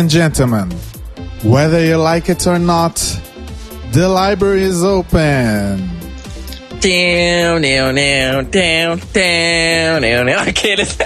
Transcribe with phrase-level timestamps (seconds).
[0.00, 0.70] Ladies and gentlemen,
[1.42, 2.96] whether you like it or not,
[3.92, 5.90] the library is open.
[6.82, 10.38] Neu, neu, teu, teu, neu, neu.
[10.40, 10.96] Aqueles.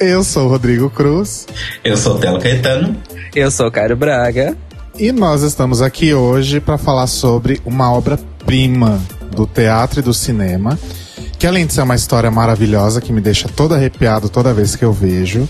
[0.00, 1.46] Eu sou o Rodrigo Cruz.
[1.84, 2.96] Eu sou o Telo Caetano.
[3.34, 4.56] Eu sou o Caio Braga.
[4.98, 8.98] E nós estamos aqui hoje para falar sobre uma obra-prima
[9.36, 10.78] do teatro e do cinema,
[11.38, 14.84] que além de ser uma história maravilhosa que me deixa todo arrepiado toda vez que
[14.84, 15.46] eu vejo,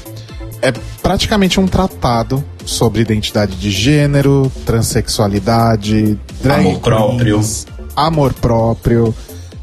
[0.63, 0.73] é
[1.03, 7.41] praticamente um tratado sobre identidade de gênero, transexualidade, drag Amor próprio.
[7.97, 9.15] amor próprio,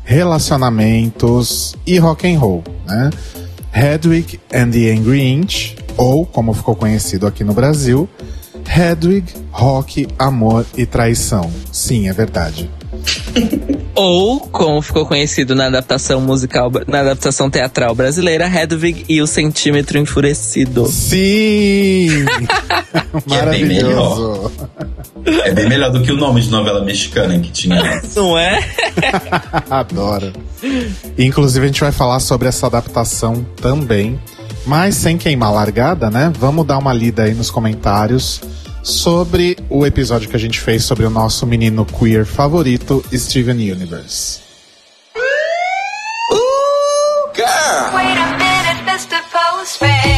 [0.04, 3.10] relacionamentos e rock and roll, né?
[3.74, 8.10] Hedwig and the Angry Inch, ou como ficou conhecido aqui no Brasil,
[8.66, 11.50] Hedwig, Rock, Amor e Traição.
[11.72, 12.70] Sim, é verdade.
[13.96, 19.98] Ou, como ficou conhecido na adaptação musical, na adaptação teatral brasileira, Hedwig e o Centímetro
[19.98, 20.86] Enfurecido.
[20.86, 22.10] Sim!
[23.28, 24.52] Que é bem Maravilhoso.
[25.26, 28.02] É bem melhor do que o nome de novela mexicana que tinha.
[28.16, 28.60] Não é?
[29.70, 30.32] Adoro.
[31.18, 34.20] Inclusive, a gente vai falar sobre essa adaptação também.
[34.66, 36.32] Mas sem queimar a largada, né?
[36.38, 38.42] Vamos dar uma lida aí nos comentários
[38.88, 44.40] sobre o episódio que a gente fez sobre o nosso menino queer favorito, Steven Universe.
[47.94, 48.38] Minute.
[49.68, 50.18] Postman.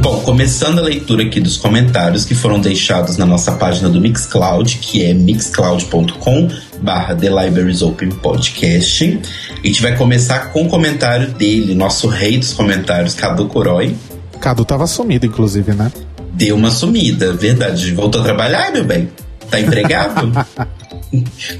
[0.00, 4.78] Bom, começando a leitura aqui dos comentários que foram deixados na nossa página do Mixcloud,
[4.78, 6.48] que é mixcloud.com
[6.80, 9.20] barra The Libraries Open Podcast.
[9.62, 13.94] A gente vai começar com o comentário dele, nosso rei dos comentários, Cadu Coroi.
[14.40, 15.92] Cadu tava sumido, inclusive, né?
[16.32, 17.92] Deu uma sumida, verdade.
[17.92, 19.08] Voltou a trabalhar, meu bem?
[19.50, 20.32] Tá empregado?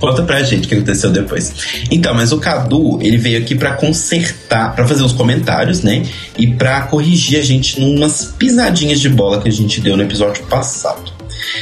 [0.00, 1.52] Conta pra gente o que aconteceu depois.
[1.90, 6.04] Então, mas o Cadu, ele veio aqui pra consertar, pra fazer os comentários, né?
[6.38, 10.42] E pra corrigir a gente numas pisadinhas de bola que a gente deu no episódio
[10.44, 11.12] passado.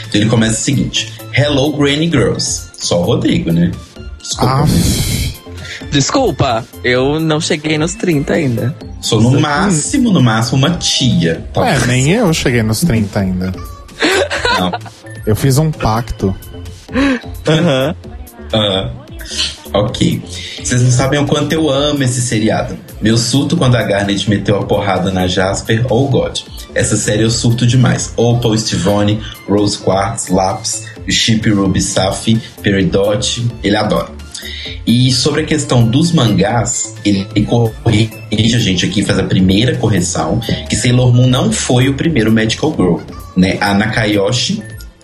[0.09, 2.71] Então ele começa o seguinte: Hello, Granny Girls.
[2.79, 3.73] Só o Rodrigo, né?
[4.23, 4.65] Desculpa.
[4.65, 4.67] Ah,
[5.91, 8.77] Desculpa, eu não cheguei nos 30 ainda.
[9.01, 11.33] Sou no máximo, no máximo, uma tia.
[11.33, 11.87] é, talvez.
[11.87, 13.55] nem eu cheguei nos 30 ainda.
[14.59, 14.73] Não.
[15.27, 16.35] Eu fiz um pacto.
[17.47, 17.95] Aham.
[18.53, 18.91] Ah,
[19.73, 20.23] ok.
[20.63, 22.77] Vocês não sabem o quanto eu amo esse seriado.
[23.01, 26.39] Meu surto quando a Garnet meteu a porrada na Jasper ou God.
[26.75, 28.13] Essa série eu surto demais.
[28.17, 34.20] Opal, Stivone, Rose Quartz, Laps, Chip Ruby Safi, Peridot, ele adora.
[34.87, 40.41] E sobre a questão dos mangás, ele corrige a gente aqui, faz a primeira correção,
[40.69, 42.99] que Sailor Moon não foi o primeiro Magical Girl.
[43.37, 43.59] Né?
[43.61, 44.63] A Nakayoshi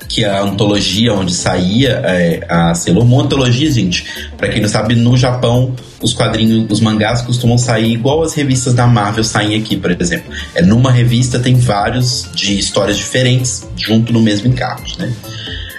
[0.09, 3.23] que é a antologia onde saía é, a Sailor Moon.
[3.23, 4.07] Antologia, gente,
[4.39, 8.75] pra quem não sabe, no Japão os quadrinhos, os mangás costumam sair igual as revistas
[8.75, 10.33] da Marvel saem aqui, por exemplo.
[10.55, 15.13] É numa revista tem vários de histórias diferentes junto no mesmo encarte, né?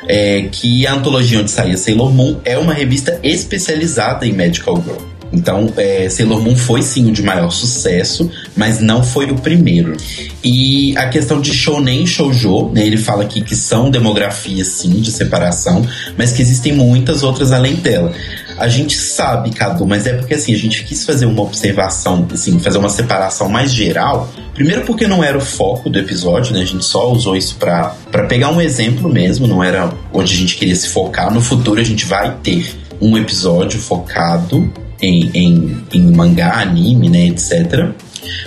[0.07, 5.17] É, que a antologia onde saía Sailor Moon é uma revista especializada em Magical Girl.
[5.31, 9.97] Então, é, Sailor Moon foi sim o de maior sucesso, mas não foi o primeiro.
[10.43, 15.01] E a questão de shounen e shoujo, né, ele fala aqui que são demografias sim
[15.01, 15.85] de separação,
[16.17, 18.13] mas que existem muitas outras além dela.
[18.57, 22.59] A gente sabe, Cadu, mas é porque assim, a gente quis fazer uma observação, assim,
[22.59, 24.29] fazer uma separação mais geral.
[24.53, 26.61] Primeiro porque não era o foco do episódio, né?
[26.61, 27.95] A gente só usou isso pra
[28.27, 31.31] pegar um exemplo mesmo, não era onde a gente queria se focar.
[31.31, 34.71] No futuro a gente vai ter um episódio focado
[35.01, 37.91] em, em, em mangá, anime, né, etc.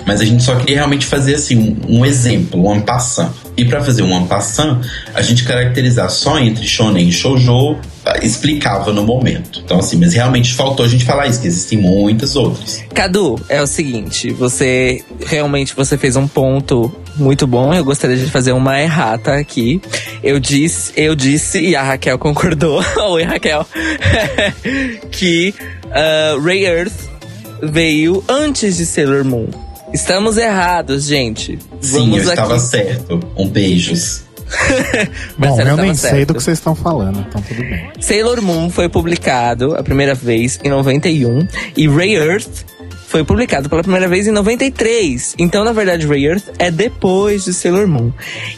[0.06, 3.30] Mas a gente só queria realmente fazer assim um, um exemplo, um ampassant.
[3.56, 4.80] E para fazer um ampassant,
[5.14, 9.60] a gente caracterizar só entre shonen e shoujo ah, explicava no momento.
[9.64, 12.82] Então assim, mas realmente faltou a gente falar isso, que existem muitas outras.
[12.94, 17.74] Cadu, é o seguinte, você realmente você fez um ponto muito bom.
[17.74, 19.80] Eu gostaria de fazer uma errata aqui.
[20.22, 22.82] Eu disse, eu disse e a Raquel concordou.
[23.10, 23.66] Oi, Raquel.
[25.12, 25.54] que
[25.86, 27.09] uh, Ray Earth
[27.62, 29.48] veio antes de Sailor Moon.
[29.92, 31.58] Estamos errados, gente.
[31.80, 32.62] Sim, Vamos eu estava aqui.
[32.62, 33.20] certo.
[33.36, 34.22] Um beijos.
[35.38, 36.28] Bom, eu nem tava sei certo.
[36.28, 37.90] do que vocês estão falando, então tudo bem.
[38.00, 41.46] Sailor Moon foi publicado a primeira vez em 91
[41.76, 42.64] e Ray Earth
[43.10, 45.34] foi publicado pela primeira vez em 93.
[45.36, 48.12] Então, na verdade, Ray Earth é depois de Sailor Moon.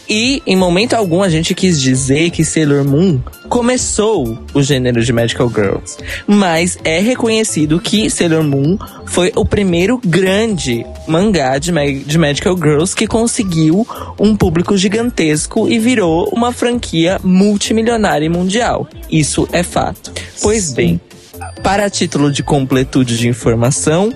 [0.07, 3.19] E, em momento algum, a gente quis dizer que Sailor Moon
[3.49, 5.97] começou o gênero de Magical Girls.
[6.27, 8.77] Mas é reconhecido que Sailor Moon
[9.07, 13.87] foi o primeiro grande mangá de, ma- de Magical Girls que conseguiu
[14.21, 18.87] um público gigantesco e virou uma franquia multimilionária e mundial.
[19.11, 20.13] Isso é fato.
[20.43, 21.01] Pois bem,
[21.63, 24.13] para título de completude de informação,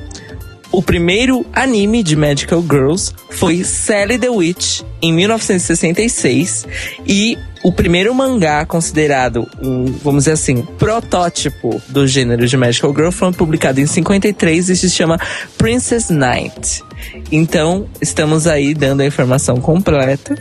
[0.72, 6.66] o primeiro anime de Magical Girls foi Sally the Witch, em 1966.
[7.06, 13.10] E o primeiro mangá considerado um, vamos dizer assim, protótipo do gênero de Magical Girl
[13.10, 15.18] foi publicado em 53 e se chama
[15.58, 16.82] Princess Knight.
[17.30, 20.36] Então, estamos aí dando a informação completa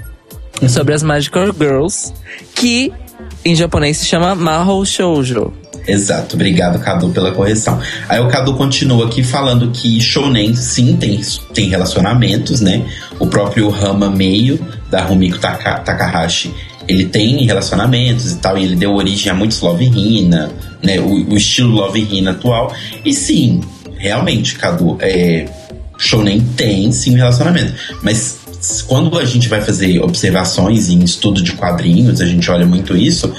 [0.70, 2.14] sobre as Magical Girls,
[2.54, 2.92] que
[3.46, 5.54] em japonês se chama Mahou Shoujo.
[5.88, 7.80] Exato, obrigado Cadu pela correção.
[8.10, 11.22] Aí o Cadu continua aqui falando que Shonen sim tem,
[11.54, 12.84] tem relacionamentos, né?
[13.20, 14.60] O próprio Rama Meio
[14.90, 16.52] da Rumiko Taka, Takahashi,
[16.88, 20.50] ele tem relacionamentos e tal, e ele deu origem a muitos Love Hina,
[20.82, 21.00] né?
[21.00, 22.74] O, o estilo Love Hina atual.
[23.04, 23.62] E sim,
[23.98, 25.46] realmente, Cadu, é,
[26.00, 28.40] Shonen tem sim relacionamento, mas
[28.88, 33.32] quando a gente vai fazer observações em estudo de quadrinhos, a gente olha muito isso.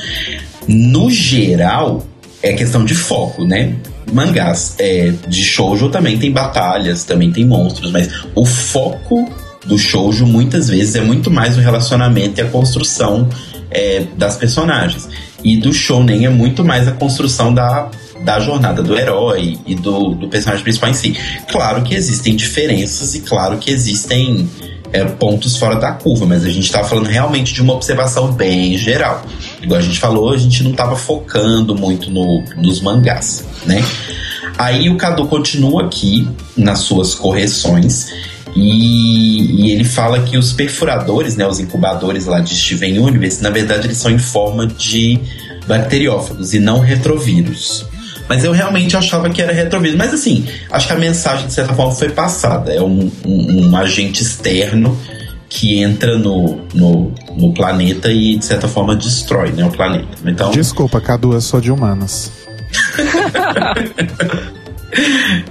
[0.67, 2.07] No geral,
[2.43, 3.75] é questão de foco, né?
[4.13, 9.29] Mangás é, de shoujo também tem batalhas, também tem monstros, mas o foco
[9.65, 13.29] do shoujo muitas vezes é muito mais o relacionamento e a construção
[13.71, 15.09] é, das personagens.
[15.43, 17.91] E do shounen é muito mais a construção da,
[18.25, 21.17] da jornada do herói e do, do personagem principal em si.
[21.51, 24.49] Claro que existem diferenças e claro que existem
[24.97, 28.77] é, pontos fora da curva, mas a gente estava falando realmente de uma observação bem
[28.79, 29.25] geral.
[29.63, 33.85] Igual a gente falou, a gente não estava focando muito no, nos mangás, né?
[34.59, 36.27] Aí o Cadu continua aqui
[36.57, 38.09] nas suas correções
[38.55, 43.51] e, e, ele fala que os perfuradores, né, os incubadores lá de Steven Universe, na
[43.51, 45.21] verdade eles são em forma de
[45.67, 47.85] bacteriófagos e não retrovírus.
[48.29, 49.97] Mas eu realmente achava que era retrovírus.
[49.97, 52.73] Mas assim, acho que a mensagem, de certa forma, foi passada.
[52.73, 54.99] É um, um, um agente externo
[55.49, 60.09] que entra no, no, no, planeta e, de certa forma, destrói né, o planeta.
[60.25, 60.51] Então...
[60.51, 62.33] Desculpa, Cadu, eu sou de humanas.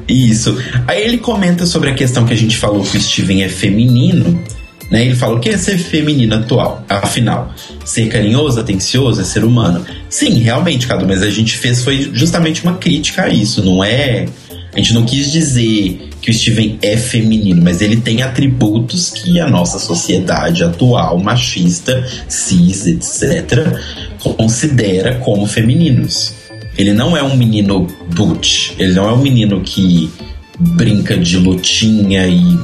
[0.07, 0.57] Isso.
[0.87, 4.43] Aí ele comenta sobre a questão que a gente falou que o Steven é feminino.
[4.89, 5.05] Né?
[5.05, 7.53] Ele fala o que é ser feminino atual, afinal.
[7.83, 9.85] Ser carinhoso, atencioso, é ser humano.
[10.09, 14.25] Sim, realmente, Cadu, mas a gente fez foi justamente uma crítica a isso, não é.
[14.73, 19.39] A gente não quis dizer que o Steven é feminino, mas ele tem atributos que
[19.39, 23.79] a nossa sociedade atual, machista, cis, etc.,
[24.19, 26.33] considera como femininos.
[26.77, 30.09] Ele não é um menino butch, ele não é um menino que
[30.59, 32.57] brinca de lutinha e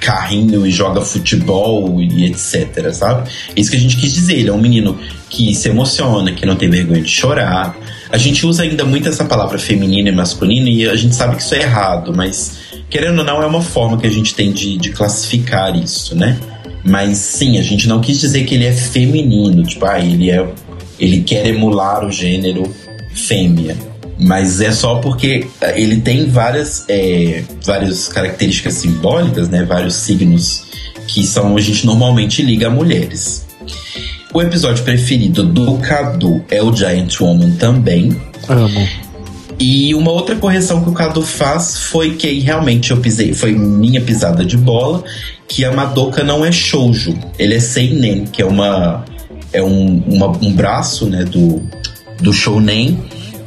[0.00, 3.30] carrinho e joga futebol e etc, sabe?
[3.56, 4.38] Isso que a gente quis dizer.
[4.38, 4.98] Ele é um menino
[5.28, 7.76] que se emociona, que não tem vergonha de chorar.
[8.10, 11.42] A gente usa ainda muito essa palavra feminino e masculino e a gente sabe que
[11.42, 12.56] isso é errado, mas
[12.88, 16.38] querendo ou não, é uma forma que a gente tem de, de classificar isso, né?
[16.84, 20.46] Mas sim, a gente não quis dizer que ele é feminino, tipo, ah, ele é.
[20.98, 22.62] Ele quer emular o gênero
[23.14, 23.76] fêmea.
[24.18, 29.64] Mas é só porque eh, ele tem várias, é, várias características simbólicas, né?
[29.64, 30.64] Vários signos
[31.06, 33.46] que são a gente normalmente liga a mulheres.
[34.32, 38.14] O episódio preferido do Cadu é o Giant Woman também.
[38.48, 38.88] Amo.
[39.58, 44.00] E uma outra correção que o Cadu faz foi que realmente eu pisei, foi minha
[44.00, 45.02] pisada de bola,
[45.48, 49.04] que a Madoka não é shoujo, ele é seinen, que é uma
[49.52, 51.62] é um, uma, um braço, né, do
[52.20, 52.98] do shounen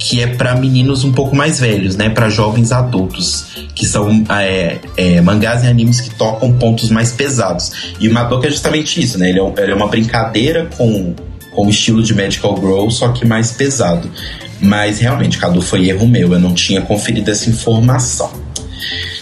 [0.01, 2.09] que é para meninos um pouco mais velhos, né?
[2.09, 7.93] Para jovens adultos, que são é, é, mangás e animes que tocam pontos mais pesados.
[7.99, 9.29] E o Madoka é justamente isso, né?
[9.29, 11.13] Ele é, ele é uma brincadeira com,
[11.51, 14.09] com o estilo de Magical Girl, só que mais pesado.
[14.59, 18.31] Mas realmente, Cadu, foi erro meu, eu não tinha conferido essa informação.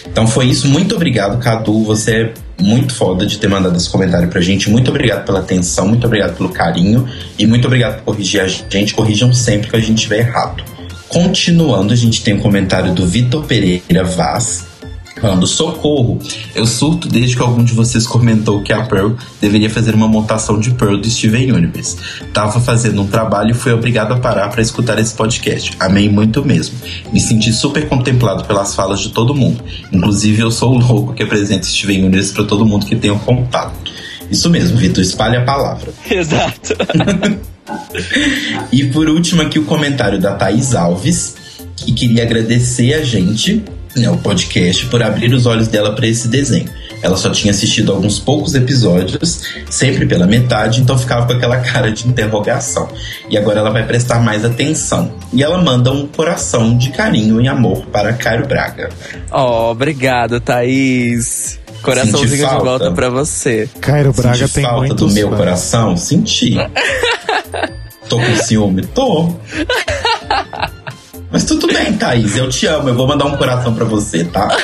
[0.06, 1.84] Então foi isso, muito obrigado, Cadu.
[1.84, 4.70] Você é muito foda de ter mandado esse comentário pra gente.
[4.70, 8.94] Muito obrigado pela atenção, muito obrigado pelo carinho e muito obrigado por corrigir a gente.
[8.94, 10.62] Corrijam sempre que a gente estiver errado.
[11.08, 14.66] Continuando, a gente tem um comentário do Vitor Pereira Vaz,
[15.20, 16.18] falando: Socorro!
[16.54, 20.58] Eu surto desde que algum de vocês comentou que a Pearl deveria fazer uma montação
[20.58, 21.96] de Pearl do Steven Universe.
[22.32, 25.72] Tava fazendo um trabalho e fui obrigado a parar para escutar esse podcast.
[25.78, 26.76] Amei muito mesmo.
[27.12, 29.62] Me senti super contemplado pelas falas de todo mundo.
[29.92, 33.18] Inclusive, eu sou o louco que apresenta Steven Universe para todo mundo que tem um
[33.18, 33.90] contato.
[34.30, 35.92] Isso mesmo, Vitor, espalhe a palavra.
[36.08, 36.74] Exato.
[38.72, 41.36] e por último, aqui o comentário da Thaís Alves,
[41.76, 43.64] que queria agradecer a gente,
[44.00, 46.68] né, o podcast, por abrir os olhos dela para esse desenho.
[47.02, 51.90] Ela só tinha assistido alguns poucos episódios, sempre pela metade, então ficava com aquela cara
[51.90, 52.88] de interrogação.
[53.28, 55.12] E agora ela vai prestar mais atenção.
[55.32, 58.90] E ela manda um coração de carinho e amor para Cairo Braga.
[59.30, 61.58] Oh, obrigado, Thaís.
[61.82, 63.68] Coraçãozinho de volta pra você.
[63.80, 65.38] Cairo Braga Senti tem falta do meu fãs.
[65.38, 65.96] coração?
[65.96, 66.56] Senti.
[68.08, 68.84] Tô com ciúme?
[68.86, 69.34] Tô.
[71.30, 72.36] Mas tudo bem, Thaís.
[72.36, 72.88] Eu te amo.
[72.88, 74.48] Eu vou mandar um coração pra você, tá?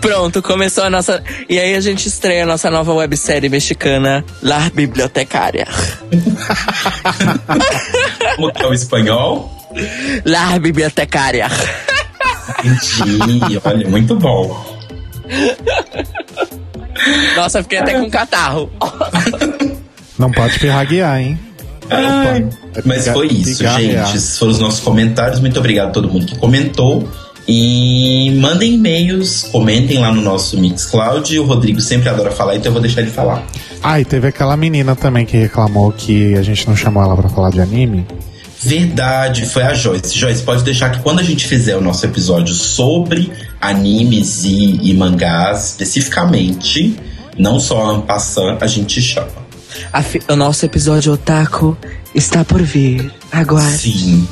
[0.00, 1.22] Pronto, começou a nossa.
[1.48, 5.66] E aí a gente estreia a nossa nova websérie mexicana, La Bibliotecária.
[8.36, 9.50] Como que é o espanhol?
[10.24, 11.48] La Bibliotecária.
[12.64, 13.60] Entendi.
[13.64, 14.80] Olha, muito bom.
[17.36, 18.70] Nossa, fiquei até com catarro.
[20.18, 21.38] Não pode pirraguear, hein?
[21.90, 24.16] Ai, É mas foi isso, gente.
[24.16, 25.40] Esses foram os nossos comentários.
[25.40, 27.08] Muito obrigado a todo mundo que comentou.
[27.46, 31.38] E mandem e-mails, comentem lá no nosso Mixcloud.
[31.38, 33.44] O Rodrigo sempre adora falar, então eu vou deixar ele falar.
[33.82, 37.28] Ah, e teve aquela menina também que reclamou que a gente não chamou ela pra
[37.28, 38.06] falar de anime.
[38.60, 40.16] Verdade, foi a Joyce.
[40.16, 44.94] Joyce, pode deixar que quando a gente fizer o nosso episódio sobre animes e, e
[44.94, 46.96] mangás, especificamente,
[47.36, 49.41] não só en passant, a gente chama.
[49.92, 51.76] A fi- O nosso episódio Otaku
[52.14, 53.12] está por vir.
[53.30, 53.78] Aguarde.
[53.78, 54.28] Sim.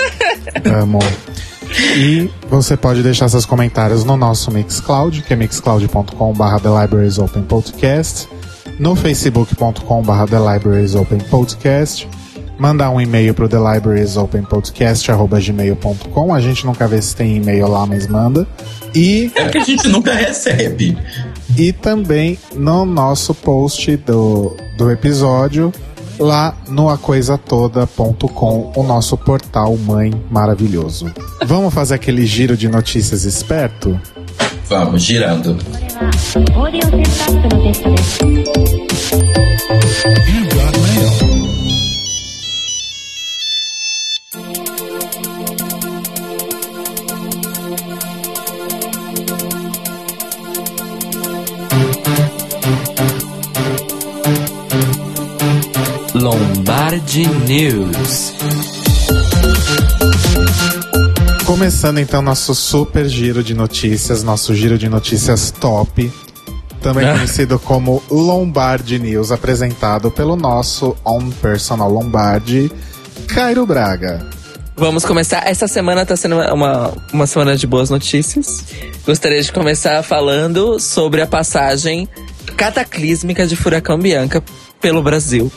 [0.80, 0.98] Amo.
[1.96, 7.42] E você pode deixar seus comentários no nosso Mixcloud, que é mixcloud.com.br The Libraries Open
[7.42, 8.26] Podcast,
[8.78, 12.08] no facebook.com.br The Libraries Open Podcast,
[12.58, 16.34] mandar um e-mail pro The Libraries Open Podcast, arroba gmail.com.
[16.34, 18.46] A gente nunca vê se tem e-mail lá, mas manda.
[18.94, 20.96] E É porque a gente nunca recebe.
[21.56, 25.72] E também no nosso post do, do episódio,
[26.18, 31.12] lá no acoisatoda.com, o nosso portal mãe maravilhoso.
[31.44, 33.98] Vamos fazer aquele giro de notícias esperto?
[34.68, 35.56] Vamos, girando.
[40.64, 40.67] オ
[56.88, 58.32] Lombard News.
[61.44, 66.10] Começando então nosso super giro de notícias, nosso giro de notícias top,
[66.80, 67.12] também ah.
[67.12, 72.72] conhecido como Lombardi News, apresentado pelo nosso on personal Lombardi,
[73.26, 74.26] Cairo Braga.
[74.74, 75.46] Vamos começar.
[75.46, 78.64] Essa semana está sendo uma, uma semana de boas notícias.
[79.04, 82.08] Gostaria de começar falando sobre a passagem
[82.56, 84.42] cataclísmica de Furacão Bianca
[84.80, 85.52] pelo Brasil.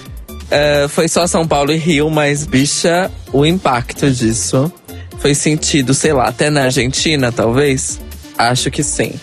[0.51, 4.71] É, foi só São Paulo e Rio, mas, bicha, o impacto disso
[5.19, 7.99] foi sentido, sei lá, até na Argentina, talvez?
[8.37, 9.13] Acho que sim.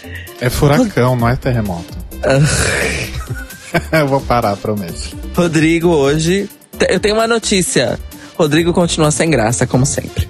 [0.41, 1.97] É furacão, não é terremoto.
[3.93, 5.17] Eu vou parar, prometo.
[5.35, 6.49] Rodrigo hoje.
[6.89, 7.99] Eu tenho uma notícia.
[8.37, 10.29] Rodrigo continua sem graça, como sempre.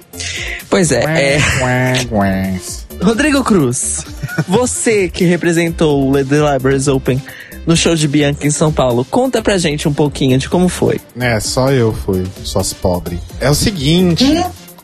[0.69, 1.37] Pois é, é.
[1.63, 2.59] Ué, ué.
[3.01, 4.05] Rodrigo Cruz,
[4.47, 7.21] você que representou o The Libraries Open
[7.69, 10.99] no show de Bianca em São Paulo, conta pra gente um pouquinho de como foi.
[11.19, 13.19] É, só eu fui, suas pobres.
[13.39, 14.25] É o seguinte,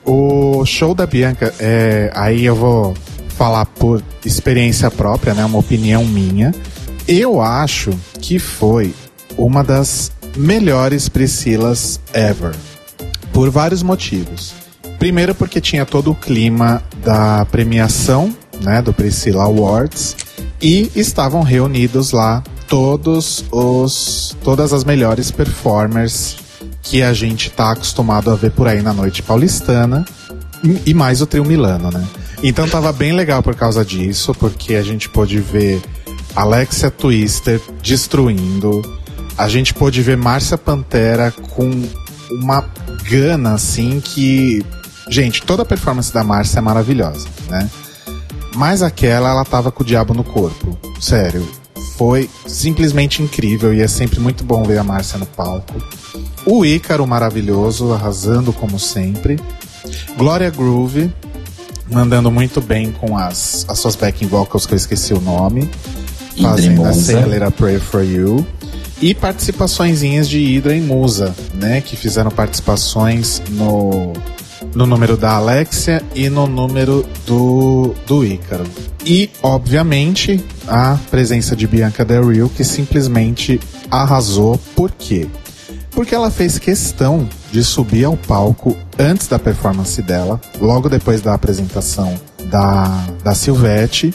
[0.05, 2.93] o show da Bianca, é, aí eu vou
[3.29, 6.53] falar por experiência própria, né, uma opinião minha.
[7.07, 7.89] Eu acho
[8.21, 8.93] que foi
[9.35, 12.53] uma das melhores Priscilas ever,
[13.33, 14.53] por vários motivos.
[14.99, 20.15] Primeiro porque tinha todo o clima da premiação, né, do Priscilla Awards,
[20.61, 26.35] e estavam reunidos lá todos os todas as melhores performers
[26.81, 30.05] que a gente tá acostumado a ver por aí na noite paulistana
[30.63, 32.03] e- e mais o trio Milano, né?
[32.43, 35.81] Então tava bem legal por causa disso, porque a gente pôde ver
[36.35, 38.81] Alexia Twister destruindo,
[39.37, 41.71] a gente pôde ver Márcia Pantera com
[42.31, 42.63] uma
[43.09, 44.63] gana assim que,
[45.09, 47.69] gente, toda a performance da Márcia é maravilhosa, né?
[48.55, 50.77] Mas aquela, ela tava com o diabo no corpo.
[50.99, 51.47] Sério.
[51.97, 55.73] Foi simplesmente incrível e é sempre muito bom ver a Márcia no palco.
[56.45, 59.39] O Ícaro maravilhoso, arrasando como sempre.
[60.17, 61.11] Glória Groove,
[61.89, 65.69] mandando muito bem com as, as suas backing vocals, que eu esqueci o nome.
[66.85, 68.45] Fazendo a Little Prayer for You.
[69.01, 71.81] E participaçõezinhas de Hydra e Musa, né?
[71.81, 74.13] Que fizeram participações no,
[74.75, 78.65] no número da Alexia e no número do, do Ícaro.
[79.05, 84.59] E, obviamente, a presença de Bianca Del Rio, que simplesmente arrasou.
[84.75, 85.27] Por quê?
[85.91, 91.33] Porque ela fez questão de subir ao palco antes da performance dela, logo depois da
[91.33, 94.13] apresentação da, da Silvete,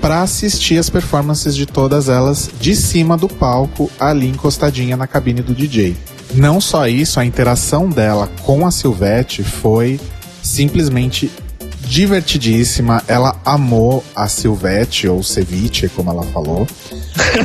[0.00, 5.40] para assistir as performances de todas elas de cima do palco, ali encostadinha na cabine
[5.40, 5.96] do DJ.
[6.34, 10.00] Não só isso, a interação dela com a Silvete foi
[10.42, 11.30] simplesmente
[11.86, 13.02] divertidíssima.
[13.06, 16.66] Ela amou a Silvete, ou Ceviche, como ela falou.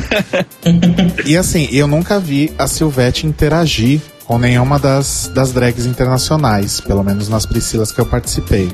[1.24, 7.02] e assim, eu nunca vi a Silvete interagir com nenhuma das, das drags internacionais, pelo
[7.02, 8.70] menos nas Priscilas que eu participei.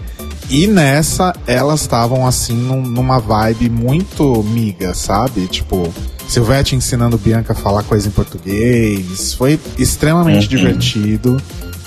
[0.51, 5.47] E nessa, elas estavam assim num- numa vibe muito miga, sabe?
[5.47, 5.93] Tipo,
[6.29, 9.35] Silvete ensinando Bianca a falar coisa em português.
[9.35, 10.49] Foi extremamente Uhum.
[10.49, 11.37] divertido.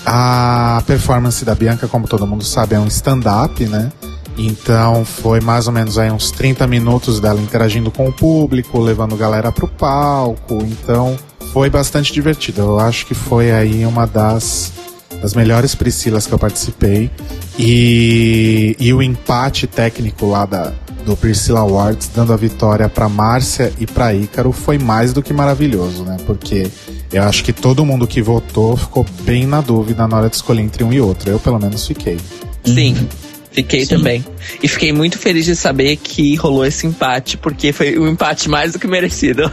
[0.06, 3.92] A performance da Bianca, como todo mundo sabe, é um stand-up, né?
[4.38, 9.16] Então foi mais ou menos aí uns 30 minutos dela interagindo com o público, levando
[9.16, 10.62] galera pro palco.
[10.62, 11.18] Então
[11.52, 12.60] foi bastante divertido.
[12.62, 14.72] Eu acho que foi aí uma das,
[15.20, 17.10] das melhores Priscilas que eu participei.
[17.58, 20.72] E, e o empate técnico lá da,
[21.08, 25.32] do Priscilla Awards, dando a vitória pra Márcia e pra Ícaro, foi mais do que
[25.32, 26.18] maravilhoso, né?
[26.26, 26.66] Porque
[27.10, 30.60] eu acho que todo mundo que votou ficou bem na dúvida na hora de escolher
[30.60, 31.30] entre um e outro.
[31.30, 32.18] Eu, pelo menos, fiquei.
[32.62, 33.08] Sim.
[33.50, 33.96] Fiquei Sim.
[33.96, 34.24] também.
[34.62, 38.74] E fiquei muito feliz de saber que rolou esse empate, porque foi um empate mais
[38.74, 39.50] do que merecido.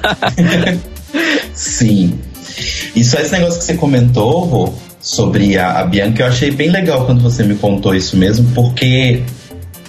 [1.55, 2.19] Sim.
[2.93, 6.69] E só esse negócio que você comentou, Rô, sobre a, a Bianca, eu achei bem
[6.69, 9.23] legal quando você me contou isso mesmo, porque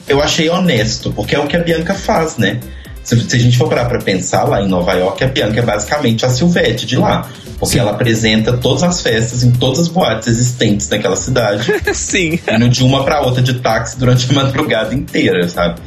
[0.08, 2.60] eu achei honesto, porque é o que a Bianca faz, né?
[3.02, 5.62] Se, se a gente for parar pra pensar lá em Nova York, a Bianca é
[5.62, 7.28] basicamente a Silvete de lá.
[7.58, 11.72] Porque ela apresenta todas as festas em todas as boates existentes naquela cidade.
[11.94, 12.38] Sim.
[12.52, 15.80] indo de uma pra outra de táxi durante a madrugada inteira, sabe?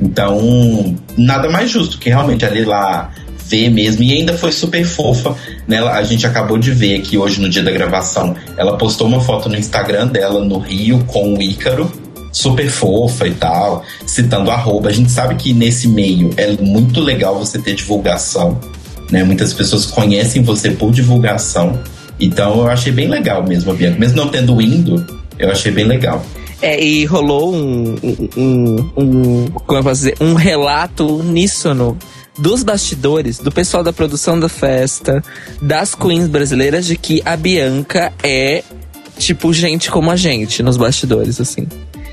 [0.00, 3.10] Então, nada mais justo que realmente ali lá
[3.46, 4.02] ver mesmo.
[4.02, 5.34] E ainda foi super fofa,
[5.66, 5.78] né?
[5.78, 8.36] A gente acabou de ver aqui hoje no dia da gravação.
[8.56, 11.90] Ela postou uma foto no Instagram dela no Rio com o Ícaro.
[12.36, 14.90] Super fofa e tal, citando arroba.
[14.90, 18.60] A gente sabe que nesse meio é muito legal você ter divulgação,
[19.10, 19.24] né?
[19.24, 21.80] Muitas pessoas conhecem você por divulgação.
[22.20, 23.98] Então eu achei bem legal mesmo, a Bianca.
[23.98, 25.02] Mesmo não tendo indo,
[25.38, 26.22] eu achei bem legal.
[26.60, 27.96] É, e rolou um,
[28.36, 31.96] um, um, como eu posso dizer, um relato uníssono
[32.38, 35.24] dos bastidores, do pessoal da produção da festa,
[35.62, 38.62] das queens brasileiras, de que a Bianca é
[39.18, 41.66] tipo gente como a gente nos bastidores, assim.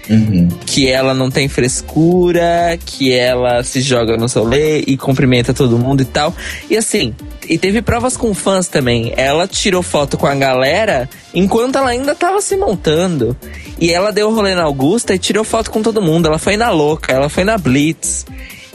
[0.09, 0.49] Uhum.
[0.65, 6.01] Que ela não tem frescura, que ela se joga no solê e cumprimenta todo mundo
[6.01, 6.35] e tal.
[6.69, 7.13] E assim,
[7.47, 9.13] e teve provas com fãs também.
[9.15, 13.35] Ela tirou foto com a galera enquanto ela ainda tava se montando.
[13.79, 16.27] E ela deu rolê na Augusta e tirou foto com todo mundo.
[16.27, 18.25] Ela foi na louca, ela foi na Blitz.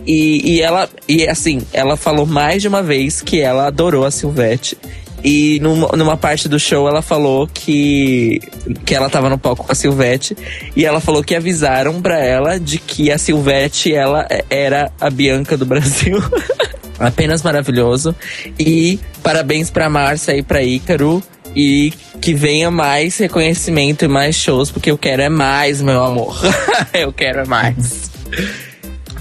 [0.07, 4.11] E, e ela, e assim, ela falou mais de uma vez que ela adorou a
[4.11, 4.77] Silvete.
[5.23, 8.41] E numa, numa parte do show ela falou que,
[8.85, 10.37] que ela tava no palco com a Silvete.
[10.77, 15.57] E ela falou que avisaram pra ela de que a Silvete ela era a Bianca
[15.57, 16.19] do Brasil.
[16.99, 18.15] Apenas maravilhoso.
[18.59, 21.23] E parabéns pra Márcia e pra Ícaro.
[21.57, 26.39] E que venha mais reconhecimento e mais shows, porque eu quero é mais, meu amor.
[26.93, 28.11] eu quero é mais.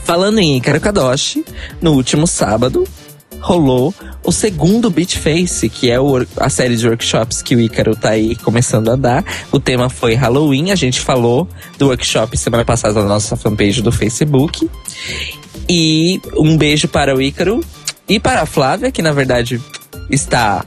[0.03, 1.43] Falando em Ícaro Kadoshi,
[1.81, 2.85] no último sábado
[3.39, 7.95] rolou o segundo Beach Face, que é o- a série de workshops que o Ícaro
[7.95, 9.23] tá aí começando a dar.
[9.51, 11.47] O tema foi Halloween, a gente falou
[11.77, 14.69] do workshop semana passada na nossa fanpage do Facebook.
[15.69, 17.61] E um beijo para o Ícaro
[18.07, 19.61] e para a Flávia, que na verdade
[20.09, 20.65] está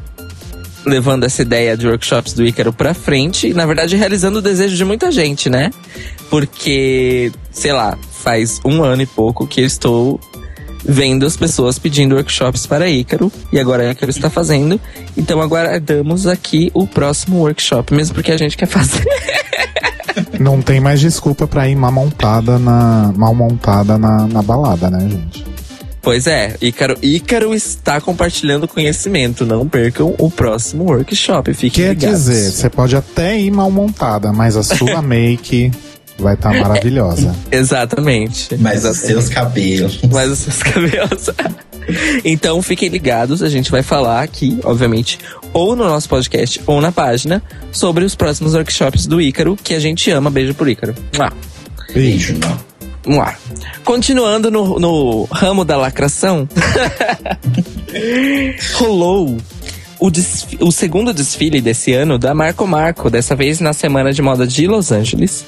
[0.86, 4.76] levando essa ideia de workshops do Ícaro pra frente e, na verdade, realizando o desejo
[4.76, 5.70] de muita gente, né?
[6.30, 10.18] Porque, sei lá, faz um ano e pouco que eu estou
[10.84, 14.80] vendo as pessoas pedindo workshops para Ícaro e agora a Ícaro está fazendo.
[15.16, 19.04] Então aguardamos aqui o próximo workshop, mesmo porque a gente quer fazer.
[20.38, 25.08] Não tem mais desculpa pra ir mal montada na, mal montada na, na balada, né,
[25.08, 25.44] gente?
[26.02, 29.44] Pois é, Ícaro, Ícaro está compartilhando conhecimento.
[29.44, 31.52] Não percam o próximo workshop.
[31.52, 32.24] Fiquem Quer ligados.
[32.24, 35.70] dizer, você pode até ir mal montada, mas a sua make
[36.20, 37.34] vai estar maravilhosa.
[37.50, 38.56] Exatamente.
[38.58, 40.00] Mas os seus cabelos.
[40.10, 41.30] Mas os seus cabelos.
[42.24, 45.18] então fiquem ligados, a gente vai falar aqui, obviamente,
[45.52, 49.80] ou no nosso podcast ou na página, sobre os próximos workshops do Ícaro, que a
[49.80, 50.30] gente ama.
[50.30, 50.94] Beijo pro Ícaro.
[51.16, 51.32] Mua.
[51.92, 52.70] Beijo, não.
[53.02, 53.36] Vamos lá.
[53.84, 56.48] Continuando no, no ramo da lacração,
[58.74, 59.38] rolou
[60.00, 64.22] o, desfi- o segundo desfile desse ano da Marco Marco, dessa vez na Semana de
[64.22, 65.44] Moda de Los Angeles,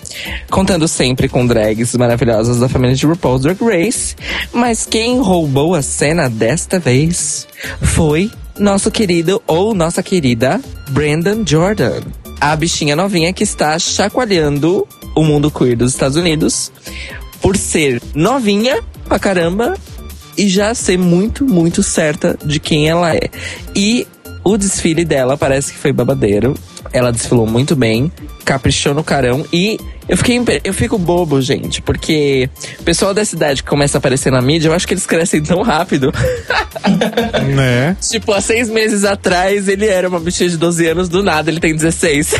[0.50, 4.14] contando sempre com drags maravilhosas da família de RuPaul's Drag Race.
[4.52, 7.46] Mas quem roubou a cena desta vez
[7.80, 10.60] foi nosso querido ou nossa querida
[10.90, 12.02] Brandon Jordan.
[12.40, 16.70] A bichinha novinha que está chacoalhando o mundo queer dos Estados Unidos
[17.40, 19.74] por ser novinha pra caramba
[20.36, 23.28] e já ser muito, muito certa de quem ela é.
[23.74, 24.06] E
[24.44, 26.54] o desfile dela parece que foi babadeiro.
[26.92, 28.10] Ela desfilou muito bem.
[28.44, 33.62] caprichou no carão e eu fiquei eu fico bobo, gente, porque o pessoal da cidade
[33.62, 36.12] que começa a aparecer na mídia, eu acho que eles crescem tão rápido.
[37.54, 37.96] Né?
[38.00, 41.60] tipo, há seis meses atrás ele era uma bichinha de 12 anos, do nada ele
[41.60, 42.34] tem 16.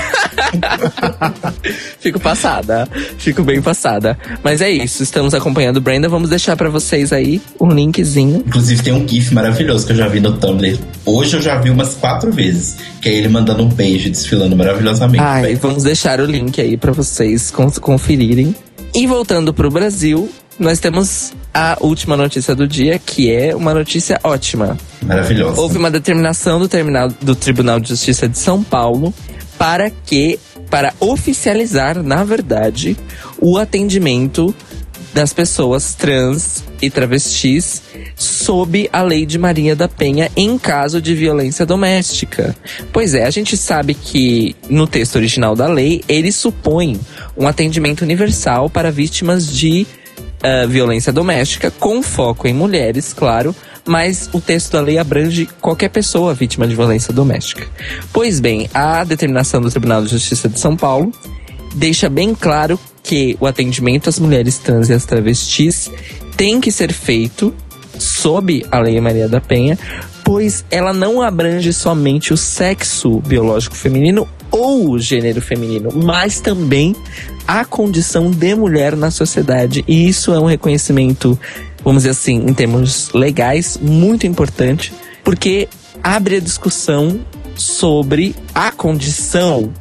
[2.01, 4.19] fico passada, fico bem passada.
[4.43, 8.43] Mas é isso, estamos acompanhando o Brenda, vamos deixar pra vocês aí um linkzinho.
[8.47, 10.79] Inclusive tem um GIF maravilhoso que eu já vi no Tumblr.
[11.05, 12.77] Hoje eu já vi umas quatro vezes.
[13.01, 15.23] Que é ele mandando um beijo e desfilando maravilhosamente.
[15.23, 15.55] Ai, bem.
[15.57, 18.55] vamos deixar o link aí pra vocês conferirem.
[18.95, 24.19] E voltando pro Brasil, nós temos a última notícia do dia, que é uma notícia
[24.25, 24.77] ótima.
[25.03, 25.61] Maravilhosa.
[25.61, 29.13] Houve uma determinação do, terminal, do Tribunal de Justiça de São Paulo
[29.59, 30.39] para que,
[30.71, 32.97] para oficializar, na verdade,
[33.39, 34.55] o atendimento
[35.13, 37.83] das pessoas trans e travestis
[38.17, 42.57] sob a lei de Maria da Penha em caso de violência doméstica.
[42.93, 46.99] Pois é, a gente sabe que no texto original da lei ele supõe
[47.37, 49.87] um atendimento universal para vítimas de
[50.43, 53.55] ah, violência doméstica, com foco em mulheres, claro,
[53.87, 57.65] mas o texto da lei abrange qualquer pessoa vítima de violência doméstica.
[58.13, 61.13] Pois bem, a determinação do Tribunal de Justiça de São Paulo
[61.75, 65.91] deixa bem claro que o atendimento às mulheres trans e às travestis
[66.37, 67.55] tem que ser feito
[67.99, 69.79] sob a Lei Maria da Penha,
[70.25, 76.95] pois ela não abrange somente o sexo biológico feminino ou o gênero feminino, mas também
[77.47, 79.85] a condição de mulher na sociedade.
[79.89, 81.39] E isso é um reconhecimento,
[81.83, 84.93] vamos dizer assim, em termos legais, muito importante,
[85.25, 85.69] porque
[86.03, 87.21] abre a discussão
[87.55, 89.73] sobre a condição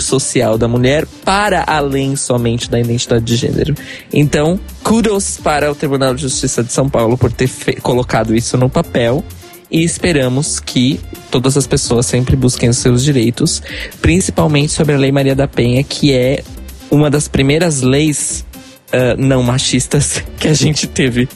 [0.00, 3.74] social da mulher para além somente da identidade de gênero.
[4.12, 8.68] Então, kudos para o Tribunal de Justiça de São Paulo por ter colocado isso no
[8.68, 9.24] papel
[9.70, 13.62] e esperamos que todas as pessoas sempre busquem os seus direitos,
[14.00, 16.42] principalmente sobre a Lei Maria da Penha, que é
[16.90, 18.44] uma das primeiras leis
[18.92, 21.28] ah, não machistas que a gente teve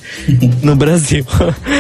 [0.63, 1.25] no Brasil.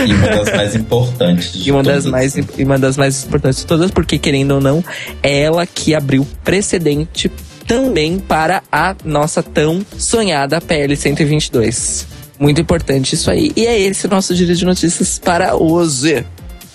[0.07, 1.53] E uma das mais importantes.
[1.53, 2.11] de E uma das, todas.
[2.11, 4.85] mais, e uma das mais importantes de todas, porque querendo ou não,
[5.23, 7.31] é ela que abriu precedente
[7.67, 12.07] também para a nossa tão sonhada PL 122.
[12.39, 13.53] Muito importante isso aí.
[13.55, 16.25] E é esse o nosso giro de notícias para hoje.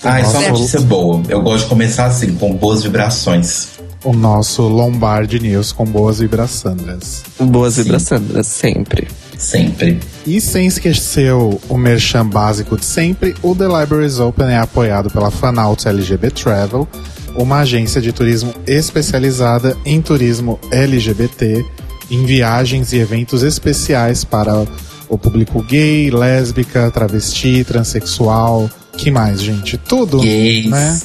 [0.03, 0.49] Ai, só Nossa.
[0.51, 1.21] notícia boa.
[1.27, 3.69] Eu gosto de começar assim, com boas vibrações.
[4.05, 7.23] O nosso Lombard News com boas vibrações.
[7.39, 9.07] Boas vibrações, sempre.
[9.35, 9.99] Sempre.
[10.27, 15.31] E sem esquecer o, merchan básico de sempre, o The Libraries Open é apoiado pela
[15.31, 16.87] Fanauts LGB Travel,
[17.35, 21.65] uma agência de turismo especializada em turismo LGBT,
[22.11, 24.67] em viagens e eventos especiais para
[25.09, 28.69] o público gay, lésbica, travesti, transexual.
[28.95, 29.79] Que mais, gente?
[29.79, 30.19] Tudo.
[30.19, 30.67] Gays.
[30.67, 31.01] Né?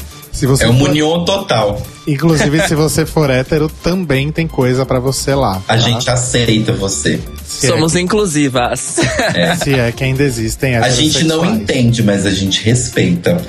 [0.32, 1.82] Se você É um for- união total.
[2.06, 5.56] Inclusive, se você for hétero, também tem coisa pra você lá.
[5.66, 5.78] A tá?
[5.78, 7.20] gente aceita você.
[7.44, 8.98] Se Somos inclusivas.
[9.34, 13.42] é, se é que ainda existem A gente não entende, mas a gente respeita.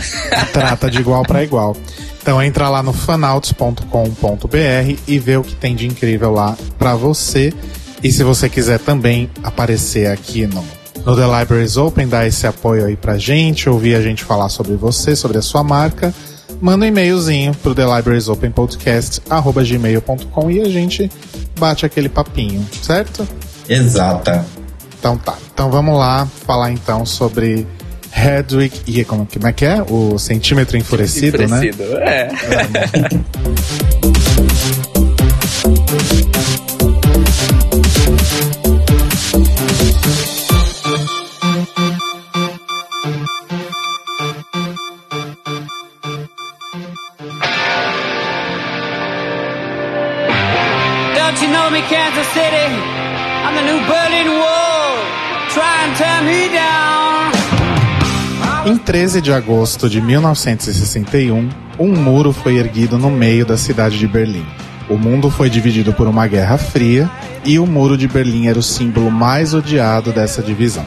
[0.52, 1.76] Trata de igual pra igual.
[2.22, 7.54] Então entra lá no fanauts.com.br e vê o que tem de incrível lá pra você.
[8.04, 10.63] E se você quiser também aparecer aqui no,
[11.06, 14.76] no The Libraries Open, dar esse apoio aí pra gente, ouvir a gente falar sobre
[14.76, 16.13] você, sobre a sua marca,
[16.62, 21.12] manda um e-mailzinho pro The Libraries Open Podcast, arroba gmail.com e a gente
[21.60, 23.28] bate aquele papinho, certo?
[23.68, 24.46] Exata.
[25.00, 25.38] Então tá.
[25.54, 27.66] Então vamos lá falar então sobre
[28.16, 29.82] Hedwig e como, como é que é?
[29.90, 31.68] O centímetro enfurecido, né?
[31.68, 32.30] Enfurecido, É.
[58.69, 64.08] Em 13 de agosto de 1961, um muro foi erguido no meio da cidade de
[64.08, 64.45] Berlim.
[64.88, 67.10] O mundo foi dividido por uma guerra fria
[67.43, 70.86] e o muro de Berlim era o símbolo mais odiado dessa divisão.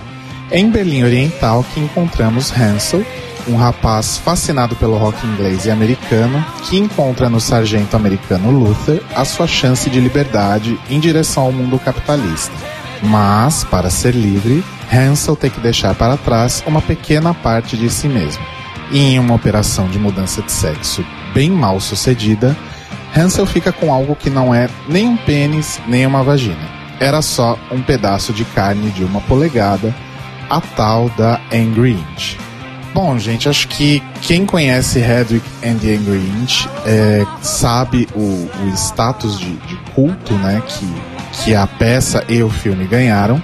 [0.48, 3.04] É em Berlim Oriental que encontramos Hansel,
[3.48, 9.24] um rapaz fascinado pelo rock inglês e americano que encontra no sargento americano Luther a
[9.24, 12.54] sua chance de liberdade em direção ao mundo capitalista.
[13.02, 14.62] Mas, para ser livre,
[14.92, 18.42] Hansel tem que deixar para trás uma pequena parte de si mesmo.
[18.90, 22.55] E em uma operação de mudança de sexo bem mal sucedida,
[23.16, 26.68] Hansel fica com algo que não é nem um pênis nem uma vagina.
[27.00, 29.94] Era só um pedaço de carne de uma polegada,
[30.48, 32.37] a tal da Angry Inch.
[32.94, 38.68] Bom, gente, acho que quem conhece Hedwig and the Angry Inch é, sabe o, o
[38.74, 40.94] status de, de culto, né, que,
[41.33, 43.42] que a peça e o filme ganharam.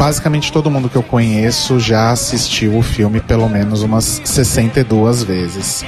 [0.00, 5.84] Basicamente todo mundo que eu conheço já assistiu o filme pelo menos umas 62 vezes.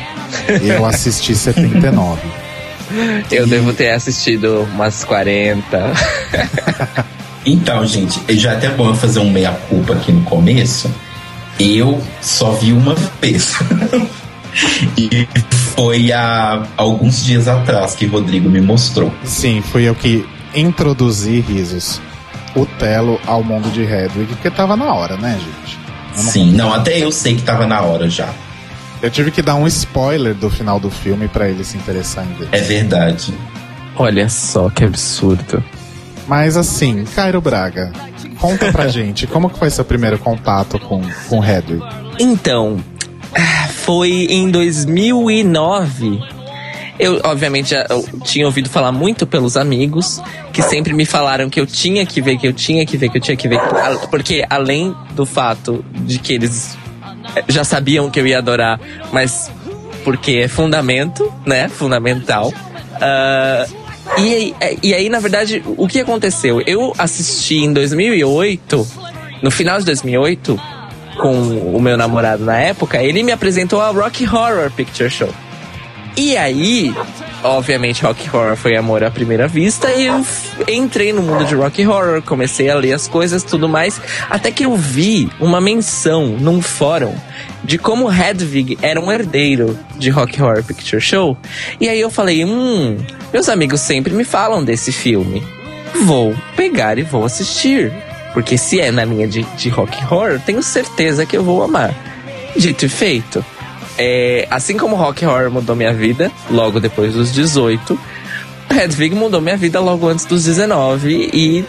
[0.62, 2.20] Eu assisti 79.
[3.32, 5.64] Eu devo ter assistido umas 40.
[7.44, 10.88] Então, gente, já é até bom eu fazer um meia-culpa aqui no começo.
[11.58, 13.56] Eu só vi uma vez.
[14.96, 15.26] e
[15.74, 19.12] foi há alguns dias atrás que Rodrigo me mostrou.
[19.24, 22.00] Sim, fui eu que introduzi risos.
[22.54, 25.78] O Telo ao mundo de Hedwig, porque tava na hora, né, gente?
[26.16, 28.28] Não- Sim, não, até eu sei que tava na hora já.
[29.00, 32.34] Eu tive que dar um spoiler do final do filme pra ele se interessar em
[32.34, 32.48] ver.
[32.52, 33.32] É verdade.
[33.96, 35.62] Olha só que absurdo.
[36.28, 37.90] Mas assim, Cairo Braga,
[38.38, 41.82] conta pra gente, como que foi seu primeiro contato com, com Hedwig?
[42.20, 42.78] Então,
[43.34, 46.20] ah, foi em 2009.
[46.98, 50.20] Eu, obviamente, já eu tinha ouvido falar muito pelos amigos,
[50.52, 53.18] que sempre me falaram que eu tinha que ver, que eu tinha que ver, que
[53.18, 53.58] eu tinha que ver.
[54.10, 56.76] Porque além do fato de que eles
[57.34, 58.78] eh, já sabiam que eu ia adorar,
[59.12, 59.50] mas
[60.04, 61.68] porque é fundamento, né?
[61.68, 62.52] Fundamental.
[63.00, 63.66] Ah,
[64.18, 66.60] e, aí- e aí, na verdade, o que aconteceu?
[66.66, 68.86] Eu assisti em 2008,
[69.42, 70.60] no final de 2008,
[71.16, 71.32] com
[71.74, 75.28] o meu namorado na época, ele me apresentou a Rock Horror Picture Show.
[76.16, 76.94] E aí,
[77.42, 80.24] obviamente, Rock Horror foi amor à primeira vista e eu
[80.68, 84.64] entrei no mundo de Rock Horror, comecei a ler as coisas, tudo mais, até que
[84.64, 87.14] eu vi uma menção num fórum
[87.64, 91.36] de como Hedwig era um herdeiro de Rock Horror Picture Show.
[91.80, 92.98] E aí eu falei, hum,
[93.32, 95.42] meus amigos sempre me falam desse filme.
[96.04, 97.92] Vou pegar e vou assistir.
[98.32, 101.94] Porque se é na linha de, de rock horror, tenho certeza que eu vou amar.
[102.56, 103.44] Dito e feito.
[103.98, 107.98] É, assim como rock horror mudou minha vida, logo depois dos 18,
[108.70, 111.64] Hedwig mudou minha vida logo antes dos 19 e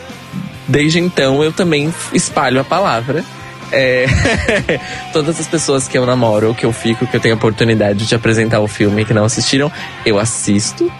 [0.67, 3.23] desde então eu também espalho a palavra.
[3.71, 4.05] É,
[5.11, 8.15] todas as pessoas que eu namoro, que eu fico, que eu tenho a oportunidade de
[8.15, 9.71] apresentar o filme e que não assistiram,
[10.05, 10.91] eu assisto.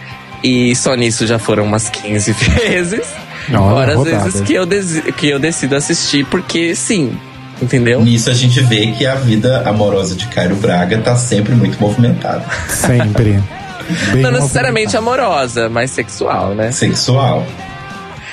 [0.42, 2.32] E só nisso já foram umas 15
[2.68, 3.06] vezes.
[3.48, 4.66] Olha, Fora as vezes que eu,
[5.12, 7.16] que eu decido assistir, porque sim,
[7.60, 8.02] entendeu?
[8.02, 12.44] Nisso a gente vê que a vida amorosa de Cairo Braga tá sempre muito movimentada.
[12.68, 13.42] Sempre.
[14.12, 16.72] Bem Não necessariamente amorosa, mas sexual, né?
[16.72, 17.46] Sexual.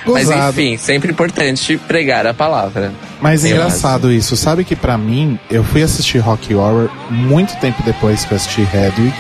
[0.06, 0.50] Mas Gozado.
[0.52, 2.92] enfim, sempre importante pregar a palavra.
[3.22, 7.84] Mas Eu engraçado isso, sabe que pra mim, eu fui assistir Rock Horror muito tempo
[7.84, 9.14] depois que eu assisti Hedwig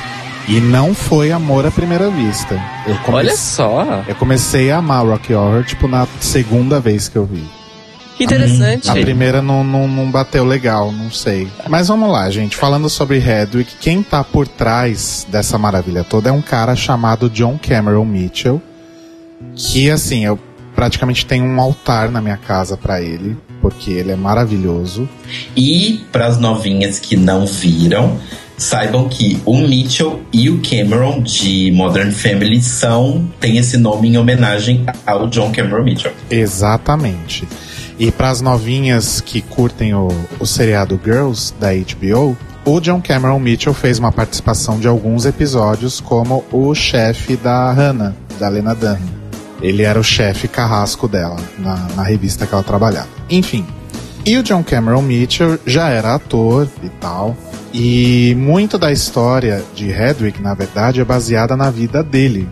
[0.48, 2.60] e não foi amor à primeira vista.
[2.88, 7.16] Eu comecei, Olha só, eu comecei a amar Rock Horror, tipo, na segunda vez que
[7.16, 7.44] eu vi.
[8.18, 8.90] Que interessante.
[8.90, 11.48] A primeira não, não, não bateu legal, não sei.
[11.68, 12.56] Mas vamos lá, gente.
[12.56, 17.60] Falando sobre Hedwig, quem tá por trás dessa maravilha toda é um cara chamado John
[17.62, 18.62] Cameron Mitchell.
[19.56, 20.38] Que, assim, eu
[20.76, 25.08] praticamente tenho um altar na minha casa pra ele, porque ele é maravilhoso.
[25.56, 28.20] E para as novinhas que não viram,
[28.58, 34.18] saibam que o Mitchell e o Cameron de Modern Family são têm esse nome em
[34.18, 36.14] homenagem ao John Cameron Mitchell.
[36.30, 37.48] Exatamente.
[38.02, 40.08] E para as novinhas que curtem o,
[40.40, 42.36] o seriado Girls da HBO,
[42.66, 48.16] o John Cameron Mitchell fez uma participação de alguns episódios como o chefe da Hannah,
[48.40, 48.98] da Lena Dunham.
[49.62, 53.08] Ele era o chefe carrasco dela na, na revista que ela trabalhava.
[53.30, 53.68] Enfim.
[54.26, 57.38] E o John Cameron Mitchell já era ator e tal.
[57.72, 62.50] E muito da história de Hedwig, na verdade, é baseada na vida dele.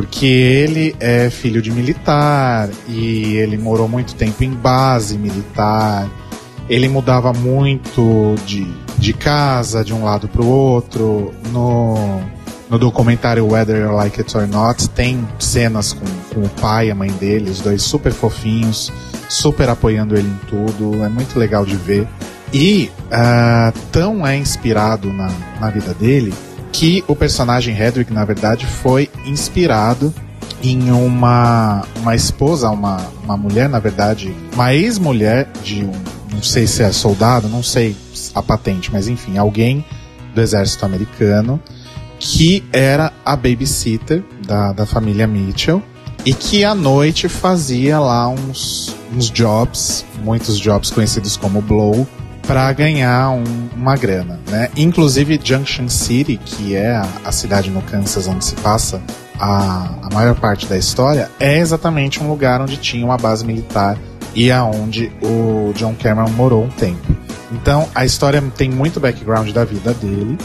[0.00, 6.08] Porque ele é filho de militar e ele morou muito tempo em base militar.
[6.70, 11.34] Ele mudava muito de, de casa, de um lado para o outro.
[11.52, 12.18] No,
[12.70, 16.90] no documentário Whether You Like It or Not, tem cenas com, com o pai e
[16.90, 18.90] a mãe dele, os dois super fofinhos,
[19.28, 21.04] super apoiando ele em tudo.
[21.04, 22.08] É muito legal de ver.
[22.54, 26.32] E ah, tão é inspirado na, na vida dele
[26.72, 30.14] que o personagem Hedwig, na verdade, foi inspirado
[30.62, 35.92] em uma, uma esposa, uma, uma mulher, na verdade, uma ex-mulher de um,
[36.32, 37.96] não sei se é soldado, não sei
[38.34, 39.84] a patente, mas enfim, alguém
[40.34, 41.60] do exército americano
[42.18, 45.82] que era a babysitter da, da família Mitchell
[46.24, 52.06] e que à noite fazia lá uns, uns jobs, muitos jobs conhecidos como blow,
[52.50, 53.44] para ganhar um-
[53.76, 54.68] uma grana, né?
[54.76, 59.00] Inclusive Junction City, que é a, a cidade no Kansas onde se passa
[59.38, 63.96] a, a maior parte da história, é exatamente um lugar onde tinha uma base militar
[64.34, 67.06] e aonde o John Cameron morou um tempo.
[67.52, 70.36] Então a história tem muito background da vida dele.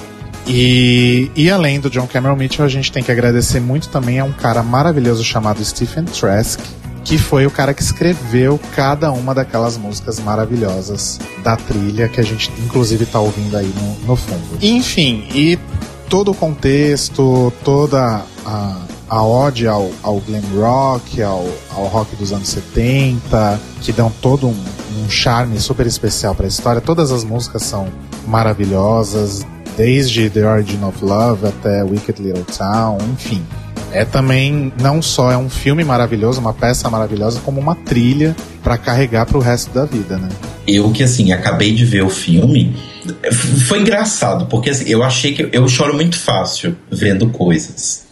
[0.45, 4.23] E, e além do John Cameron Mitchell, a gente tem que agradecer muito também a
[4.23, 6.59] um cara maravilhoso chamado Stephen Trask,
[7.05, 12.23] que foi o cara que escreveu cada uma daquelas músicas maravilhosas da trilha que a
[12.23, 14.57] gente inclusive tá ouvindo aí no, no fundo.
[14.59, 15.57] Enfim, e
[16.09, 22.33] todo o contexto, toda a, a ode ao, ao glam rock, ao, ao rock dos
[22.33, 24.63] anos 70, que dão todo um,
[25.03, 26.81] um charme super especial para a história.
[26.81, 27.87] Todas as músicas são
[28.27, 29.45] maravilhosas,
[29.77, 33.45] desde The Origin of Love até Wicked Little Town, enfim.
[33.91, 38.77] É também não só é um filme maravilhoso, uma peça maravilhosa, como uma trilha para
[38.77, 40.29] carregar pro resto da vida, né?
[40.67, 42.75] Eu que assim, acabei de ver o filme,
[43.67, 48.05] foi engraçado, porque assim, eu achei que eu choro muito fácil vendo coisas.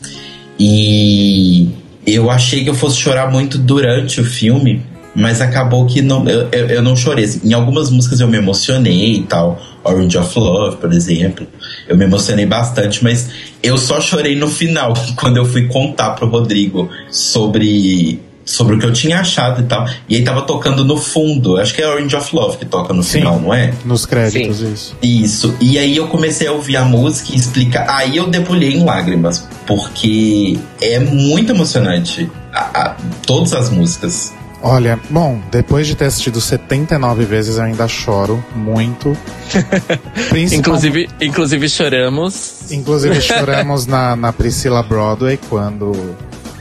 [0.60, 1.70] E
[2.06, 4.82] eu achei que eu fosse chorar muito durante o filme,
[5.16, 7.26] mas acabou que não, eu, eu, eu não chorei.
[7.26, 9.60] Assim, em algumas músicas eu me emocionei e tal.
[9.84, 11.46] Orange of Love, por exemplo.
[11.88, 13.30] Eu me emocionei bastante, mas
[13.62, 18.86] eu só chorei no final, quando eu fui contar pro Rodrigo sobre sobre o que
[18.86, 19.88] eu tinha achado e tal.
[20.10, 21.56] E aí tava tocando no fundo.
[21.56, 23.20] Acho que é Orange of Love que toca no Sim.
[23.20, 23.74] final, não é?
[23.86, 24.96] Nos créditos, isso.
[25.02, 25.56] Isso.
[25.62, 27.86] E aí eu comecei a ouvir a música e explicar.
[27.90, 32.30] Aí eu debulhei em lágrimas, porque é muito emocionante.
[32.54, 34.34] A- a- todas as músicas.
[34.66, 39.16] Olha, bom, depois de ter assistido 79 vezes, eu ainda choro muito.
[40.30, 42.72] Principalmente- Inclusive, inclusive choramos.
[42.72, 45.92] Inclusive choramos na, na Priscilla Broadway quando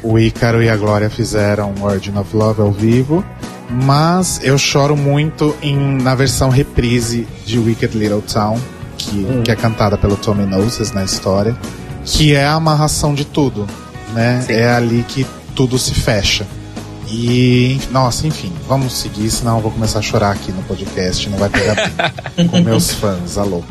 [0.03, 3.25] o Ícaro e a Glória fizeram Origin of Love ao vivo.
[3.71, 8.59] Mas eu choro muito em, na versão reprise de Wicked Little Town,
[8.99, 11.57] que, que é cantada pelo Tommy Knowles na história,
[12.05, 13.67] que é a amarração de tudo,
[14.13, 14.43] né?
[14.45, 14.55] Sim.
[14.55, 16.45] É ali que tudo se fecha.
[17.15, 21.37] E, nossa, enfim, vamos seguir, senão eu vou começar a chorar aqui no podcast, não
[21.37, 21.75] vai pegar
[22.35, 23.67] bem com meus fãs, a louca.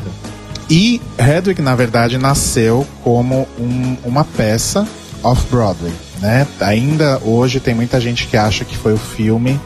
[0.70, 4.86] E Hedwig, na verdade, nasceu como um- uma peça
[5.24, 6.46] off-Broadway, né?
[6.60, 9.60] Ainda hoje tem muita gente que acha que foi o filme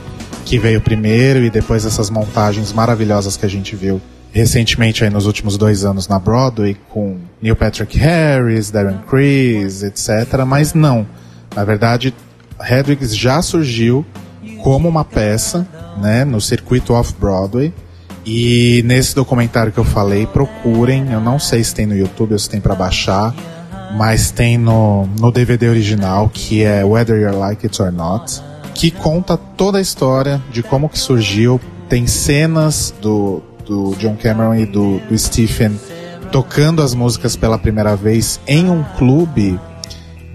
[0.46, 4.00] que veio primeiro e depois essas montagens maravilhosas que a gente viu
[4.32, 10.44] recentemente aí nos últimos dois anos na Broadway com Neil Patrick Harris, Darren Criss, etc.
[10.46, 11.06] Mas não.
[11.54, 12.14] Na verdade,
[12.60, 14.04] Hedwig já surgiu
[14.62, 15.66] como uma peça,
[15.98, 17.72] né, no circuito off-Broadway.
[18.24, 21.12] E nesse documentário que eu falei, procurem.
[21.12, 23.34] Eu não sei se tem no YouTube ou se tem para baixar,
[23.96, 28.42] mas tem no, no DVD original, que é Whether You Like It or Not,
[28.74, 31.60] que conta toda a história de como que surgiu.
[31.88, 35.78] Tem cenas do, do John Cameron e do, do Stephen
[36.32, 39.58] tocando as músicas pela primeira vez em um clube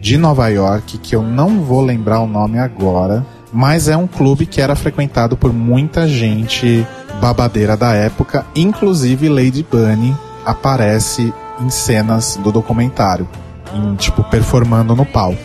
[0.01, 4.47] de Nova York, que eu não vou lembrar o nome agora, mas é um clube
[4.47, 6.85] que era frequentado por muita gente
[7.21, 13.29] babadeira da época, inclusive Lady Bunny aparece em cenas do documentário,
[13.75, 15.37] em, tipo performando no palco.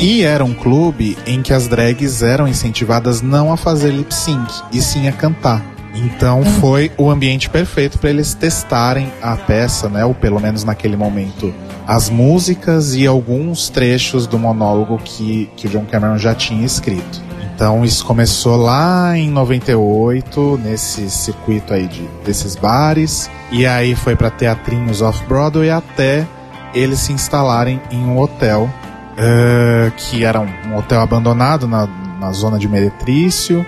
[0.00, 4.52] E era um clube em que as drags eram incentivadas não a fazer lip sync,
[4.72, 5.75] e sim a cantar.
[5.96, 10.04] Então foi o ambiente perfeito para eles testarem a peça, né?
[10.04, 11.54] Ou pelo menos naquele momento,
[11.86, 17.24] as músicas e alguns trechos do monólogo que, que o John Cameron já tinha escrito.
[17.54, 24.14] Então isso começou lá em 98, nesse circuito aí de, desses bares, e aí foi
[24.14, 26.26] para teatrinhos off-Broadway até
[26.74, 28.68] eles se instalarem em um hotel,
[29.16, 31.86] eh, que era um, um hotel abandonado na,
[32.20, 33.64] na zona de Meretrício,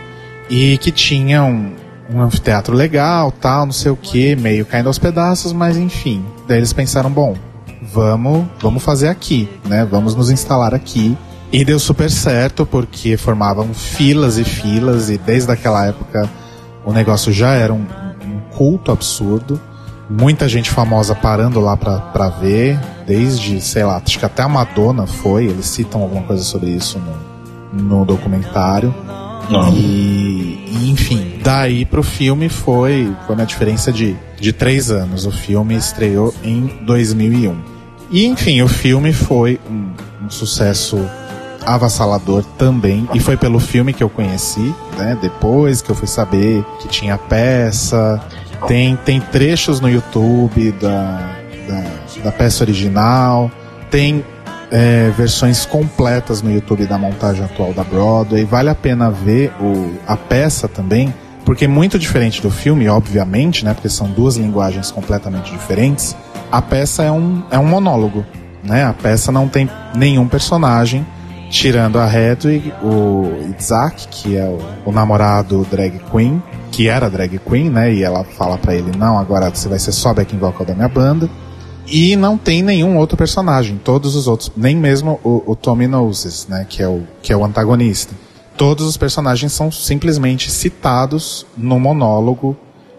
[0.51, 1.73] e que tinha um,
[2.11, 6.25] um anfiteatro legal, tal, não sei o que, meio caindo aos pedaços, mas enfim.
[6.47, 7.37] Daí eles pensaram, bom,
[7.93, 9.87] vamos, vamos fazer aqui, né?
[9.91, 11.17] Vamos nos instalar aqui.
[11.51, 16.29] E deu super certo, porque formavam filas e filas, e desde aquela época
[16.85, 17.87] o negócio já era um,
[18.25, 19.61] um culto absurdo.
[20.11, 24.49] Muita gente famosa parando lá pra, pra ver, desde, sei lá, acho que até a
[24.49, 26.99] Madonna foi, eles citam alguma coisa sobre isso
[27.73, 28.95] no, no documentário.
[29.75, 35.27] E, e, enfim, daí pro filme foi, foi uma diferença de, de três anos.
[35.27, 37.57] O filme estreou em 2001.
[38.11, 39.91] E enfim, o filme foi um,
[40.25, 40.99] um sucesso
[41.65, 43.09] avassalador também.
[43.13, 45.17] E foi pelo filme que eu conheci, né?
[45.21, 48.21] Depois que eu fui saber que tinha peça.
[48.67, 51.37] Tem, tem trechos no YouTube da,
[51.69, 53.51] da, da peça original.
[53.91, 54.25] Tem
[54.71, 58.45] é, versões completas no YouTube da montagem atual da Broadway.
[58.45, 61.13] Vale a pena ver o, a peça também,
[61.45, 63.75] porque é muito diferente do filme, obviamente, né?
[63.75, 66.17] Porque são duas linguagens completamente diferentes.
[66.51, 68.25] A peça é um, é um monólogo,
[68.63, 68.85] né?
[68.85, 71.07] A peça não tem nenhum personagem,
[71.51, 74.59] tirando a Hedwig, o Isaac, que é o,
[74.91, 77.93] o namorado drag queen, que era drag queen, né?
[77.93, 80.89] E ela fala pra ele: Não, agora você vai ser só backing vocal da minha
[80.89, 81.29] banda.
[81.91, 83.81] E não tem nenhum outro personagem.
[83.83, 86.67] Todos os outros, nem mesmo o, o Tommy Noses, né?
[86.69, 88.15] Que é, o, que é o antagonista.
[88.57, 92.57] Todos os personagens são simplesmente citados no monólogo,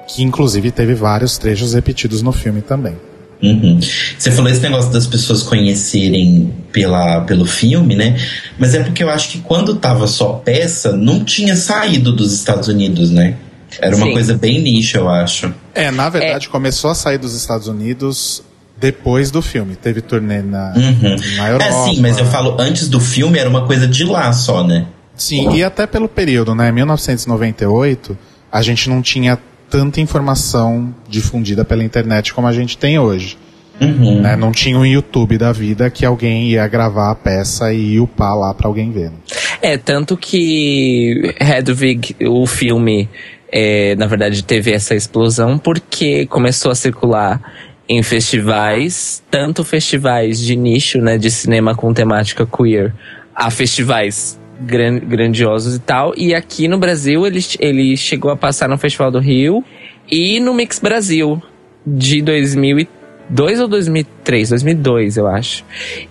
[0.08, 2.96] que inclusive teve vários trechos repetidos no filme também.
[3.42, 3.80] Uhum.
[4.18, 8.18] Você falou esse negócio das pessoas conhecerem pela, pelo filme, né?
[8.58, 12.68] Mas é porque eu acho que quando tava só peça, não tinha saído dos Estados
[12.68, 13.38] Unidos, né?
[13.80, 14.14] Era uma Sim.
[14.14, 15.54] coisa bem nicho, eu acho.
[15.74, 18.44] É, na verdade, começou a sair dos Estados Unidos
[18.80, 19.76] depois do filme.
[19.76, 21.16] Teve turnê na, Uhum.
[21.38, 21.66] na Europa.
[21.66, 24.86] É sim, mas eu falo, antes do filme era uma coisa de lá só, né?
[25.16, 26.72] Sim, e até pelo período, né?
[26.72, 28.18] 1998,
[28.52, 29.38] a gente não tinha
[29.70, 33.38] tanta informação difundida pela internet como a gente tem hoje.
[33.82, 34.20] Uhum.
[34.22, 34.36] né?
[34.36, 38.54] Não tinha um YouTube da vida que alguém ia gravar a peça e upar lá
[38.54, 39.10] pra alguém ver.
[39.10, 39.16] né?
[39.62, 43.08] É, tanto que Hedwig, o filme,
[43.52, 47.42] é, na verdade teve essa explosão porque começou a circular
[47.90, 52.94] em festivais, tanto festivais de nicho, né, de cinema com temática queer,
[53.36, 58.70] a festivais gran- grandiosos e tal, e aqui no Brasil ele, ele chegou a passar
[58.70, 59.64] no Festival do Rio
[60.10, 61.42] e no Mix Brasil
[61.86, 65.66] de 2002 ou 2003, 2002 eu acho.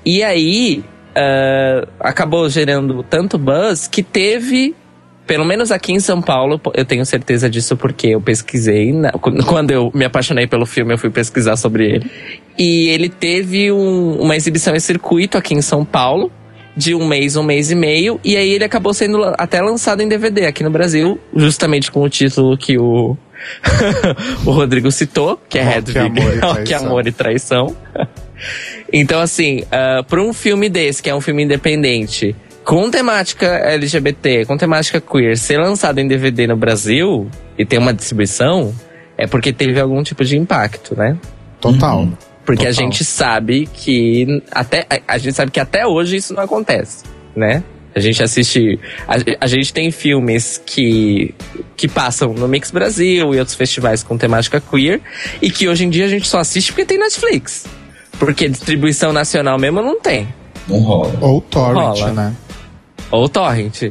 [0.04, 0.82] E aí
[1.14, 4.74] ah, acabou gerando tanto buzz que teve,
[5.28, 8.92] pelo menos aqui em São Paulo, eu tenho certeza disso porque eu pesquisei.
[8.92, 9.12] na-
[9.46, 12.10] quando eu me apaixonei pelo filme, eu fui pesquisar sobre ele.
[12.58, 16.32] E ele teve um- uma exibição em circuito aqui em São Paulo.
[16.76, 20.06] De um mês, um mês e meio, e aí ele acabou sendo até lançado em
[20.08, 23.16] DVD aqui no Brasil, justamente com o título que o,
[24.46, 26.86] o Rodrigo citou, que é Hedwig, Amor e Traição.
[26.86, 27.76] Amor e Traição.
[28.92, 32.36] Então, assim, uh, para um filme desse, que é um filme independente,
[32.68, 37.94] com temática LGBT, com temática queer, ser lançado em DVD no Brasil e ter uma
[37.94, 38.74] distribuição,
[39.16, 41.16] é porque teve algum tipo de impacto, né?
[41.62, 42.00] Total.
[42.00, 42.12] Uhum.
[42.44, 42.84] Porque a Total.
[42.84, 47.04] gente sabe que até a, a gente sabe que até hoje isso não acontece,
[47.34, 47.64] né?
[47.96, 51.34] A gente assiste, a, a gente tem filmes que
[51.74, 55.00] que passam no Mix Brasil e outros festivais com temática queer
[55.40, 57.64] e que hoje em dia a gente só assiste porque tem Netflix.
[58.18, 60.28] Porque distribuição nacional mesmo não tem.
[60.68, 61.14] Não rola.
[61.22, 62.12] Ou Torrent, Rola.
[62.12, 62.36] né?
[63.10, 63.90] Ou Torrent.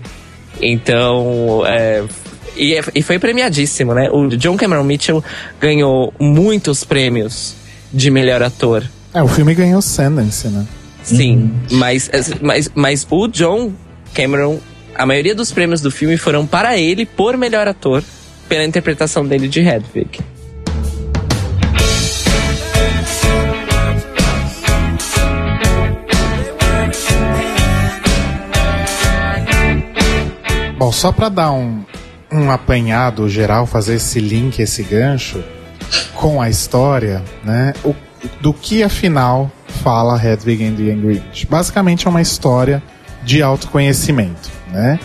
[0.61, 2.03] Então, é,
[2.55, 4.09] e, é- e foi premiadíssimo, né?
[4.11, 5.23] O John Cameron Mitchell
[5.59, 7.55] ganhou muitos prêmios
[7.93, 8.83] de melhor ator.
[9.13, 10.65] É, o filme ganhou Sundance, né?
[11.03, 12.09] Sim, mas,
[12.41, 13.71] mas, mas o John
[14.13, 14.59] Cameron,
[14.93, 18.03] a maioria dos prêmios do filme foram para ele por melhor ator,
[18.49, 20.19] pela interpretação dele de Hedwig.
[30.77, 31.83] Bom, só pra dar um,
[32.31, 35.43] um apanhado geral, fazer esse link, esse gancho
[36.13, 37.73] com a história, né?
[37.83, 37.95] O,
[38.41, 39.51] do que afinal
[39.83, 41.45] fala Hedwig and the Angry Inch.
[41.45, 42.81] Basicamente é uma história
[43.23, 44.99] de autoconhecimento, né?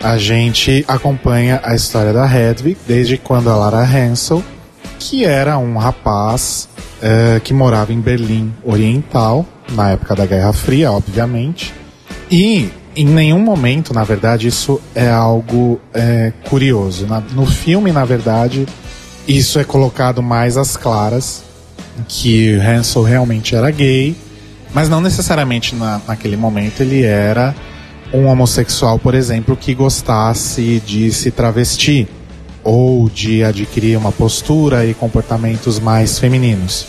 [0.00, 4.42] A gente acompanha a história da Hedwig desde quando a Lara Hansel,
[4.98, 6.68] que era um rapaz
[7.02, 11.74] eh, que morava em Berlim Oriental, na época da Guerra Fria, obviamente,
[12.30, 12.70] e
[13.00, 17.06] em nenhum momento, na verdade, isso é algo é, curioso.
[17.06, 18.66] Na- no filme, na verdade,
[19.26, 21.44] isso é colocado mais às claras
[22.08, 24.16] que Hansel realmente era gay,
[24.74, 27.54] mas não necessariamente na, naquele momento ele era
[28.12, 32.08] um homossexual, por exemplo, que gostasse de se travestir
[32.64, 36.86] ou de adquirir uma postura e comportamentos mais femininos.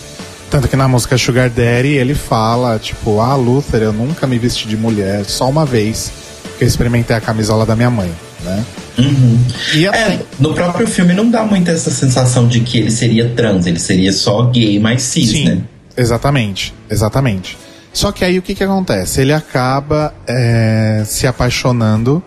[0.50, 4.68] Tanto que na música Sugar Daddy ele fala, tipo, ah, Luther, eu nunca me vesti
[4.68, 6.12] de mulher, só uma vez
[6.58, 8.12] que eu experimentei a camisola da minha mãe,
[8.44, 8.66] né?
[8.98, 9.40] Uhum.
[9.76, 13.30] E até, É, no próprio filme não dá muito essa sensação de que ele seria
[13.30, 15.62] trans, ele seria só gay mais cis, Sim, né?
[15.96, 17.58] exatamente, exatamente.
[17.94, 19.22] Só que aí o que que acontece?
[19.22, 22.24] Ele acaba é, se apaixonando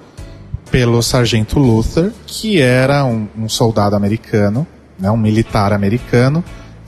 [0.71, 4.67] pelo sargento Luther, que era um, um soldado americano,
[4.99, 6.43] né, um militar americano,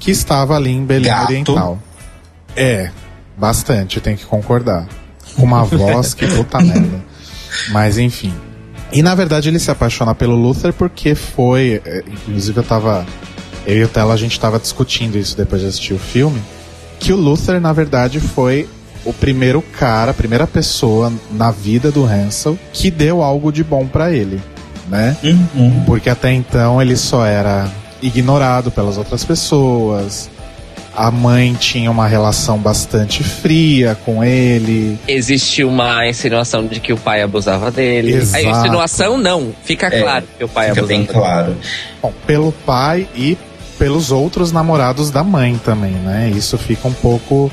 [0.05, 1.31] que estava ali em Berlim Gato.
[1.31, 1.79] Oriental.
[2.55, 2.91] É,
[3.39, 4.87] bastante, tenho que concordar.
[5.35, 7.03] Com uma voz que puta merda.
[7.71, 8.33] Mas enfim.
[8.93, 11.81] E na verdade ele se apaixona pelo Luther porque foi.
[11.87, 13.07] é, inclusive eu tava.
[13.67, 16.41] Eu e o Tela a gente tava discutindo isso depois de assistir o filme.
[17.01, 18.69] Que o Luther, na verdade, foi
[19.07, 23.87] o primeiro cara, a primeira pessoa na vida do Hansel que deu algo de bom
[23.87, 24.39] pra ele,
[24.87, 25.17] né?
[25.25, 25.83] Uhum.
[25.87, 27.71] Porque até então ele só era
[28.07, 30.31] ignorado pelas outras pessoas.
[30.97, 34.97] a mãe tinha uma relação bastante fria com ele.
[35.09, 38.13] Existe uma insinuação de que o pai abusava dele.
[38.15, 38.47] Exato.
[38.47, 41.13] A insinuação não, fica É, claro que o pai Fica abusava bem dele.
[41.13, 41.57] claro.
[42.01, 43.37] Bom, pelo pai e
[43.77, 46.31] pelos outros namorados da mãe também, né?
[46.33, 47.51] Isso fica um pouco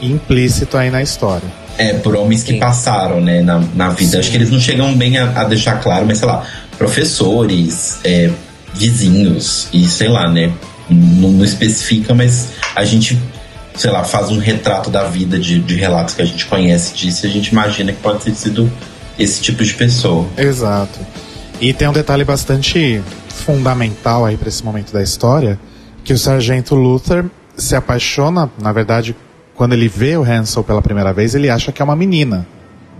[0.00, 1.48] implícito aí na história.
[1.76, 2.58] É, por homens que Sim.
[2.60, 4.20] passaram, né, na, na vida.
[4.20, 6.44] Acho que eles não chegam bem a, a deixar claro, mas sei lá,
[6.76, 8.30] professores, é,
[8.74, 10.52] vizinhos e sei lá, né?
[10.88, 13.18] Não, não especifica, mas a gente,
[13.74, 17.26] sei lá, faz um retrato da vida de, de relatos que a gente conhece disso
[17.26, 18.70] e a gente imagina que pode ter sido
[19.18, 20.26] esse tipo de pessoa.
[20.36, 20.98] Exato.
[21.60, 25.58] E tem um detalhe bastante fundamental aí para esse momento da história,
[26.04, 27.24] que o sargento Luther
[27.56, 29.14] se apaixona, na verdade,
[29.54, 32.46] quando ele vê o Hansel pela primeira vez, ele acha que é uma menina,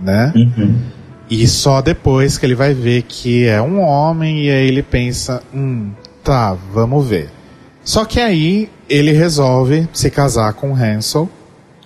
[0.01, 0.33] né?
[0.35, 0.77] Uhum.
[1.29, 5.43] E só depois que ele vai ver que é um homem e aí ele pensa,
[5.53, 5.91] hum,
[6.23, 7.29] tá, vamos ver.
[7.83, 11.29] Só que aí ele resolve se casar com o Hansel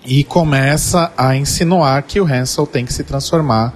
[0.06, 3.74] e começa a insinuar que o Hansel tem que se transformar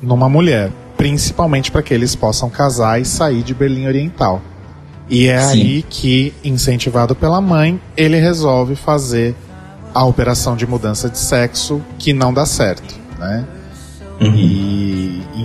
[0.00, 4.42] numa mulher, principalmente para que eles possam casar e sair de Berlim Oriental.
[5.08, 5.52] E é Sim.
[5.52, 9.34] aí que, incentivado pela mãe, ele resolve fazer
[9.94, 13.44] a operação de mudança de sexo que não dá certo, né?
[14.20, 14.34] Uhum.
[14.34, 14.77] E,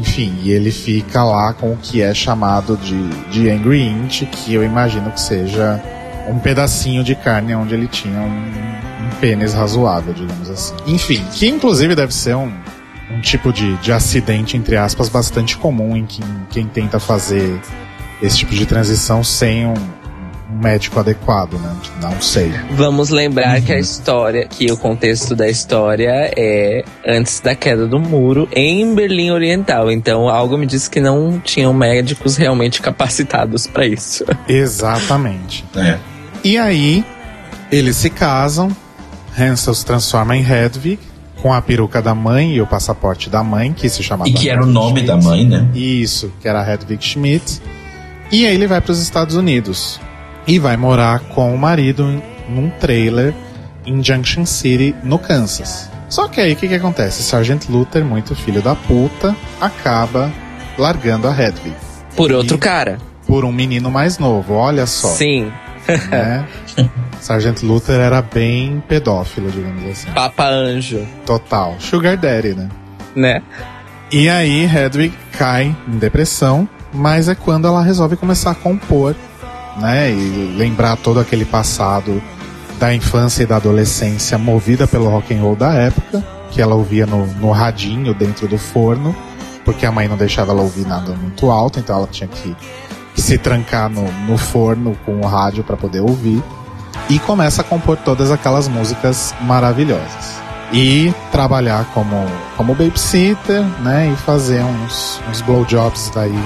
[0.03, 4.53] enfim, e ele fica lá com o que é chamado de, de Angry Inch, que
[4.53, 5.81] eu imagino que seja
[6.27, 10.75] um pedacinho de carne onde ele tinha um, um pênis razoável, digamos assim.
[10.85, 12.51] Enfim, que inclusive deve ser um,
[13.11, 17.61] um tipo de, de acidente, entre aspas, bastante comum em quem, quem tenta fazer
[18.21, 19.73] esse tipo de transição sem um,
[20.53, 21.75] um médico adequado, né?
[22.01, 22.53] Não sei.
[22.71, 27.99] Vamos lembrar que a história, que o contexto da história é antes da queda do
[27.99, 29.91] muro em Berlim Oriental.
[29.91, 34.23] Então algo me diz que não tinham médicos realmente capacitados para isso.
[34.47, 35.65] Exatamente.
[35.75, 35.97] É.
[36.43, 37.03] E aí,
[37.71, 38.69] eles se casam,
[39.37, 40.99] Hansel se transforma em Hedwig,
[41.41, 44.29] com a peruca da mãe e o passaporte da mãe, que se chamava.
[44.29, 45.27] E que era o nome da Schmidt.
[45.27, 45.67] mãe, né?
[45.73, 47.61] Isso, que era Hedwig Schmidt.
[48.31, 49.99] E aí ele vai para os Estados Unidos
[50.47, 53.33] e vai morar com o marido num trailer
[53.85, 55.89] em Junction City, no Kansas.
[56.09, 57.23] Só que aí o que, que acontece?
[57.23, 60.31] Sargent Luther, muito filho da puta, acaba
[60.77, 61.75] largando a Hedwig
[62.15, 62.97] Por outro E- cara.
[63.25, 64.53] por um menino mais novo.
[64.53, 65.51] Olha só Sim.
[66.11, 66.45] né?
[67.19, 70.11] Sargento Luther era bem pedófilo, digamos assim.
[70.11, 71.75] Papa Anjo, Total.
[71.79, 72.69] Sugar Daddy, né?
[73.15, 73.41] né?
[74.11, 79.15] E aí, Hedwig cai em depressão, mas é quando ela resolve começar a compor,
[79.77, 80.11] né?
[80.11, 82.21] E lembrar todo aquele passado
[82.79, 87.05] da infância e da adolescência movida pelo rock and roll da época, que ela ouvia
[87.05, 89.15] no, no radinho dentro do forno,
[89.63, 92.55] porque a mãe não deixava ela ouvir nada muito alto, então ela tinha que,
[93.15, 96.43] que se trancar no, no forno com o rádio para poder ouvir.
[97.09, 100.41] E começa a compor todas aquelas músicas maravilhosas.
[100.71, 102.25] E trabalhar como,
[102.57, 104.11] como babysitter, né?
[104.11, 106.37] E fazer uns, uns blowjobs daí,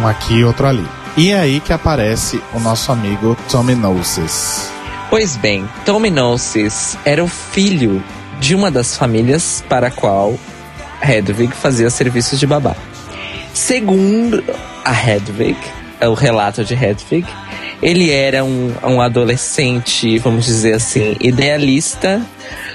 [0.00, 0.86] um aqui e outro ali.
[1.16, 4.70] E é aí que aparece o nosso amigo Tommy Gnosis.
[5.08, 8.04] Pois bem, Tommy Gnosis era o filho
[8.38, 10.38] de uma das famílias para a qual
[11.02, 12.76] Hedwig fazia serviços de babá.
[13.54, 14.44] Segundo
[14.84, 15.56] a Hedwig,
[16.00, 17.26] é o relato de Hedwig,
[17.82, 22.20] ele era um, um adolescente, vamos dizer assim, idealista,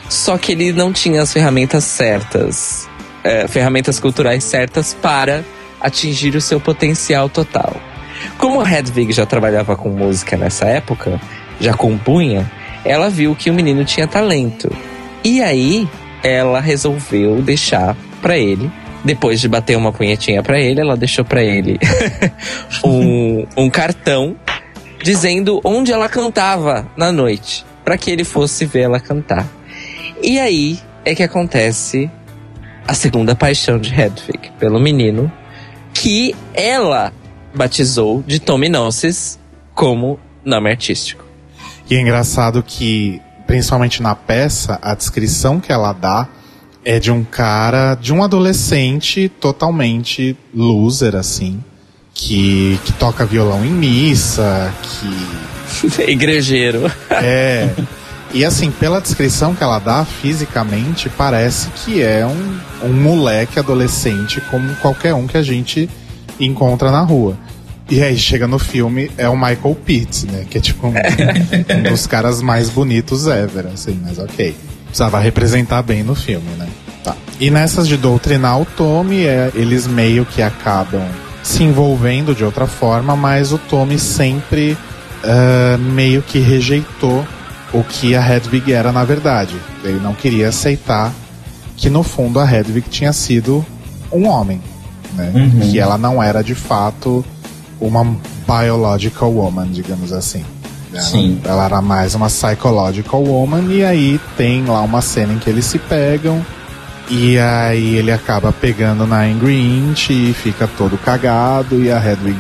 [0.10, 2.90] só que ele não tinha as ferramentas certas,
[3.24, 5.44] é, ferramentas culturais certas para
[5.80, 7.91] atingir o seu potencial total.
[8.38, 11.20] Como Hedwig já trabalhava com música nessa época,
[11.60, 12.50] já compunha,
[12.84, 14.72] ela viu que o menino tinha talento.
[15.24, 15.88] E aí,
[16.24, 18.72] ela resolveu deixar pra ele,
[19.04, 21.80] depois de bater uma punhetinha pra ele, ela deixou pra ele
[22.84, 24.36] um, um cartão
[25.04, 29.48] dizendo onde ela cantava na noite, pra que ele fosse ver ela cantar.
[30.22, 32.10] E aí é que acontece
[32.88, 35.32] a segunda paixão de Hedwig pelo menino,
[35.94, 37.12] que ela
[37.54, 39.40] batizou de Tommy Gnosis
[39.74, 41.24] como nome artístico.
[41.90, 46.28] E é engraçado que, principalmente na peça, a descrição que ela dá
[46.84, 51.64] é de um cara, de um adolescente totalmente loser, assim,
[52.14, 55.52] que, que toca violão em missa, que
[56.08, 56.92] Igrejeiro.
[57.10, 57.70] É.
[58.34, 64.40] E assim, pela descrição que ela dá fisicamente, parece que é um, um moleque adolescente
[64.50, 65.90] como qualquer um que a gente
[66.46, 67.38] encontra na rua.
[67.90, 70.46] E aí chega no filme, é o Michael Pitt, né?
[70.50, 74.56] Que é tipo um, um dos caras mais bonitos ever, assim, mas ok.
[74.86, 76.68] Precisava representar bem no filme, né?
[77.04, 77.16] Tá.
[77.40, 81.04] E nessas de doutrinar o Tommy, é, eles meio que acabam
[81.44, 84.78] se envolvendo de outra forma, mas o Tommy sempre
[85.24, 87.26] ah, meio que rejeitou
[87.74, 89.56] o que a Hedwig era na verdade.
[89.84, 91.14] Ele não queria aceitar
[91.78, 93.66] que no fundo a Hedwig tinha sido
[94.12, 94.62] um homem,
[95.14, 95.32] né?
[95.34, 95.60] Uhum.
[95.60, 97.24] Que ela não era de fato
[97.80, 98.06] uma
[98.48, 100.44] biological woman, digamos assim.
[100.94, 101.42] Ela, Sim.
[101.44, 105.66] ela era mais uma psychological woman e aí tem lá uma cena em que eles
[105.66, 106.46] se pegam
[107.10, 112.38] e aí ele acaba pegando na Angry Inch e fica todo cagado e a Hedwig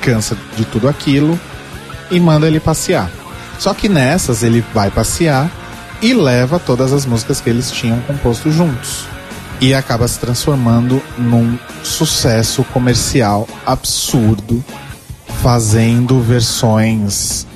[0.00, 1.38] cansa de tudo aquilo
[2.10, 3.10] e manda ele passear.
[3.58, 5.50] Só que nessas ele vai passear
[6.02, 9.06] e leva todas as músicas que eles tinham composto juntos.
[9.60, 14.62] E acaba se transformando num sucesso comercial absurdo,
[15.42, 17.46] fazendo versões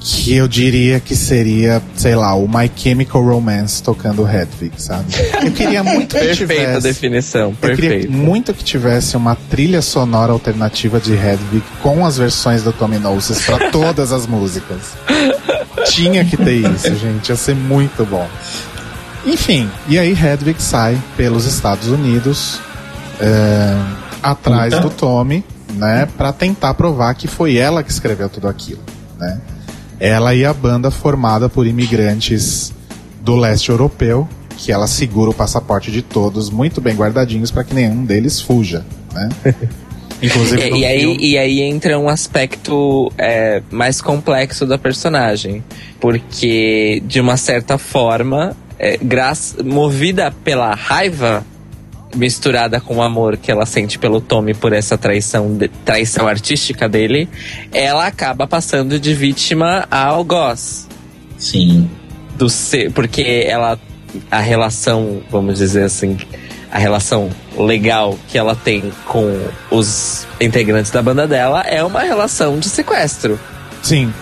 [0.00, 5.06] que eu diria que seria, sei lá, o My Chemical Romance tocando Hedwig, sabe?
[5.44, 6.82] Eu queria muito que Perfeita tivesse.
[6.82, 12.62] definição, Eu queria muito que tivesse uma trilha sonora alternativa de Hedwig com as versões
[12.62, 14.78] do Tommy Knowles pra todas as músicas.
[15.90, 17.28] Tinha que ter isso, gente.
[17.28, 18.26] Ia ser muito bom.
[19.28, 22.58] Enfim, e aí Hedwig sai pelos Estados Unidos
[23.20, 23.76] é,
[24.22, 24.88] atrás Puta.
[24.88, 28.80] do Tommy, né, para tentar provar que foi ela que escreveu tudo aquilo,
[29.18, 29.40] né?
[30.00, 32.72] Ela e a banda formada por imigrantes
[33.20, 37.74] do leste europeu, que ela segura o passaporte de todos muito bem guardadinhos para que
[37.74, 39.28] nenhum deles fuja, né?
[40.22, 45.62] Inclusive E, e aí, filme- e aí entra um aspecto é, mais complexo da personagem.
[46.00, 51.44] Porque, de uma certa forma, é, graça, movida pela raiva
[52.14, 56.88] misturada com o amor que ela sente pelo Tommy por essa traição, de- traição artística
[56.88, 57.28] dele,
[57.72, 60.86] ela acaba passando de vítima ao Goss.
[61.36, 61.88] Sim.
[62.36, 63.78] Do ser, porque ela.
[64.30, 66.16] A relação, vamos dizer assim,
[66.72, 69.38] a relação legal que ela tem com
[69.70, 73.38] os integrantes da banda dela é uma relação de sequestro.
[73.82, 74.12] Sim,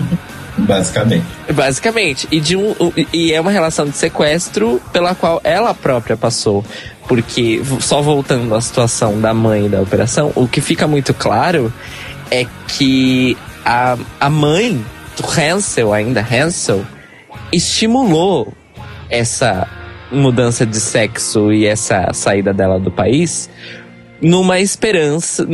[0.58, 1.26] Basicamente.
[1.52, 2.28] Basicamente.
[2.30, 2.74] E, de um,
[3.12, 6.64] e é uma relação de sequestro pela qual ela própria passou.
[7.06, 11.72] Porque, só voltando à situação da mãe da operação, o que fica muito claro
[12.30, 14.84] é que a, a mãe
[15.16, 16.84] do Hansel, ainda Hansel,
[17.52, 18.52] estimulou
[19.08, 19.68] essa
[20.10, 23.48] mudança de sexo e essa saída dela do país
[24.20, 25.46] numa esperança,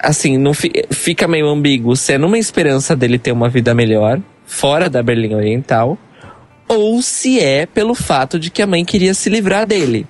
[0.00, 4.20] assim, não fi- fica meio ambíguo se é numa esperança dele ter uma vida melhor
[4.46, 5.98] fora da Berlim Oriental
[6.68, 10.06] ou se é pelo fato de que a mãe queria se livrar dele.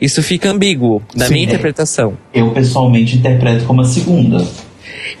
[0.00, 1.34] Isso fica ambíguo na Sim.
[1.34, 2.18] minha interpretação.
[2.34, 4.44] Eu pessoalmente interpreto como a segunda.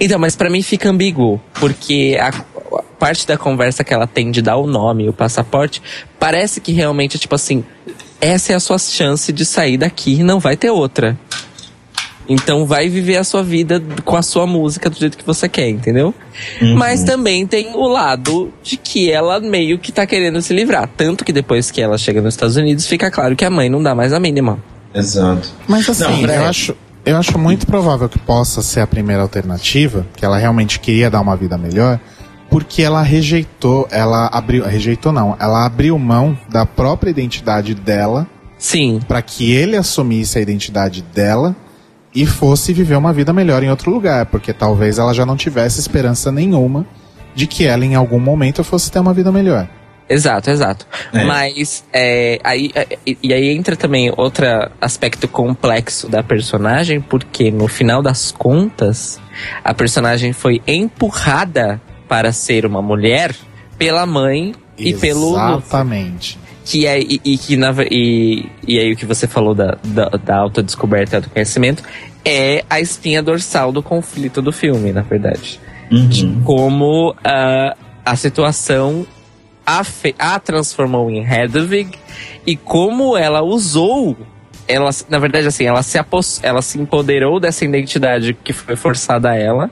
[0.00, 4.30] Então, mas pra mim fica ambíguo, porque a, a parte da conversa que ela tem
[4.30, 5.80] de dar o nome, o passaporte,
[6.18, 7.62] parece que realmente, tipo assim,
[8.20, 11.16] essa é a sua chance de sair daqui e não vai ter outra.
[12.28, 15.68] Então vai viver a sua vida com a sua música do jeito que você quer,
[15.68, 16.14] entendeu?
[16.76, 20.88] Mas também tem o lado de que ela meio que tá querendo se livrar.
[20.96, 23.82] Tanto que depois que ela chega nos Estados Unidos, fica claro que a mãe não
[23.82, 24.58] dá mais a mínima.
[24.94, 25.48] Exato.
[25.66, 26.46] Mas assim, Não, eu, é.
[26.46, 31.10] acho, eu acho muito provável que possa ser a primeira alternativa, que ela realmente queria
[31.10, 31.98] dar uma vida melhor,
[32.50, 38.26] porque ela rejeitou, ela abriu, rejeitou não, ela abriu mão da própria identidade dela
[38.58, 41.56] Sim, para que ele assumisse a identidade dela
[42.14, 45.80] e fosse viver uma vida melhor em outro lugar, porque talvez ela já não tivesse
[45.80, 46.86] esperança nenhuma
[47.34, 49.66] de que ela em algum momento fosse ter uma vida melhor.
[50.08, 50.86] Exato, exato.
[51.12, 51.24] É.
[51.24, 54.44] Mas é, aí, é, e- e aí entra também outro
[54.78, 59.18] aspecto complexo da personagem, porque no final das contas,
[59.64, 63.34] a personagem foi empurrada para ser uma mulher
[63.78, 65.30] pela mãe e pelo.
[65.30, 66.38] Exatamente.
[66.64, 70.08] Que é e, e que na, e, e aí o que você falou da, da,
[70.10, 71.82] da autodescoberta do conhecimento
[72.24, 75.60] é a espinha dorsal do conflito do filme, na verdade
[75.90, 76.40] Uhum.
[76.44, 79.06] como ah, a situação
[79.66, 81.90] a, fe- a transformou em Hedwig
[82.46, 84.16] e como ela usou
[84.66, 89.30] ela na verdade assim ela se apos, ela se empoderou dessa identidade que foi forçada
[89.30, 89.70] a ela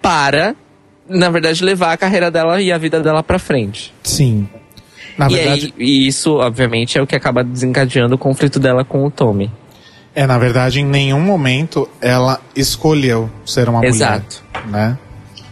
[0.00, 0.54] para
[1.06, 4.48] na verdade levar a carreira dela e a vida dela pra frente Sim.
[5.18, 8.84] Na e, verdade, aí, e isso obviamente é o que acaba desencadeando o conflito dela
[8.84, 9.50] com o Tommy
[10.14, 14.42] É, na verdade, em nenhum momento ela escolheu ser uma Exato.
[14.64, 14.98] mulher, né?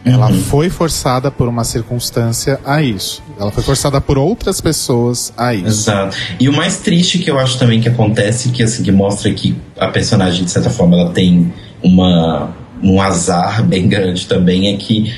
[0.04, 3.20] Ela foi forçada por uma circunstância a isso.
[3.40, 5.66] Ela foi forçada por outras pessoas a isso.
[5.66, 6.16] Exato.
[6.38, 9.56] E o mais triste que eu acho também que acontece, que assim, que mostra que
[9.76, 11.52] a personagem, de certa forma, ela tem
[11.82, 15.12] uma, um azar bem grande também, é que,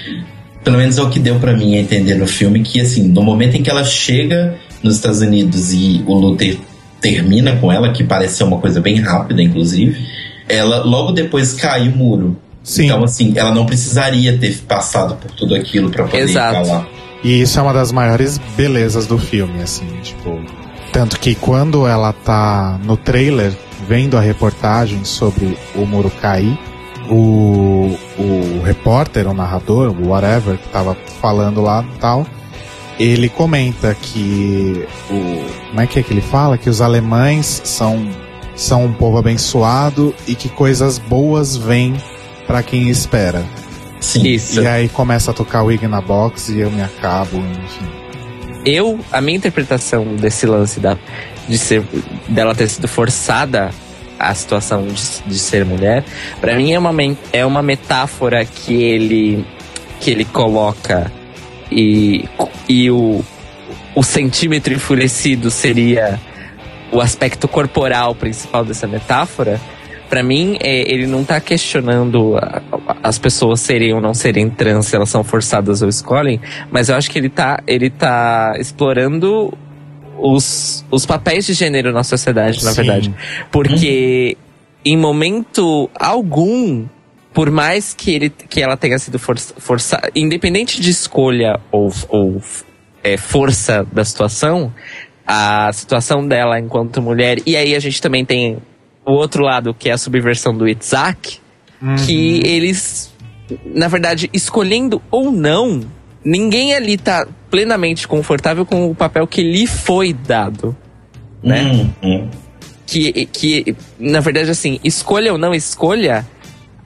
[0.64, 3.22] pelo menos é o que deu pra mim a entender no filme, que assim, no
[3.22, 6.58] momento em que ela chega nos Estados Unidos e o Luther
[7.00, 9.96] termina com ela, que parece ser uma coisa bem rápida, inclusive,
[10.48, 12.36] ela logo depois cai o muro.
[12.62, 12.86] Sim.
[12.86, 16.68] Então, assim, ela não precisaria ter passado por tudo aquilo pra poder Exato.
[16.68, 16.86] lá.
[17.24, 20.40] E isso é uma das maiores belezas do filme, assim, tipo.
[20.92, 23.52] Tanto que quando ela tá no trailer
[23.88, 26.58] vendo a reportagem sobre o muro cair,
[27.10, 32.26] o, o repórter, o narrador, o whatever, que tava falando lá e tal,
[32.98, 35.68] ele comenta que o.
[35.68, 36.58] Como é que é que ele fala?
[36.58, 38.08] Que os alemães são,
[38.56, 41.94] são um povo abençoado e que coisas boas vêm
[42.46, 43.44] para quem espera.
[44.00, 44.26] Sim.
[44.26, 44.60] Isso.
[44.60, 47.86] E aí começa a tocar o Ig na box e eu me acabo, enfim.
[48.64, 50.96] Eu, a minha interpretação desse lance da,
[51.48, 51.82] de ser,
[52.28, 53.70] dela ter sido forçada
[54.18, 56.04] à situação de, de ser mulher,
[56.40, 56.90] pra mim é uma,
[57.32, 59.44] é uma metáfora que ele,
[60.00, 61.10] que ele coloca
[61.70, 62.24] e,
[62.68, 63.24] e o,
[63.94, 66.18] o centímetro enfurecido seria
[66.90, 69.60] o aspecto corporal principal dessa metáfora.
[70.08, 74.48] Pra mim, é, ele não tá questionando a- a- as pessoas serem ou não serem
[74.48, 76.40] trans, se elas são forçadas ou escolhem,
[76.70, 79.52] mas eu acho que ele tá, ele tá explorando
[80.18, 82.76] os, os papéis de gênero na sociedade, na Sim.
[82.76, 83.14] verdade.
[83.50, 84.36] Porque
[84.84, 86.86] em momento algum,
[87.32, 92.42] por mais que, ele, que ela tenha sido força- forçada, independente de escolha ou, ou
[93.02, 94.72] é, força da situação,
[95.26, 98.58] a situação dela enquanto mulher, e aí a gente também tem
[99.04, 101.38] o outro lado, que é a subversão do Itzhak,
[102.06, 103.12] que eles,
[103.64, 105.82] na verdade, escolhendo ou não,
[106.24, 110.76] ninguém ali tá plenamente confortável com o papel que lhe foi dado.
[111.42, 111.90] né?
[112.02, 112.28] Uhum.
[112.86, 116.26] que, que, na verdade, assim, escolha ou não escolha,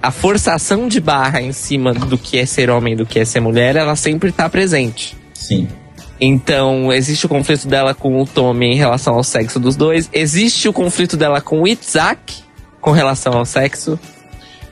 [0.02, 3.24] a forçação de barra em cima do que é ser homem e do que é
[3.24, 5.16] ser mulher, ela sempre tá presente.
[5.32, 5.68] Sim.
[6.20, 10.08] Então, existe o conflito dela com o Tommy em relação ao sexo dos dois.
[10.12, 12.42] Existe o conflito dela com o Itzhak
[12.80, 13.98] com relação ao sexo.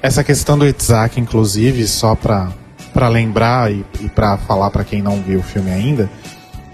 [0.03, 2.53] Essa questão do Itzhak, inclusive, só pra,
[2.93, 6.11] pra lembrar e, e pra falar pra quem não viu o filme ainda,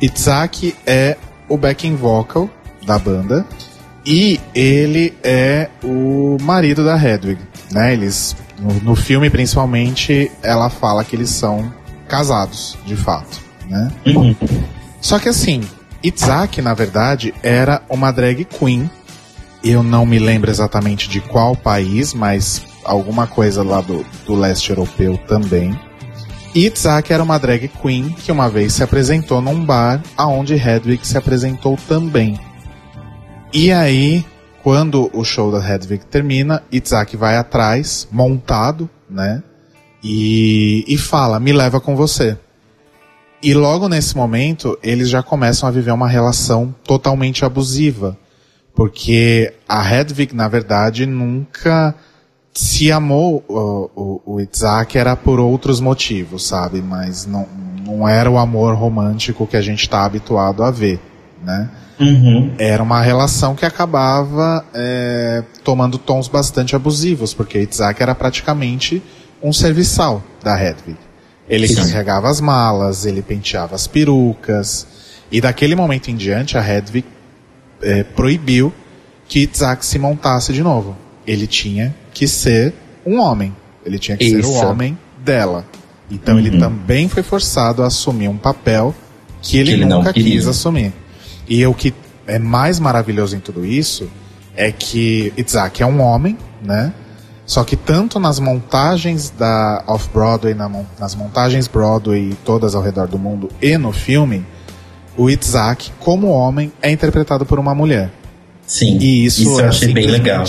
[0.00, 1.16] Itzhak é
[1.48, 2.50] o backing vocal
[2.84, 3.46] da banda
[4.04, 7.40] e ele é o marido da Hedwig,
[7.72, 7.92] né?
[7.92, 11.72] Eles, no, no filme principalmente, ela fala que eles são
[12.08, 13.90] casados, de fato, né?
[14.06, 14.36] Uhum.
[15.00, 15.62] Só que assim,
[16.02, 18.88] Itzhak, na verdade, era uma drag queen.
[19.64, 24.70] Eu não me lembro exatamente de qual país, mas alguma coisa lá do, do leste
[24.70, 25.76] europeu também.
[26.56, 31.18] Itzhak era uma drag queen que uma vez se apresentou num bar aonde Hedwig se
[31.18, 32.40] apresentou também.
[33.52, 34.24] E aí,
[34.62, 39.42] quando o show da Hedwig termina, Itzhak vai atrás, montado, né?
[40.02, 42.38] E, e fala: Me leva com você.
[43.42, 48.16] E logo nesse momento, eles já começam a viver uma relação totalmente abusiva.
[48.74, 51.94] Porque a Hedwig, na verdade, nunca
[52.56, 56.80] se amou o, o, o Itzhak era por outros motivos, sabe?
[56.80, 57.46] Mas não,
[57.84, 60.98] não era o amor romântico que a gente está habituado a ver,
[61.44, 61.68] né?
[62.00, 62.54] Uhum.
[62.58, 69.02] Era uma relação que acabava é, tomando tons bastante abusivos, porque Itzhak era praticamente
[69.42, 70.96] um serviçal da Hedwig.
[71.46, 71.76] Ele Sim.
[71.76, 74.86] carregava as malas, ele penteava as perucas,
[75.30, 77.06] e daquele momento em diante a Hedwig
[77.82, 78.72] é, proibiu
[79.28, 80.96] que Itzhak se montasse de novo.
[81.26, 82.72] Ele tinha que ser
[83.04, 83.54] um homem.
[83.84, 84.64] Ele tinha que ser o Isso.
[84.64, 85.66] homem dela.
[86.10, 86.58] Então ele Uhum.
[86.60, 88.94] também foi forçado a assumir um papel
[89.42, 90.92] que ele, Que ele nunca quis assumir.
[91.46, 91.92] E o que
[92.26, 94.08] é mais maravilhoso em tudo isso
[94.56, 96.92] é que Itzhak é um homem, né?
[97.44, 103.18] Só que tanto nas montagens da Off-Broadway, na nas montagens Broadway todas ao redor do
[103.18, 104.42] mundo e no filme,
[105.18, 108.10] o Itzhak, como homem, é interpretado por uma mulher.
[108.66, 108.96] Sim.
[108.98, 110.44] E isso, eu é achei bem legal.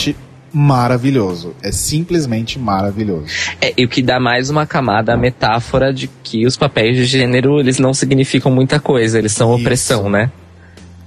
[0.58, 1.56] Maravilhoso.
[1.62, 3.28] É simplesmente maravilhoso.
[3.62, 7.06] É, e o que dá mais uma camada à metáfora de que os papéis de
[7.06, 9.62] gênero, eles não significam muita coisa, eles são Isso.
[9.62, 10.32] opressão, né?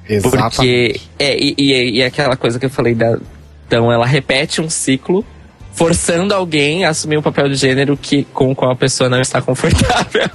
[0.08, 0.56] Exatamente.
[0.56, 1.00] Porque.
[1.18, 3.18] É, e, e, e aquela coisa que eu falei da.
[3.66, 5.24] Então, ela repete um ciclo,
[5.72, 9.20] forçando alguém a assumir um papel de gênero que, com o qual a pessoa não
[9.20, 10.28] está confortável.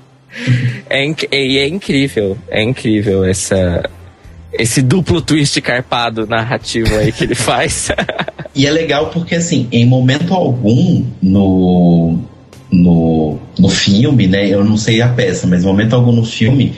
[0.88, 3.82] é, e é incrível, é incrível essa,
[4.52, 7.90] esse duplo twist carpado narrativo aí que ele faz.
[8.58, 12.18] E é legal porque, assim, em momento algum no,
[12.68, 14.48] no, no filme, né?
[14.48, 16.74] Eu não sei a peça, mas em momento algum no filme,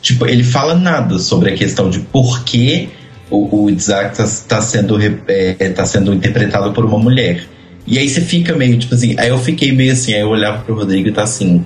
[0.00, 2.88] tipo, ele fala nada sobre a questão de por que
[3.30, 4.98] o, o Isaac tá, tá sendo,
[5.28, 7.44] é, tá sendo interpretado por uma mulher.
[7.86, 10.64] E aí você fica meio, tipo assim, aí eu fiquei meio assim, aí eu olhava
[10.64, 11.64] pro Rodrigo e tá assim,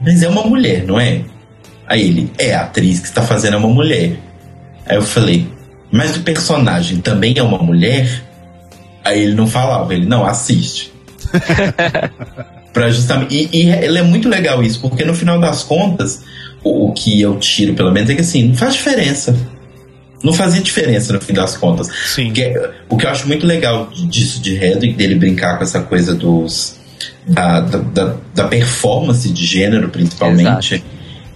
[0.00, 1.20] mas é uma mulher, não é?
[1.86, 4.16] Aí ele, é, a atriz que está fazendo é uma mulher.
[4.84, 5.46] Aí eu falei,
[5.92, 8.23] mas o personagem também é uma mulher?
[9.04, 10.92] Aí ele não falava, ele não assiste.
[12.72, 13.34] pra justamente.
[13.34, 16.22] E, e ele é muito legal isso, porque no final das contas,
[16.62, 19.36] o, o que eu tiro, pelo menos, é que assim, não faz diferença.
[20.22, 21.88] Não fazia diferença no fim das contas.
[22.06, 22.26] Sim.
[22.26, 22.54] Porque,
[22.88, 26.82] o que eu acho muito legal disso de Hedwig, dele brincar com essa coisa dos.
[27.26, 30.84] Da, da, da, performance de gênero, principalmente,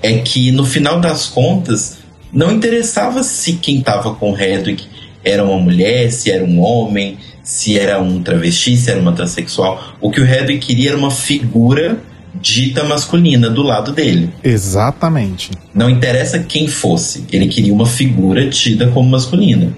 [0.03, 1.99] é que no final das contas,
[2.33, 4.85] não interessava se quem tava com Hedwig
[5.25, 9.83] era uma mulher, se era um homem, se era um travesti, se era uma transexual.
[10.03, 11.99] O que o Hedwig queria era uma figura
[12.35, 14.31] dita masculina do lado dele.
[14.45, 15.53] Exatamente.
[15.75, 19.75] Não interessa quem fosse, ele queria uma figura tida como masculina.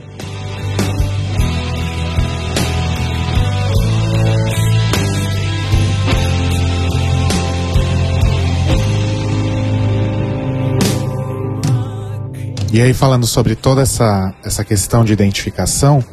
[12.73, 16.05] E aí, falando sobre toda essa, essa questão de identificação,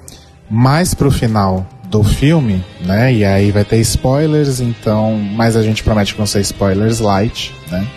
[0.49, 3.13] mais pro final do filme, né?
[3.13, 5.17] E aí vai ter spoilers, então.
[5.35, 7.87] Mas a gente promete que vão ser spoilers light, né?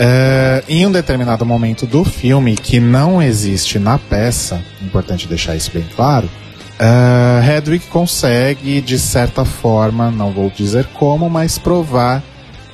[0.00, 5.72] É, em um determinado momento do filme, que não existe na peça, importante deixar isso
[5.72, 6.30] bem claro,
[6.78, 12.22] é, Hedwig consegue, de certa forma, não vou dizer como, mas provar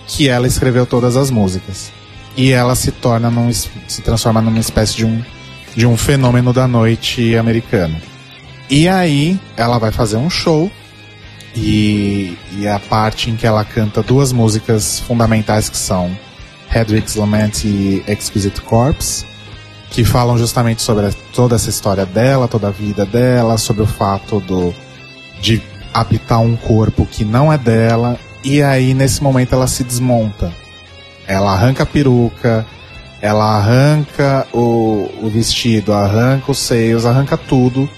[0.07, 1.91] que ela escreveu todas as músicas.
[2.37, 5.23] E ela se torna num, se transforma numa espécie de um,
[5.75, 7.97] de um fenômeno da noite americana.
[8.69, 10.71] E aí ela vai fazer um show
[11.55, 16.17] e, e a parte em que ela canta duas músicas fundamentais que são
[16.75, 19.25] Hedwig's Lament e Exquisite Corpse,
[19.91, 24.41] que falam justamente sobre toda essa história dela, toda a vida dela, sobre o fato
[24.41, 24.75] do
[25.41, 25.63] de
[25.93, 28.19] habitar um corpo que não é dela.
[28.43, 30.53] E aí nesse momento ela se desmonta.
[31.27, 32.67] Ela arranca a peruca,
[33.21, 37.89] ela arranca o, o vestido, arranca os seios, arranca tudo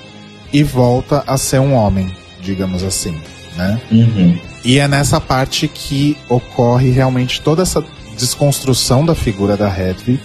[0.57, 3.14] e volta a ser um homem, digamos assim,
[3.59, 3.78] né?
[3.92, 4.38] Uhum.
[4.64, 7.84] E é nessa parte que ocorre realmente toda essa
[8.16, 10.18] desconstrução da figura da Hedwig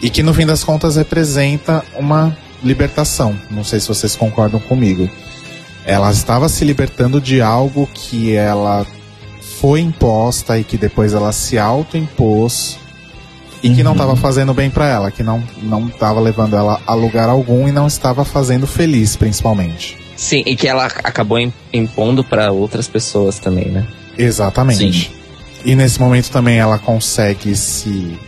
[0.00, 3.36] e que no fim das contas representa uma libertação.
[3.50, 5.10] Não sei se vocês concordam comigo.
[5.84, 8.86] Ela estava se libertando de algo que ela
[9.58, 12.78] foi imposta e que depois ela se autoimpôs
[13.62, 13.96] e que não Uhum.
[13.96, 17.72] estava fazendo bem para ela, que não não estava levando ela a lugar algum e
[17.72, 19.96] não estava fazendo feliz, principalmente.
[20.16, 23.86] Sim, e que ela acabou im- impondo pra outras pessoas também, né?
[24.16, 25.12] Exatamente.
[25.64, 28.18] E nesse momento também ela consegue se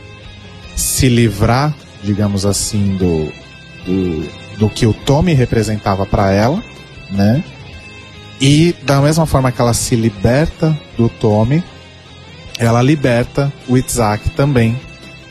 [0.76, 3.32] se livrar, digamos assim, do
[3.84, 4.28] do,
[4.58, 6.62] do que o Tommy representava para ela,
[7.10, 7.42] né?
[8.40, 11.62] E da mesma forma que ela se liberta do Tommy,
[12.58, 14.78] ela liberta o Isaac também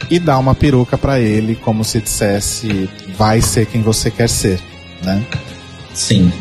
[0.09, 4.59] e dá uma peruca para ele, como se dissesse: vai ser quem você quer ser,
[5.03, 5.23] né?
[5.93, 6.31] Sim.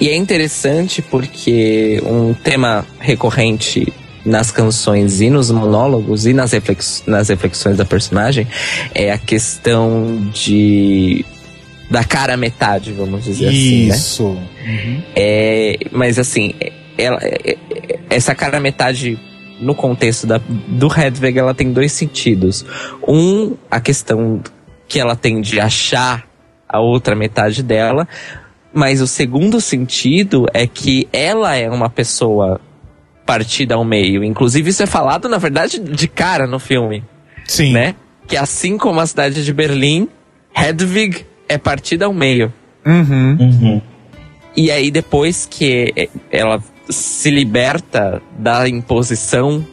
[0.00, 3.92] E é interessante porque um tema recorrente
[4.24, 8.46] nas canções e nos monólogos e nas, reflex nas reflexões da personagem
[8.94, 11.24] é a questão de
[11.90, 13.96] da cara metade, vamos dizer assim, né?
[13.96, 14.24] Isso.
[14.24, 15.02] Uhum.
[15.16, 16.54] É, mas assim,
[16.96, 19.18] ela, é- é- essa cara metade
[19.60, 22.64] no contexto da, do Hedwig, ela tem dois sentidos.
[23.06, 24.42] Um, a questão
[24.88, 26.26] que ela tem de achar
[26.68, 28.08] a outra metade dela,
[28.72, 32.60] mas o segundo sentido é que ela é uma pessoa
[33.26, 34.24] partida ao meio.
[34.24, 37.04] Inclusive, isso é falado, na verdade, de cara no filme,
[37.46, 37.72] Sim.
[37.72, 37.94] né?
[38.26, 40.08] Que assim como a cidade de Berlim,
[40.56, 42.52] Hedwig é partida ao meio.
[42.86, 43.36] Uhum.
[43.38, 43.82] Uhum.
[44.56, 49.64] E aí, depois que ela se liberta da imposição,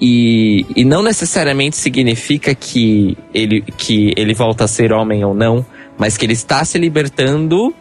[0.00, 5.64] e, e não necessariamente significa que ele, que ele volta a ser homem ou não,
[5.96, 7.74] mas que ele está se libertando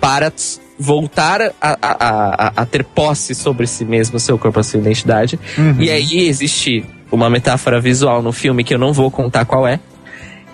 [0.00, 0.32] para
[0.78, 5.38] voltar a, a, a, a ter posse sobre si mesmo, seu corpo, a sua identidade.
[5.56, 5.76] Uhum.
[5.78, 9.78] E aí existe uma metáfora visual no filme que eu não vou contar qual é,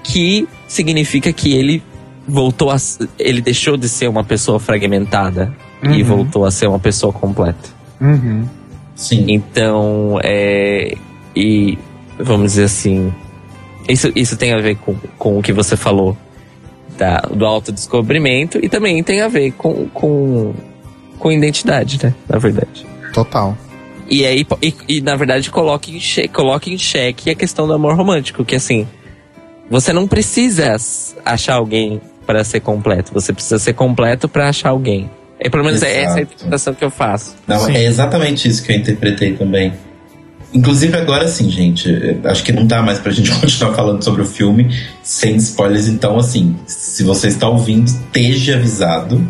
[0.03, 1.83] que significa que ele
[2.27, 2.77] voltou a.
[3.19, 6.05] Ele deixou de ser uma pessoa fragmentada e Uhum.
[6.05, 7.69] voltou a ser uma pessoa completa.
[8.01, 8.47] Uhum.
[8.95, 9.27] Sim.
[9.29, 10.95] Então, é.
[11.35, 11.79] E
[12.19, 13.13] vamos dizer assim.
[13.89, 16.17] Isso, isso tem a ver com, com o que você falou
[16.97, 20.55] da, do autodescobrimento e também tem a ver com, com,
[21.19, 22.15] com identidade, né?
[22.29, 22.87] Na verdade.
[23.13, 23.57] Total.
[24.09, 27.73] E aí, e, e, na verdade, coloca em, xeque, coloca em xeque a questão do
[27.73, 28.87] amor romântico, que assim,
[29.71, 30.77] você não precisa
[31.25, 35.09] achar alguém para ser completo, você precisa ser completo para achar alguém.
[35.41, 36.21] É, pelo menos é essa a Exato.
[36.21, 37.35] interpretação que eu faço.
[37.47, 37.73] Não, Sim.
[37.75, 39.73] é exatamente isso que eu interpretei também.
[40.53, 44.23] Inclusive agora sim, gente, eh, acho que não dá mais pra gente continuar falando sobre
[44.23, 44.69] o filme
[45.03, 49.25] sem spoilers, então assim, se você está ouvindo, esteja avisado,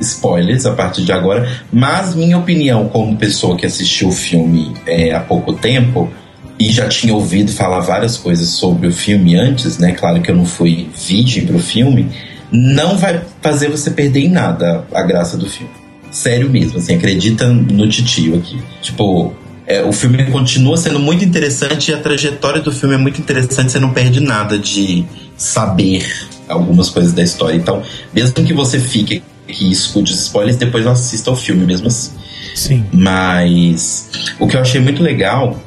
[0.00, 5.12] spoilers a partir de agora, mas minha opinião como pessoa que assistiu o filme eh,
[5.12, 6.10] há pouco tempo,
[6.58, 9.92] e já tinha ouvido falar várias coisas sobre o filme antes, né?
[9.92, 12.08] Claro que eu não fui virgem pro filme,
[12.52, 15.72] não vai fazer você perder em nada a graça do filme.
[16.10, 18.60] Sério mesmo, assim, acredita no titio aqui.
[18.82, 19.34] Tipo,
[19.66, 23.72] é, o filme continua sendo muito interessante e a trajetória do filme é muito interessante,
[23.72, 25.04] você não perde nada de
[25.36, 26.06] saber
[26.46, 27.56] algumas coisas da história.
[27.56, 27.82] Então,
[28.12, 32.12] mesmo que você fique que escute os spoilers, depois assista ao filme mesmo assim.
[32.54, 32.86] Sim.
[32.92, 35.58] Mas o que eu achei muito legal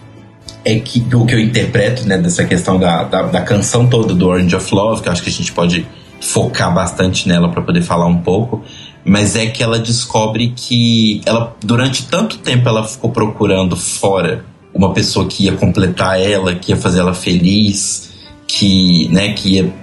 [0.63, 4.27] é que o que eu interpreto né, dessa questão da, da, da canção toda do
[4.27, 5.85] Orange of Love, que eu acho que a gente pode
[6.19, 8.63] focar bastante nela para poder falar um pouco,
[9.03, 14.93] mas é que ela descobre que ela durante tanto tempo ela ficou procurando fora uma
[14.93, 18.11] pessoa que ia completar ela, que ia fazer ela feliz,
[18.47, 19.73] que, né, que ia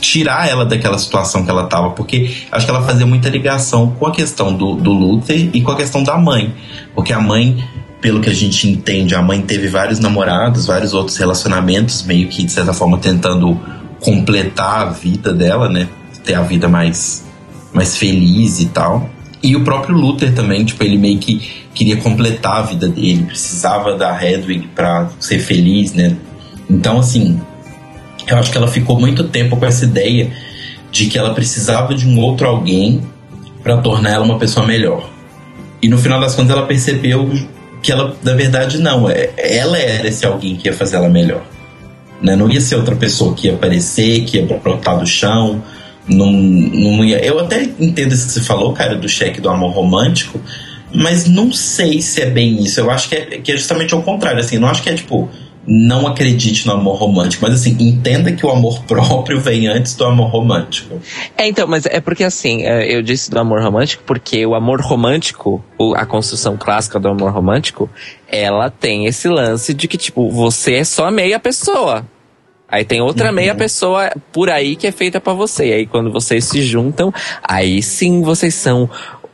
[0.00, 4.06] tirar ela daquela situação que ela tava, porque acho que ela fazia muita ligação com
[4.06, 6.54] a questão do, do Luther e com a questão da mãe,
[6.94, 7.62] porque a mãe
[8.00, 12.42] pelo que a gente entende, a mãe teve vários namorados, vários outros relacionamentos, meio que
[12.42, 13.60] de certa forma tentando
[14.00, 15.88] completar a vida dela, né?
[16.24, 17.24] Ter a vida mais,
[17.72, 19.08] mais feliz e tal.
[19.42, 23.96] E o próprio Luther também, tipo, ele meio que queria completar a vida dele, precisava
[23.96, 26.16] da Hedwig para ser feliz, né?
[26.68, 27.40] Então, assim,
[28.26, 30.30] eu acho que ela ficou muito tempo com essa ideia
[30.90, 33.00] de que ela precisava de um outro alguém
[33.62, 35.08] para tornar ela uma pessoa melhor.
[35.80, 37.30] E no final das contas ela percebeu
[37.82, 39.08] que ela, na verdade, não.
[39.08, 41.42] é- Ela era esse alguém que ia fazer ela melhor.
[42.22, 42.36] Né?
[42.36, 45.62] Não ia ser outra pessoa que ia aparecer, que ia brotar do chão.
[46.06, 47.18] Não, não ia.
[47.24, 50.40] Eu até entendo isso que você falou, cara, do cheque do amor romântico,
[50.92, 52.80] mas não sei se é bem isso.
[52.80, 54.40] Eu acho que é, que é justamente ao contrário.
[54.40, 55.28] Assim, não acho que é tipo.
[55.66, 60.04] Não acredite no amor romântico, mas assim, entenda que o amor próprio vem antes do
[60.04, 61.00] amor romântico.
[61.36, 64.80] É, então, mas é porque assim, é, eu disse do amor romântico porque o amor
[64.80, 65.62] romântico,
[65.94, 67.90] a construção clássica do amor romântico,
[68.26, 72.06] ela tem esse lance de que, tipo, você é só meia pessoa.
[72.70, 75.66] Aí tem outra meia pessoa por aí que é feita pra você.
[75.66, 78.88] E aí quando vocês se juntam, aí sim vocês são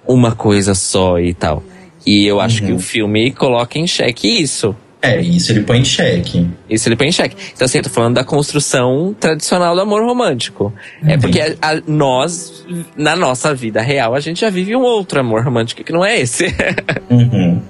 [0.07, 1.63] uma coisa só e tal.
[2.07, 4.75] E eu acho que o filme coloca em xeque isso.
[5.03, 6.49] É, isso ele põe em xeque.
[6.69, 7.37] Isso ele põe em xeque.
[7.55, 10.73] Então, assim, eu tô falando da construção tradicional do amor romântico.
[11.07, 12.67] É porque a- a- nós,
[12.97, 16.19] na nossa vida real, a gente já vive um outro amor romântico que não é
[16.19, 16.47] esse.
[17.11, 17.63] Uhum.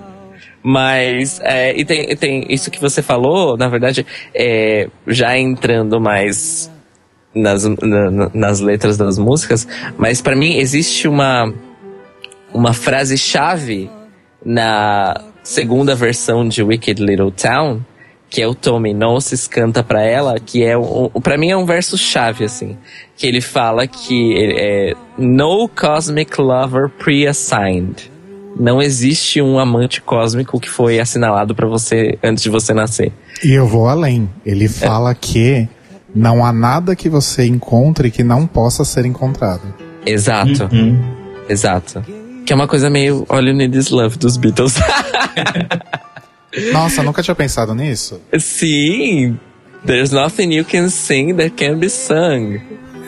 [0.63, 4.05] Mas, é, e tem, e tem isso que você falou, na verdade,
[4.35, 6.71] é, já entrando mais
[7.35, 9.69] nas, na- na- nas letras das músicas,
[9.99, 11.53] mas pra mim existe uma,
[12.53, 13.89] uma frase-chave
[14.45, 15.15] na
[15.47, 17.81] segunda versão de Wicked Little Town,
[18.29, 21.65] que é o Tommy Gnosis canta pra ela, que é um, para mim é um
[21.65, 22.77] verso chave assim,
[23.17, 28.11] que ele fala que é no cosmic lover pre-assigned.
[28.59, 33.13] Não existe um amante cósmico que foi assinalado pra você antes de você nascer.
[33.45, 34.29] E eu vou além.
[34.45, 35.69] Ele fala que
[36.15, 39.63] não há nada que você encontre que não possa ser encontrado.
[40.05, 40.69] Exato.
[40.73, 40.99] Uhum.
[41.49, 42.03] Exato.
[42.47, 44.75] Que é uma coisa meio All You Need Is Love dos Beatles.
[46.73, 48.21] Nossa, nunca tinha pensado nisso.
[48.39, 49.39] Sim.
[49.85, 52.61] There's nothing you can sing that can be sung.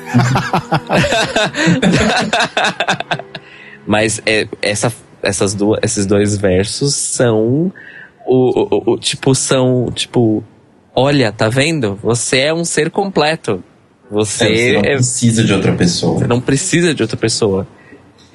[3.87, 7.73] Mas é, essa, essas duas, esses dois versos são
[8.27, 10.45] o, o- o- tipo são tipo
[10.95, 13.63] olha tá vendo você é um ser completo
[14.11, 16.19] É, você você não é, precisa de outra pessoa.
[16.19, 17.67] você não precisa de outra pessoa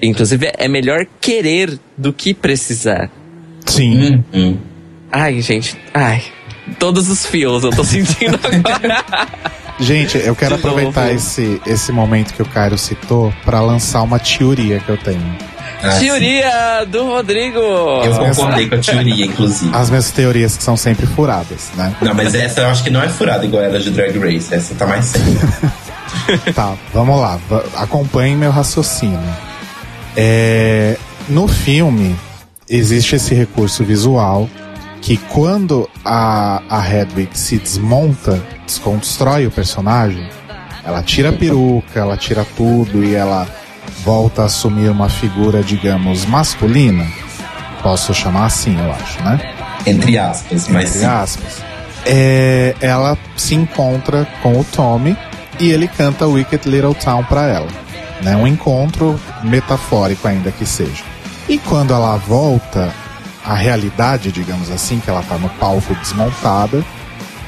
[0.02, 3.10] inclusive é melhor querer do que precisar
[3.66, 4.24] Sim.
[4.34, 4.58] Uhum.
[5.12, 6.24] ai gente ai
[6.80, 9.04] todos os fios eu tô sentindo agora
[9.80, 10.68] Gente, eu quero De novo.
[10.78, 15.36] aproveitar esse, esse momento que o Cairo citou pra lançar uma teoria que eu tenho.
[15.82, 16.06] Ah, sim.
[16.06, 19.76] teoria do Rodrigo Eu concordei com a teoria, inclusive.
[19.76, 21.94] As minhas teorias que são sempre furadas, né?
[22.02, 24.54] Não, mas essa eu acho que não é furada igual ela de Drag Race.
[24.54, 25.74] Essa tá mais séria.
[26.54, 27.40] Tá, vamos lá.
[27.76, 29.20] Acompanhe meu raciocínio.
[30.16, 30.98] É,
[31.30, 32.16] no filme,
[32.70, 34.50] existe esse recurso visual
[35.02, 40.30] que quando a, a Hedwig se desmonta, desconstrói o personagem,
[40.84, 43.48] ela tira a peruca, ela tira tudo e ela
[44.04, 47.06] volta a assumir uma figura, digamos, masculina.
[47.82, 49.40] Posso chamar assim, eu acho, né?
[49.86, 51.06] Entre aspas, mas entre sim.
[51.06, 51.64] aspas,
[52.06, 55.18] é, ela se encontra com o Tommy
[55.60, 57.83] e ele canta Wicked Little Town pra ela.
[58.24, 58.36] Né?
[58.36, 61.04] Um encontro metafórico ainda que seja.
[61.48, 62.94] E quando ela volta
[63.46, 66.84] à realidade, digamos assim, que ela tá no palco desmontada,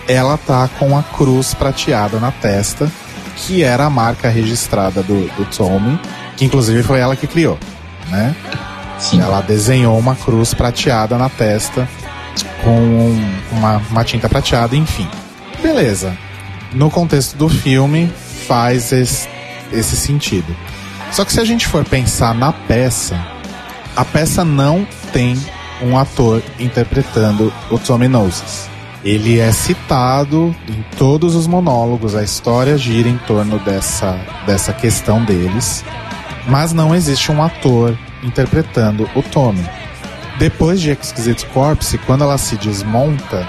[0.07, 2.91] ela tá com a cruz prateada na testa,
[3.37, 5.99] que era a marca registrada do, do Tommy,
[6.35, 7.57] que inclusive foi ela que criou,
[8.09, 8.35] né?
[8.99, 9.21] Sim.
[9.21, 11.87] Ela desenhou uma cruz prateada na testa
[12.63, 13.17] com
[13.51, 15.07] uma, uma tinta prateada, enfim.
[15.61, 16.15] Beleza.
[16.73, 18.11] No contexto do filme,
[18.47, 19.27] faz esse,
[19.71, 20.55] esse sentido.
[21.11, 23.19] Só que se a gente for pensar na peça,
[23.95, 25.37] a peça não tem
[25.81, 28.69] um ator interpretando o Tommy Noses.
[29.03, 35.23] Ele é citado em todos os monólogos, a história gira em torno dessa, dessa questão
[35.23, 35.85] deles,
[36.47, 39.63] mas não existe um ator interpretando o Tommy.
[40.39, 43.47] Depois de Exquisite Corpse, quando ela se desmonta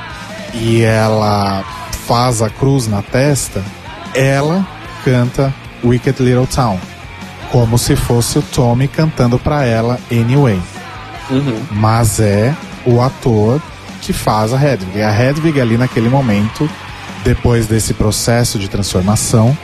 [0.52, 1.64] e ela
[2.06, 3.64] faz a cruz na testa,
[4.14, 4.66] ela
[5.04, 5.52] canta
[5.84, 6.78] Wicked Little Town,
[7.50, 10.60] como se fosse o Tommy cantando para ela Anyway.
[11.72, 12.54] Mas é
[12.84, 13.60] o ator
[14.02, 15.02] que faz a Hedwig.
[15.02, 16.68] A Hedwig ali naquele momento,
[17.24, 19.56] depois desse processo de transformação,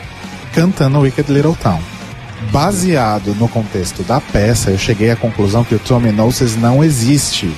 [0.53, 1.81] cantando Wicked Little Town.
[2.51, 7.55] Baseado no contexto da peça, eu cheguei à conclusão que o Tommy Noses não existe.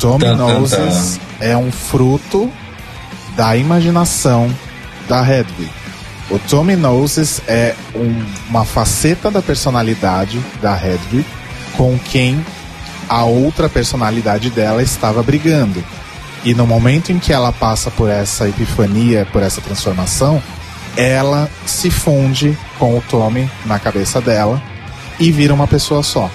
[0.00, 2.50] Tommy Tan, tan, Noses é um fruto
[3.36, 4.50] da imaginação
[5.08, 5.83] da Hedwig.
[6.30, 11.24] O Tommy Noses é um- uma faceta da personalidade da Hedwig
[11.76, 12.44] com quem
[13.08, 15.84] a outra personalidade dela estava brigando.
[16.44, 20.42] E no momento em que ela passa por essa epifania, por essa transformação,
[20.96, 24.62] ela se funde com o Tommy na cabeça dela
[25.18, 26.30] e vira uma pessoa só.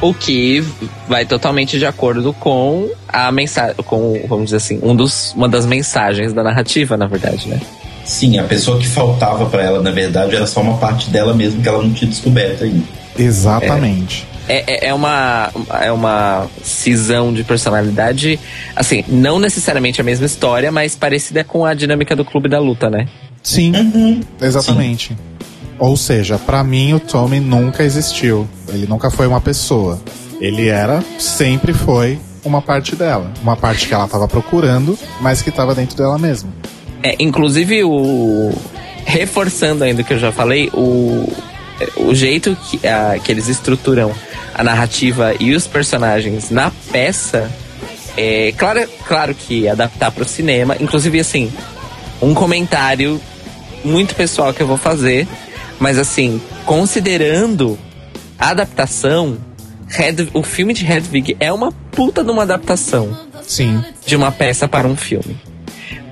[0.00, 0.62] O que
[1.08, 5.64] vai totalmente de acordo com a mensagem, com, vamos dizer assim, um dos, uma das
[5.64, 7.60] mensagens da narrativa, na verdade, né?
[8.04, 11.62] Sim, a pessoa que faltava pra ela, na verdade, era só uma parte dela mesmo
[11.62, 12.84] que ela não tinha descoberto ainda.
[13.18, 14.26] Exatamente.
[14.46, 15.50] É, é, é uma,
[15.80, 18.38] é uma cisão de personalidade,
[18.76, 22.90] assim, não necessariamente a mesma história, mas parecida com a dinâmica do Clube da Luta,
[22.90, 23.08] né?
[23.42, 24.20] Sim, Uhum.
[24.40, 25.16] exatamente.
[25.78, 28.46] Ou seja, pra mim o Tommy nunca existiu.
[28.68, 30.00] Ele nunca foi uma pessoa.
[30.40, 33.30] Ele era, sempre foi uma parte dela.
[33.42, 36.50] Uma parte que ela tava procurando, mas que tava dentro dela mesma.
[37.04, 38.50] É, inclusive o.
[39.04, 41.30] Reforçando ainda o que eu já falei, o,
[41.98, 44.10] o jeito que, a, que eles estruturam
[44.54, 47.50] a narrativa e os personagens na peça.
[48.16, 51.52] É claro, claro que adaptar para o cinema, inclusive assim,
[52.22, 53.20] um comentário
[53.84, 55.26] muito pessoal que eu vou fazer,
[55.78, 57.78] mas assim, considerando
[58.38, 59.36] a adaptação,
[59.88, 64.66] Hed- o filme de Hedwig é uma puta de uma adaptação Sim, de uma peça
[64.66, 65.36] para um filme.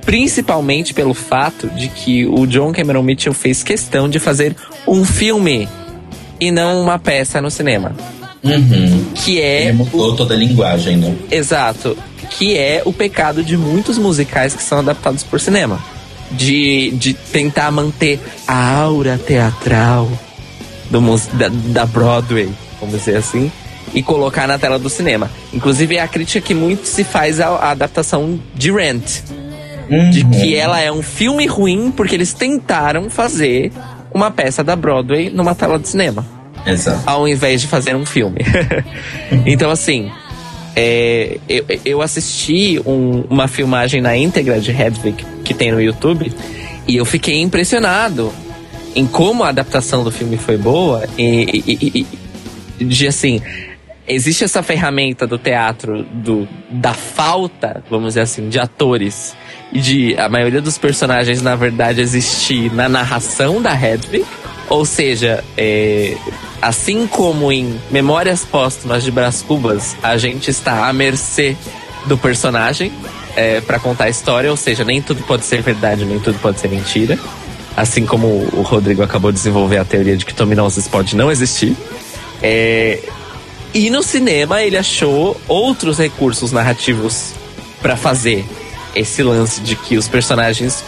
[0.05, 5.69] Principalmente pelo fato de que o John Cameron Mitchell fez questão de fazer um filme
[6.41, 7.95] e não uma peça no cinema.
[8.43, 9.05] Uhum.
[9.15, 9.73] Que Ele é.
[9.73, 11.15] mudou toda a linguagem, né?
[11.31, 11.97] Exato.
[12.31, 15.79] Que é o pecado de muitos musicais que são adaptados por cinema.
[16.33, 20.11] De, de tentar manter a aura teatral
[20.91, 21.01] do,
[21.35, 22.49] da, da Broadway,
[22.81, 23.53] vamos dizer assim,
[23.95, 25.31] e colocar na tela do cinema.
[25.53, 29.23] Inclusive, é a crítica que muito se faz à, à adaptação de Rent.
[30.11, 33.71] De que ela é um filme ruim porque eles tentaram fazer
[34.13, 36.25] uma peça da Broadway numa tela de cinema
[36.67, 37.03] Exato.
[37.07, 38.41] ao invés de fazer um filme.
[39.47, 40.11] então, assim,
[40.77, 46.33] é, eu, eu assisti um- uma filmagem na íntegra de Hedwig que tem no YouTube
[46.87, 48.33] e eu fiquei impressionado
[48.95, 52.07] em como a adaptação do filme foi boa e, e-
[52.81, 53.41] e- de assim.
[54.07, 59.35] Existe essa ferramenta do teatro do, da falta, vamos dizer assim, de atores
[59.73, 64.25] de a maioria dos personagens, na verdade, existir na narração da Hedwig.
[64.69, 66.17] Ou seja, é,
[66.61, 71.57] assim como em Memórias Póstumas de Brás Cubas, a gente está à mercê
[72.07, 72.93] do personagem
[73.37, 76.61] é, para contar a história, ou seja, nem tudo pode ser verdade, nem tudo pode
[76.61, 77.19] ser mentira.
[77.77, 81.31] Assim como o Rodrigo acabou de desenvolver a teoria de que Tommy Noses pode não
[81.31, 81.75] existir.
[82.43, 83.01] É,
[83.73, 87.33] e no cinema ele achou outros recursos narrativos
[87.81, 88.45] para fazer
[88.95, 90.85] esse lance de que os personagens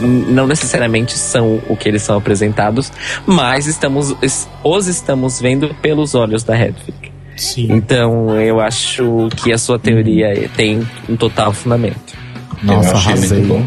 [0.00, 2.90] não necessariamente são o que eles são apresentados,
[3.26, 7.12] mas estamos es- os estamos vendo pelos olhos da Hedwig.
[7.36, 7.68] sim.
[7.70, 12.14] Então eu acho que a sua teoria tem um total fundamento.
[12.62, 13.64] Nossa, eu arrasei.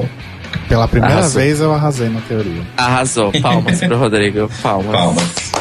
[0.67, 1.41] Pela primeira Arrasou.
[1.41, 2.61] vez eu arrasei na teoria.
[2.75, 3.31] Arrasou.
[3.41, 4.49] Palmas pro Rodrigo.
[4.61, 4.91] Palmas.
[4.91, 5.51] Palmas.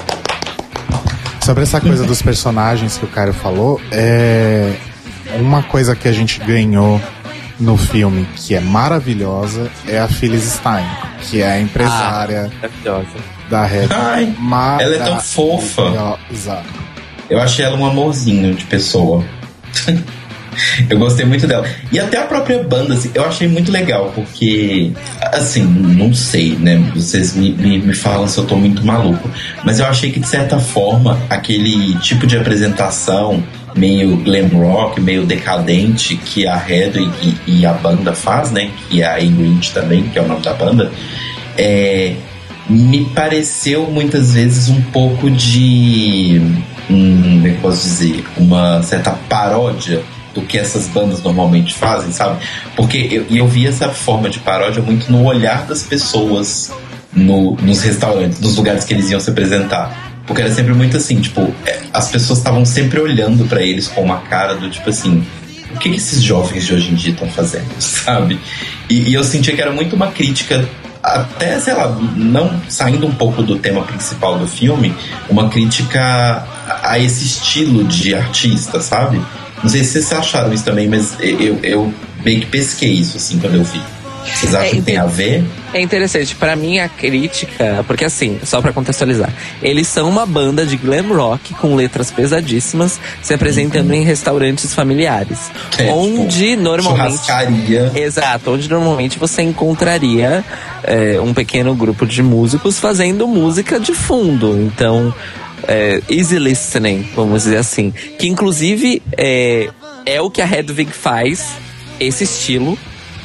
[1.45, 4.73] Sobre essa coisa dos personagens que o Caio falou, é
[5.39, 7.01] uma coisa que a gente ganhou
[7.59, 10.87] no filme que é maravilhosa é a Phyllis Stein,
[11.23, 13.17] que é a empresária Maravilhosa.
[13.49, 13.89] da Red.
[13.91, 14.35] Ai,
[14.81, 16.19] ela é tão fofa.
[16.31, 16.87] Exato.
[17.29, 19.25] Eu achei ela um amorzinho de pessoa.
[20.89, 21.67] eu gostei muito dela.
[21.91, 24.93] E até a própria banda, assim, eu achei muito legal, porque,
[25.33, 26.77] assim, não sei, né?
[26.95, 29.29] Vocês me, me, me falam se eu tô muito maluco.
[29.65, 33.43] Mas eu achei que, de certa forma, aquele tipo de apresentação
[33.77, 38.71] meio glam rock, meio decadente que a Heather e, e a banda faz, né?
[38.89, 40.91] Que é a Ingrid também, que é o nome da banda.
[41.59, 42.15] É,
[42.69, 46.41] me pareceu muitas vezes um pouco de.
[46.91, 48.25] Hum, como é eu posso dizer?
[48.37, 50.03] Uma certa paródia
[50.35, 52.39] do que essas bandas normalmente fazem, sabe?
[52.75, 56.73] Porque eu, eu vi essa forma de paródia muito no olhar das pessoas
[57.13, 60.06] no, nos restaurantes, nos lugares que eles iam se apresentar.
[60.27, 64.03] Porque era sempre muito assim, tipo, é, as pessoas estavam sempre olhando para eles com
[64.03, 65.25] uma cara do tipo assim,
[65.75, 68.39] o que, que esses jovens de hoje em dia estão fazendo, sabe?
[68.89, 70.69] E, e eu sentia que era muito uma crítica
[71.03, 74.93] até, sei lá, não saindo um pouco do tema principal do filme,
[75.29, 76.45] uma crítica
[76.83, 79.21] a, esse estilo de artista, sabe?
[79.63, 81.95] Não sei se vocês acharam isso também, mas eu, eu
[82.25, 83.81] meio que pesquei isso, assim, quando eu vi.
[84.35, 85.45] Vocês acham É, que tem a ver?
[85.73, 89.33] É interessante, pra mim a crítica, porque assim, só pra contextualizar,
[89.63, 95.51] eles são uma banda de glam rock com letras pesadíssimas se apresentando em restaurantes familiares,
[95.79, 97.93] É, onde tipo, normalmente Churrascaria.
[97.95, 100.45] Exato, onde normalmente você encontraria
[100.83, 104.57] é, um pequeno grupo de músicos fazendo música de fundo.
[104.61, 105.15] Então,
[105.69, 107.93] é, easy listening, vamos dizer assim.
[108.19, 109.69] Que inclusive é,
[110.05, 111.49] é o que a Hedwig faz,
[111.99, 112.79] esse estilo,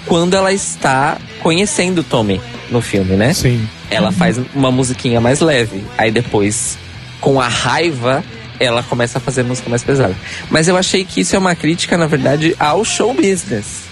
[0.06, 3.34] quando ela está conhecendo o Tommy no filme, né?
[3.34, 3.68] Sim.
[3.90, 5.84] Ela faz uma musiquinha mais leve.
[5.98, 6.78] Aí depois,
[7.20, 8.24] com a raiva,
[8.60, 10.16] ela começa a fazer música mais pesada.
[10.50, 13.84] Mas eu achei que isso é uma crítica, na verdade, ao show business.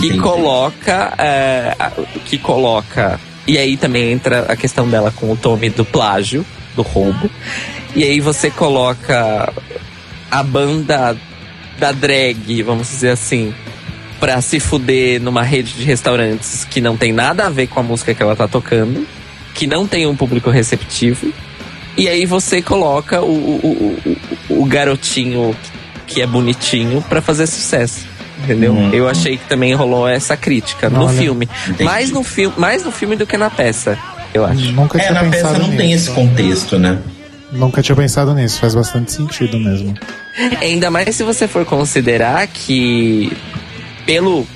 [0.00, 0.18] Que Entendi.
[0.20, 1.14] coloca.
[1.18, 1.92] é, a-
[2.24, 3.20] que coloca.
[3.46, 6.44] E aí também entra a questão dela com o Tommy do plágio,
[6.74, 7.30] do roubo.
[7.94, 9.52] E aí você coloca
[10.30, 11.16] a banda
[11.78, 13.54] da drag, vamos dizer assim,
[14.20, 17.82] pra se fuder numa rede de restaurantes que não tem nada a ver com a
[17.82, 19.06] música que ela tá tocando,
[19.54, 21.32] que não tem um público receptivo.
[21.96, 24.16] E aí você coloca o, o,
[24.50, 25.54] o, o- garotinho
[26.06, 28.04] que é bonitinho pra fazer sucesso.
[28.42, 28.72] Entendeu?
[28.72, 28.90] Uhum.
[28.92, 31.48] Eu achei que também rolou essa crítica no Olha, filme.
[31.66, 31.84] entendi.
[31.84, 33.96] Mais no, fi mais no filme do que na peça,
[34.34, 34.72] eu acho.
[34.72, 35.76] Nunca É, na peça não nisso.
[35.76, 36.98] tem esse contexto, né?
[37.52, 39.94] Nunca tinha pensado nisso, faz bastante sentido mesmo.
[40.60, 43.32] Ainda mais se você for considerar que,
[44.06, 44.46] pelo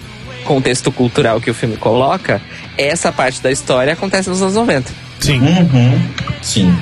[0.44, 2.40] contexto cultural que o filme coloca,
[2.76, 4.90] essa parte da história acontece nos anos 90.
[5.20, 5.40] Sim.
[5.40, 6.00] Uhum.
[6.40, 6.78] Sim.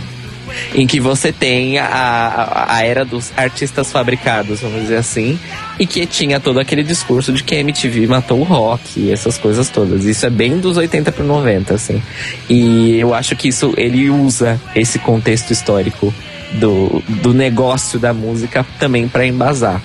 [0.75, 5.39] Em que você tem a, a, a era dos artistas fabricados, vamos dizer assim,
[5.79, 9.37] e que tinha todo aquele discurso de que a MTV matou o rock e essas
[9.37, 10.05] coisas todas.
[10.05, 12.01] Isso é bem dos 80 para 90, assim.
[12.49, 16.15] E eu acho que isso ele usa esse contexto histórico
[16.53, 19.83] do, do negócio da música também para embasar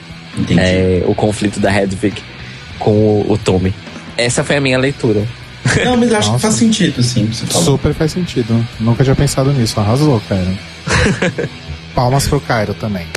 [0.57, 2.21] é, o conflito da Hedwig
[2.81, 3.73] com o, o Tommy.
[4.17, 5.25] Essa foi a minha leitura.
[5.85, 6.47] Não, mas eu acho que Nossa.
[6.47, 7.31] faz sentido, sim.
[7.31, 8.65] Super faz sentido.
[8.79, 9.79] Nunca tinha pensado nisso.
[9.79, 10.57] Arrasou, Cairo.
[11.95, 13.05] Palmas pro Cairo também.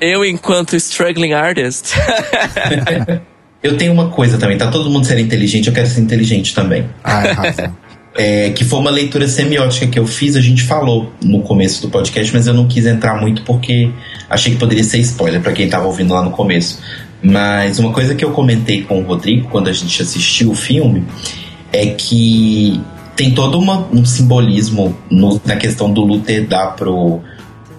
[0.00, 1.92] Eu, enquanto struggling artist,
[3.62, 6.86] Eu tenho uma coisa também, tá todo mundo sendo inteligente, eu quero ser inteligente também.
[7.02, 7.72] Ah, arrasa.
[8.14, 11.88] É, que foi uma leitura semiótica que eu fiz, a gente falou no começo do
[11.88, 13.90] podcast, mas eu não quis entrar muito porque
[14.28, 16.80] achei que poderia ser spoiler pra quem tava ouvindo lá no começo.
[17.22, 21.04] Mas uma coisa que eu comentei com o Rodrigo quando a gente assistiu o filme
[21.72, 22.80] é que
[23.16, 27.20] tem todo uma- um simbolismo no- na questão do Luther dar pro,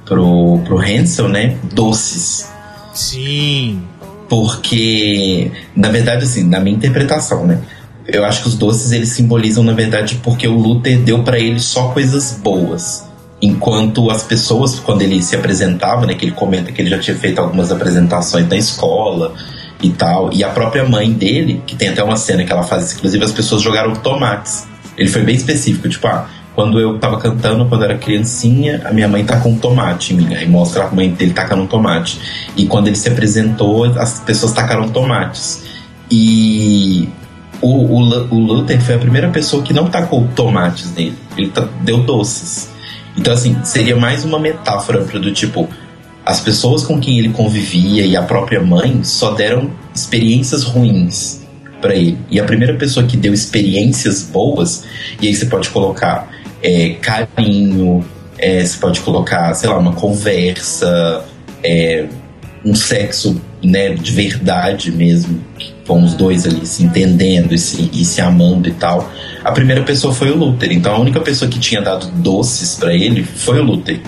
[0.05, 1.57] pro, pro Hansel, né?
[1.73, 2.49] Doces.
[2.93, 3.81] Sim.
[4.27, 7.59] Porque, na verdade, assim, na minha interpretação, né?
[8.07, 11.59] Eu acho que os doces eles simbolizam, na verdade, porque o Luther deu pra ele
[11.59, 13.03] só coisas boas.
[13.45, 16.15] Enquanto as pessoas, quando ele se apresentava, né?
[16.15, 19.33] Que ele comenta que ele já tinha feito algumas apresentações na escola
[19.81, 20.33] e tal.
[20.33, 23.31] E a própria mãe dele, que tem até uma cena que ela faz, inclusive as
[23.31, 24.67] pessoas jogaram tomates.
[24.97, 29.07] Ele foi bem específico, tipo, ah, quando eu tava cantando, quando era criancinha, a minha
[29.07, 30.33] mãe tacou um tomate em mim.
[30.33, 32.19] Aí mostra a mãe dele tacando um tomate.
[32.55, 35.63] E quando ele se apresentou, as pessoas tacaram tomates.
[36.09, 37.09] E
[37.61, 37.99] o, o,
[38.33, 41.17] o Luther foi a primeira pessoa que não tacou tomates nele.
[41.37, 41.51] Ele
[41.81, 42.73] deu doces.
[43.17, 45.69] Então, assim, seria mais uma metáfora pro do tipo.
[46.25, 51.45] As pessoas com quem ele convivia e a própria mãe só deram experiências ruins
[51.79, 52.17] para ele.
[52.31, 54.83] E a primeira pessoa que deu experiências boas,
[55.21, 56.27] e aí você pode colocar
[56.63, 58.03] é, carinho,
[58.39, 61.23] é, você pode colocar, sei lá, uma conversa,
[61.63, 62.05] é,
[62.65, 65.43] um sexo né, de verdade mesmo,
[65.87, 69.11] com os dois ali se entendendo e se, e se amando e tal.
[69.43, 72.93] A primeira pessoa foi o Luther, então a única pessoa que tinha dado doces para
[72.93, 73.99] ele foi o Luther.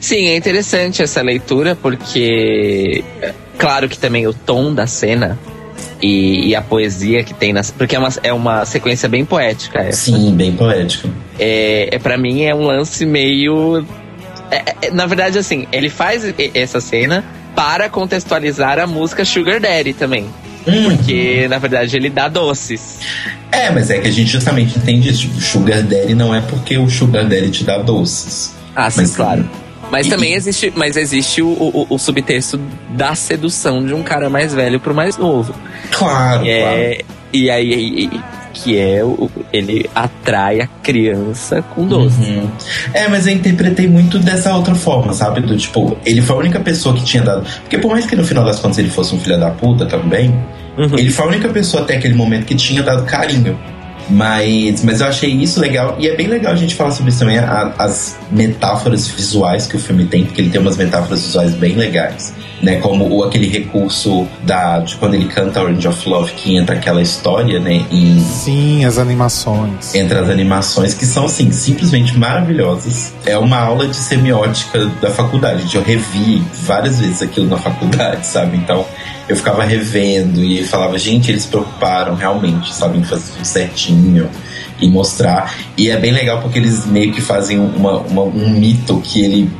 [0.00, 3.04] Sim, é interessante essa leitura porque,
[3.58, 5.38] claro que também o tom da cena
[6.02, 7.70] e, e a poesia que tem nas.
[7.70, 9.80] Porque é uma, é uma sequência bem poética.
[9.80, 10.10] Essa.
[10.10, 11.08] Sim, bem poético.
[11.38, 13.84] É, é para mim é um lance meio
[14.50, 16.24] é- é- na verdade, assim, ele faz
[16.54, 17.24] essa cena
[17.54, 20.26] para contextualizar a música Sugar Daddy também.
[20.64, 22.98] Porque, na verdade, ele dá doces.
[23.50, 25.28] É, mas é que a gente justamente entende isso.
[25.40, 28.54] Sugar Daddy não é porque o Sugar Daddy te dá doces.
[28.76, 29.48] Ah, sim, Mas- claro.
[29.90, 32.60] Mas E- também existe, mas existe o, o, o subtexto
[32.90, 35.52] da sedução de um cara mais velho pro mais novo.
[35.90, 36.76] Claro, E, claro.
[36.76, 37.00] é,
[37.32, 37.72] e aí,
[38.12, 38.20] e-
[38.52, 42.20] que é o, ele atrai a criança com doce.
[42.20, 42.48] Uhum.
[42.92, 45.40] É, mas eu interpretei muito dessa outra forma, sabe?
[45.40, 47.46] Do tipo, ele foi a única pessoa que tinha dado.
[47.60, 50.34] Porque por mais que no final das contas ele fosse um filho da puta também,
[50.78, 50.96] Uhum.
[50.96, 53.58] ele foi a única pessoa até aquele momento que tinha dado carinho.
[54.10, 55.96] Mas, mas eu achei isso legal.
[55.98, 59.76] E é bem legal a gente falar sobre isso também, a- as metáforas visuais que
[59.76, 62.32] o filme tem, porque ele tem umas metáforas visuais bem legais.
[62.62, 66.76] Né, como o, aquele recurso da, de quando ele canta Orange of Love, que entra
[66.76, 67.86] aquela história, né?
[67.90, 69.94] Em, Sim, as animações.
[69.94, 73.14] entre as animações que são assim simplesmente maravilhosas.
[73.24, 75.74] É uma aula de semiótica da faculdade.
[75.74, 78.58] Eu revi várias vezes aquilo na faculdade, sabe?
[78.58, 78.84] Então
[79.30, 84.28] eu ficava revendo e falava, gente, eles preocuparam realmente, sabem fazer tudo certinho
[84.80, 85.54] e mostrar.
[85.78, 89.50] E é bem legal porque eles meio que fazem uma, uma- um mito que ele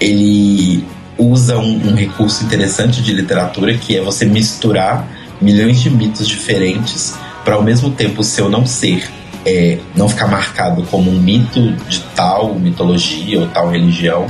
[0.00, 0.84] ele
[1.16, 5.06] usa um, um recurso interessante de literatura que é você misturar
[5.40, 9.08] milhões de mitos diferentes para ao mesmo tempo o seu não ser
[9.46, 14.26] é, não ficar marcado como um mito de tal mitologia ou tal religião,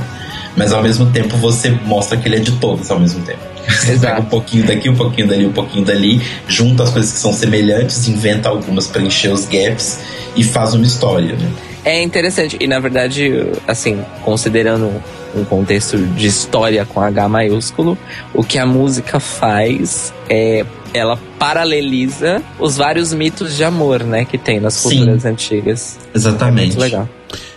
[0.55, 3.50] mas ao mesmo tempo você mostra que ele é de todas ao mesmo tempo.
[3.67, 4.15] Você Exato.
[4.15, 7.33] pega um pouquinho daqui, um pouquinho dali, um pouquinho dali, junta as coisas que são
[7.33, 9.99] semelhantes, inventa algumas para encher os gaps
[10.35, 11.35] e faz uma história.
[11.35, 11.49] Né?
[11.83, 12.57] É interessante.
[12.59, 14.91] E na verdade, assim, considerando
[15.35, 17.97] um contexto de história com H maiúsculo,
[18.33, 20.65] o que a música faz é.
[20.93, 24.89] Ela paraleliza os vários mitos de amor, né, que tem nas Sim.
[24.89, 25.97] culturas antigas.
[26.13, 26.75] Exatamente.
[26.75, 27.07] Muito legal.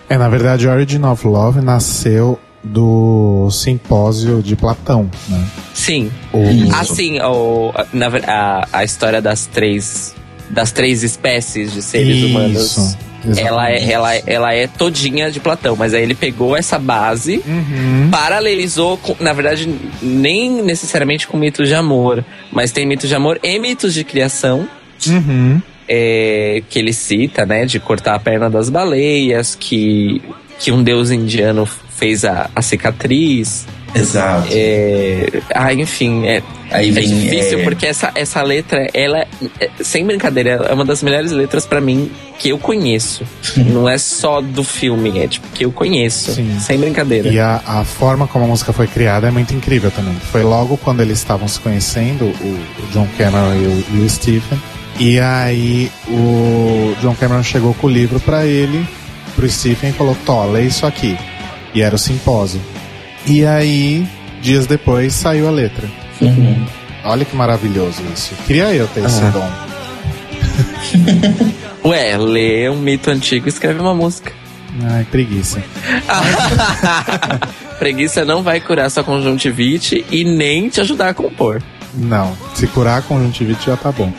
[0.08, 5.46] É, na verdade, Origin of Love nasceu do simpósio de Platão, né?
[5.74, 6.10] Sim.
[6.32, 6.74] O, Isso.
[6.74, 10.14] Assim, o, na a, a história das três
[10.50, 12.96] das três espécies de seres humanos.
[13.38, 18.08] Ela é, ela, ela é todinha de Platão, mas aí ele pegou essa base, Uhum.
[18.10, 19.66] paralelizou, com, na verdade,
[20.02, 22.22] nem necessariamente com mitos de amor,
[22.52, 24.68] mas tem mitos de amor e mitos de criação,
[25.06, 25.58] Uhum.
[25.88, 27.64] é, que ele cita, né?
[27.64, 30.20] De cortar a perna das baleias, que,
[30.58, 33.66] que um deus indiano fez a, a cicatriz.
[33.94, 34.48] Exato.
[34.50, 37.06] É, ah, enfim, é, Aí é vem.
[37.06, 39.24] difícil é, porque essa, essa letra, ela,
[39.60, 42.10] é- sem brincadeira, é uma das melhores letras pra mim
[42.40, 43.22] que eu conheço.
[43.56, 46.32] Não é só do filme, é tipo que eu conheço.
[46.32, 46.58] Sim.
[46.58, 47.28] Sem brincadeira.
[47.28, 50.14] E a, a forma como a música foi criada é muito incrível também.
[50.32, 52.28] Foi logo quando eles estavam se conhecendo, o,
[52.82, 54.60] o John Cameron e o, e o Stephen.
[54.98, 58.84] E aí o John Cameron chegou com o livro pra ele,
[59.34, 61.16] pro Stephen, e falou: Tó, lê isso aqui.
[61.74, 62.60] E era o simpósio.
[63.26, 64.06] E aí,
[64.40, 65.86] dias depois, saiu a letra.
[66.20, 66.64] Uhum.
[67.04, 68.34] Olha que maravilhoso isso.
[68.46, 69.30] Queria eu ter esse Ah.
[69.30, 69.50] dom.
[71.88, 74.32] Ué, lê um mito antigo e escreve uma música.
[74.90, 75.62] Ai, preguiça.
[77.78, 81.62] Preguiça não vai curar sua conjuntivite e nem te ajudar a compor.
[81.92, 84.12] Não, se curar a conjuntivite já tá bom.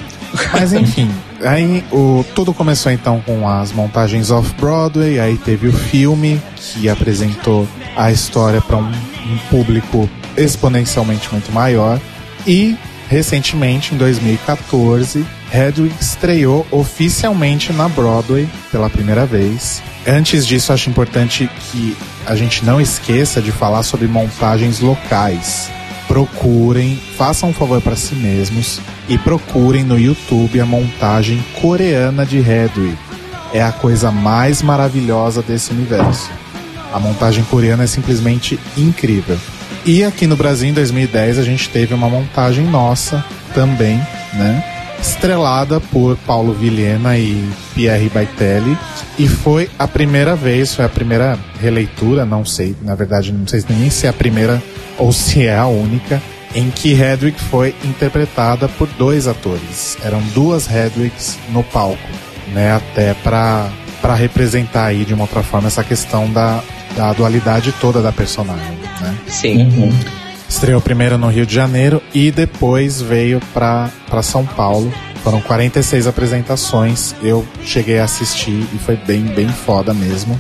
[0.54, 1.10] Mas enfim,
[1.44, 7.68] aí o, tudo começou então com as montagens off-Broadway, aí teve o filme que apresentou
[7.96, 12.00] a história para um, um público exponencialmente muito maior.
[12.46, 12.78] E
[13.10, 19.82] recentemente, em 2014, Hedwig estreou oficialmente na Broadway pela primeira vez.
[20.08, 21.96] Antes disso, acho importante que
[22.26, 25.72] a gente não esqueça de falar sobre montagens locais
[26.16, 28.80] procurem, façam um favor para si mesmos
[29.10, 32.98] e procurem no YouTube a montagem coreana de Hedwig.
[33.54, 36.32] É a coisa mais maravilhosa desse universo.
[36.94, 39.38] A montagem coreana é simplesmente incrível.
[39.86, 43.22] E aqui no Brasil, em 2010, a gente teve uma montagem nossa
[43.54, 43.98] também,
[44.36, 44.64] né?
[45.02, 48.78] Estrelada por Paulo Vilhena e Pierre Baitelli.
[49.20, 53.62] E foi a primeira vez, foi a primeira releitura, não sei, na verdade, não sei
[53.70, 54.64] nem se é a primeira
[54.98, 56.22] ou se é a única,
[56.54, 59.98] em que Hedwig foi interpretada por dois atores.
[60.04, 61.98] Eram duas Hedwigs no palco,
[62.54, 62.74] né?
[62.74, 63.70] Até para
[64.02, 66.62] para representar aí de uma outra forma essa questão da,
[66.96, 69.18] da dualidade toda da personagem, né?
[69.26, 69.64] Sim.
[69.64, 69.92] Uhum.
[70.48, 73.90] Estreou primeiro no Rio de Janeiro e depois veio para
[74.22, 74.94] São Paulo.
[75.24, 77.16] Foram 46 apresentações.
[77.24, 80.40] Eu cheguei a assistir e foi bem, bem foda mesmo.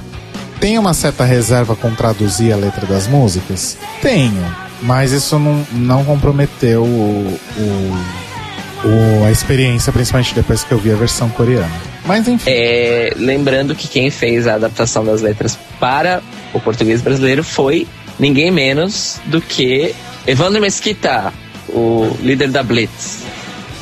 [0.59, 3.77] Tem uma certa reserva com traduzir a letra das músicas?
[4.01, 4.43] Tenho.
[4.81, 10.91] Mas isso não, não comprometeu o, o, o- a experiência, principalmente depois que eu vi
[10.91, 11.71] a versão coreana.
[12.05, 12.49] Mas enfim.
[12.51, 16.21] É, lembrando que quem fez a adaptação das letras para
[16.53, 17.87] o português brasileiro foi
[18.19, 19.93] ninguém menos do que
[20.27, 21.33] Evandro Mesquita,
[21.69, 23.19] o líder da Blitz.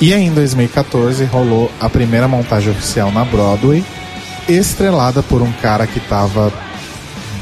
[0.02, 3.84] E aí, em 2014 rolou a primeira montagem oficial na Broadway,
[4.50, 6.52] estrelada por um cara que tava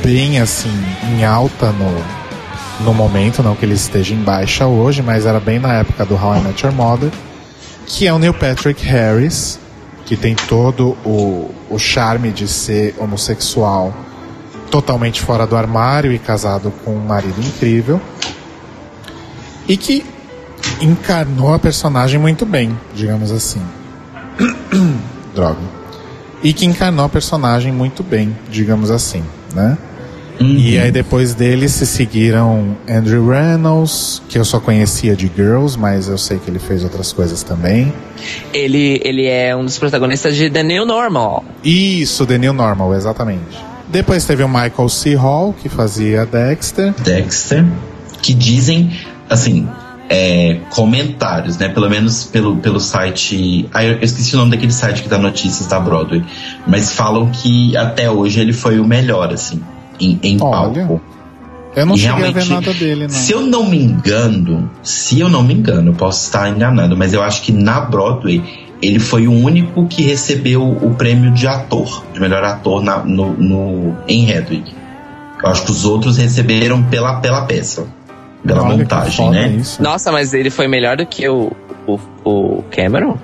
[0.03, 0.72] bem assim
[1.03, 5.60] em alta no, no momento, não que ele esteja em baixa hoje, mas era bem
[5.60, 7.11] na época do How I Met Your Mother,
[7.86, 9.60] que é o Neil Patrick Harris,
[10.06, 13.94] que tem todo o, o charme de ser homossexual
[14.69, 18.02] totalmente fora do armário e casado com um marido incrível.
[19.68, 20.06] E que
[20.82, 23.61] encarnou a personagem muito bem, digamos assim.
[25.36, 25.60] Droga.
[26.41, 29.23] E que encarnou a personagem muito bem, digamos assim,
[29.53, 29.78] né?
[30.42, 36.08] E aí depois dele se seguiram Andrew Reynolds, que eu só conhecia de Girls, mas
[36.08, 37.94] eu sei que ele fez outras coisas também.
[38.54, 41.44] Ele, ele é um dos protagonistas de The New Normal.
[41.64, 43.72] Isso, The New Normal, exatamente.
[43.88, 45.16] Depois teve o Michael C.
[45.16, 46.94] Hall, que fazia Dexter.
[47.04, 47.66] Dexter,
[48.22, 48.92] que dizem,
[49.30, 49.68] assim,
[50.12, 51.70] é, comentários, né?
[51.70, 53.70] Pelo menos pelo, pelo site.
[53.74, 56.24] Ah, eu esqueci o nome daquele site que dá notícias da Broadway.
[56.68, 59.62] Mas falam que até hoje ele foi o melhor, assim,
[60.02, 60.52] em, em Olha,
[60.86, 61.02] palco.
[61.76, 63.10] Eu não E cheguei a ver nada dele, não.
[63.10, 67.14] Se eu não me engano, se eu não me engano, eu posso estar enganado, mas
[67.14, 68.44] eu acho que na Broadway
[68.82, 73.32] ele foi o único que recebeu o prêmio de ator, de melhor ator na- no,
[73.34, 74.73] no- em Hedwig.
[75.41, 77.86] Eu acho que os outros receberam pela, pela peça,
[78.45, 79.48] pela Olha montagem, né?
[79.49, 79.82] Isso.
[79.82, 81.52] Nossa, mas ele foi melhor do que o,
[81.88, 83.18] o, o Cameron?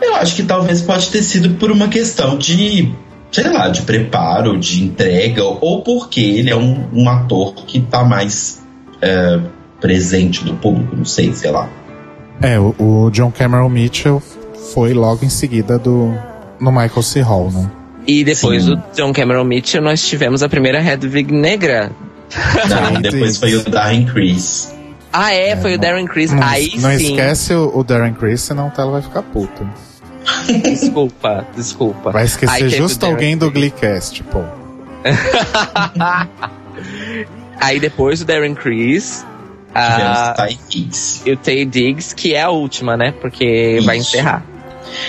[0.00, 2.90] Eu acho que talvez pode ter sido por uma questão de,
[3.30, 8.04] sei lá, de preparo, de entrega, ou porque ele é um, um ator que tá
[8.04, 8.62] mais
[9.00, 9.38] é,
[9.80, 11.68] presente do público, não sei, sei lá.
[12.40, 14.22] É, o, o John Cameron Mitchell
[14.72, 16.14] foi logo em seguida do
[16.60, 17.20] no Michael C.
[17.20, 17.70] Hall, né?
[18.06, 18.74] E depois Sim.
[18.74, 21.92] do John Cameron Mitchell, nós tivemos a primeira Hedwig negra.
[22.68, 24.74] Não, depois foi o Darren Criss.
[25.12, 25.56] Ah, é?
[25.56, 26.34] foi o Darren Criss.
[26.34, 27.10] Não, Aí não sim.
[27.10, 29.68] esquece o, o Darren Criss, senão o Tela vai ficar puto.
[30.62, 32.10] Desculpa, desculpa.
[32.10, 33.50] Vai esquecer justo alguém do.
[33.50, 34.42] Gleecast, pô.
[37.60, 39.24] Aí depois o Darren Criss.
[39.74, 41.22] Tivemos a- Ty Higgs.
[41.26, 43.12] e o Tay Diggs, que é a última, né?
[43.20, 44.08] Porque vai Isso.
[44.16, 44.42] encerrar.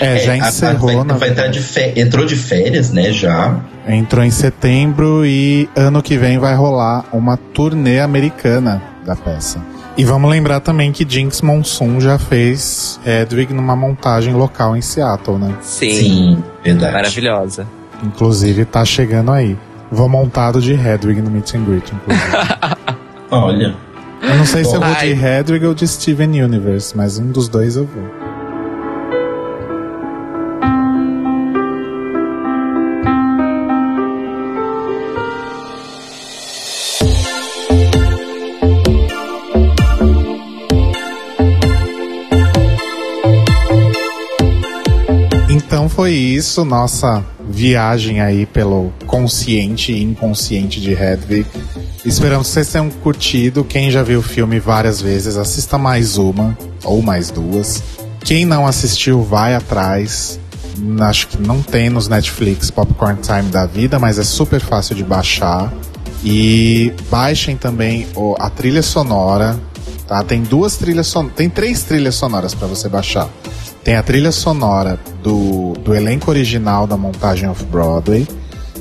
[0.01, 3.57] É, já a- a- encerrou, vai, vai entrar de fé- entrou de férias, né, já.
[3.87, 9.59] Entrou em setembro e ano que vem vai rolar uma turnê americana da peça.
[9.99, 15.37] E vamos lembrar também que Jinx Monsoon já fez Hedwig numa montagem local em Seattle,
[15.37, 15.53] né?
[15.59, 15.91] Sim.
[15.91, 16.93] Sim, verdade.
[16.93, 17.67] Maravilhosa.
[18.01, 19.57] Inclusive tá chegando aí.
[19.91, 22.31] Vou montado de Hedwig no Meet and Greet, inclusive.
[23.29, 23.75] Olha,
[24.21, 25.13] Eu não sei se eu vou Ai.
[25.13, 28.28] de Hedwig ou de Steven Universe, mas um dos dois eu vou.
[46.09, 51.45] Foi isso, nossa viagem aí pelo consciente e inconsciente de Hedwig.
[52.03, 53.63] Esperamos que vocês tenham curtido.
[53.63, 57.83] Quem já viu o filme várias vezes, assista mais uma ou mais duas.
[58.21, 60.39] Quem não assistiu, vai atrás.
[61.01, 65.03] Acho que não tem nos Netflix Popcorn Time da vida, mas é super fácil de
[65.03, 65.71] baixar.
[66.23, 68.07] E baixem também
[68.39, 69.59] a trilha sonora.
[70.07, 70.23] Tá?
[70.23, 71.35] Tem duas trilhas sonoras.
[71.35, 73.29] Tem três trilhas sonoras para você baixar.
[73.83, 78.27] Tem a trilha sonora do, do elenco original da montagem off-Broadway,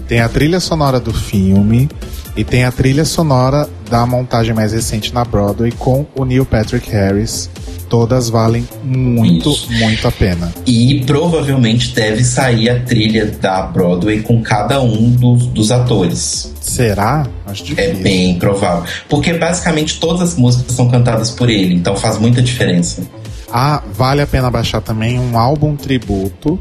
[0.07, 1.89] tem a trilha sonora do filme
[2.37, 6.91] e tem a trilha sonora da montagem mais recente na Broadway com o Neil Patrick
[6.91, 7.49] Harris.
[7.89, 9.73] Todas valem muito, Isso.
[9.73, 10.53] muito a pena.
[10.67, 16.53] E provavelmente deve sair a trilha da Broadway com cada um dos, dos atores.
[16.61, 17.27] Será?
[17.47, 18.03] Acho É difícil.
[18.03, 18.85] bem provável.
[19.09, 23.03] Porque basicamente todas as músicas são cantadas por ele, então faz muita diferença.
[23.51, 26.59] Ah, vale a pena baixar também um álbum tributo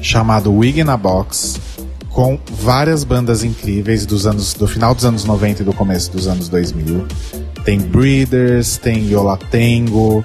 [0.00, 1.60] chamado Wig in a Box,
[2.10, 6.26] com várias bandas incríveis dos anos do final dos anos 90 e do começo dos
[6.26, 7.06] anos 2000.
[7.64, 10.24] Tem Breeders, tem Yola Tango,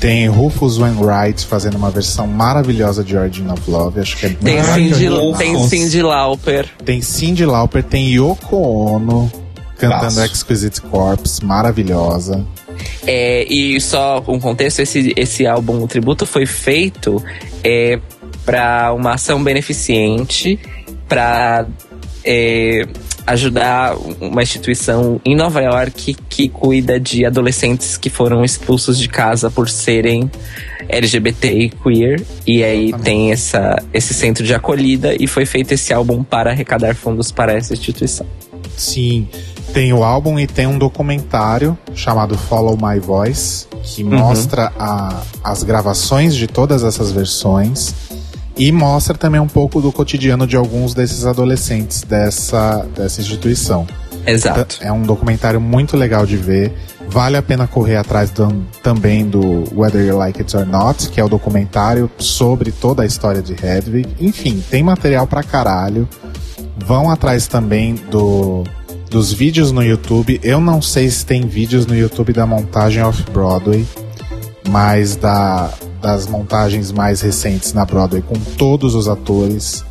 [0.00, 4.62] tem Rufus Wainwright fazendo uma versão maravilhosa de Origin of Love, acho que é Tem,
[4.64, 6.68] Cindy, tem Cindy Lauper.
[6.84, 9.30] Tem Cyndi Lauper, tem Yoko Ono
[9.78, 10.24] cantando Passo.
[10.24, 12.44] Exquisite Corpse, maravilhosa.
[13.06, 17.22] É, e só um contexto, esse, esse álbum, o tributo, foi feito
[17.64, 17.98] é,
[18.44, 20.58] para uma ação beneficente
[21.08, 21.66] para
[23.26, 29.50] ajudar uma instituição em Nova York que cuida de adolescentes que foram expulsos de casa
[29.50, 30.30] por serem
[30.88, 32.22] LGBT e queer.
[32.46, 36.94] E aí tem essa, esse centro de acolhida e foi feito esse álbum para arrecadar
[36.94, 38.26] fundos para essa instituição.
[38.76, 39.28] Sim,
[39.72, 45.62] tem o álbum e tem um documentário chamado Follow My Voice, que mostra a- as
[45.62, 47.94] gravações de todas essas versões
[48.56, 53.86] e mostra também um pouco do cotidiano de alguns desses adolescentes dessa, dessa instituição.
[54.26, 54.78] Exato.
[54.80, 56.72] É um documentário muito legal de ver.
[57.08, 61.20] Vale a pena correr atrás do- também do Whether You Like It or Not, que
[61.20, 64.08] é o documentário sobre toda a história de Hedwig.
[64.20, 66.08] Enfim, tem material pra caralho.
[66.86, 68.62] Vão atrás também do,
[69.12, 70.40] dos vídeos no YouTube.
[70.42, 73.86] Eu não sei se tem vídeos no YouTube da montagem off-Broadway,
[74.70, 75.70] mas da,
[76.00, 79.84] das montagens mais recentes na Broadway com todos os atores.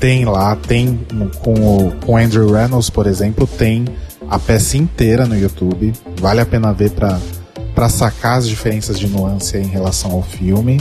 [0.00, 1.06] Tem lá, tem
[1.40, 3.84] com o com Andrew Reynolds, por exemplo, tem
[4.28, 5.92] a peça inteira no YouTube.
[6.18, 10.80] Vale a pena ver para sacar as diferenças de nuance em relação ao filme.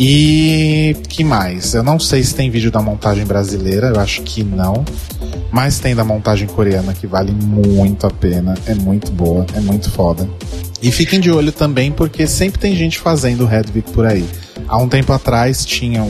[0.00, 1.74] E que mais?
[1.74, 4.84] Eu não sei se tem vídeo da montagem brasileira, eu acho que não.
[5.50, 9.90] Mas tem da montagem coreana que vale muito a pena, é muito boa, é muito
[9.90, 10.30] foda.
[10.80, 14.24] E fiquem de olho também porque sempre tem gente fazendo Hedwig por aí.
[14.68, 16.08] Há um tempo atrás tinham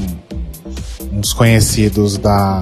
[1.11, 2.61] uns conhecidos da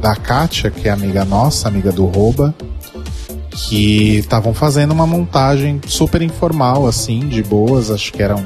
[0.00, 2.54] da Kátia, que é amiga nossa, amiga do Roba,
[3.50, 8.44] que estavam fazendo uma montagem super informal, assim, de boas, acho que eram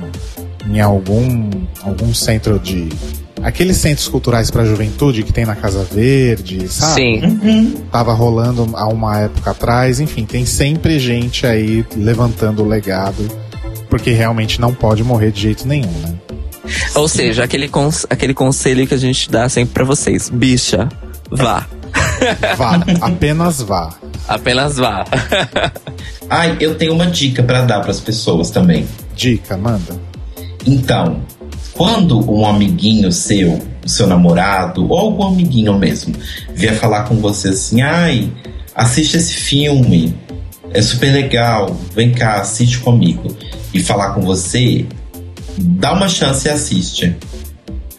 [0.68, 1.50] em algum,
[1.82, 2.88] algum centro de.
[3.42, 6.94] Aqueles centros culturais para juventude que tem na Casa Verde, sabe?
[7.20, 7.74] Sim.
[7.92, 13.28] Tava rolando há uma época atrás, enfim, tem sempre gente aí levantando o legado,
[13.90, 16.14] porque realmente não pode morrer de jeito nenhum, né?
[16.96, 20.28] Ou seja, aquele, cons- aquele conselho que a gente dá sempre pra vocês.
[20.30, 20.88] Bicha,
[21.30, 21.66] vá.
[22.56, 23.90] Vá, apenas vá.
[24.26, 25.04] Apenas vá.
[26.28, 28.86] Ai, eu tenho uma dica pra dar pras pessoas também.
[29.14, 29.94] Dica, manda.
[30.66, 31.22] Então,
[31.72, 36.14] quando um amiguinho seu, o seu namorado, ou algum amiguinho mesmo,
[36.54, 38.32] vier falar com você assim, ai,
[38.74, 40.14] assiste esse filme,
[40.72, 43.34] é super legal, vem cá, assiste comigo,
[43.72, 44.86] e falar com você,
[45.58, 47.16] dá uma chance e assiste.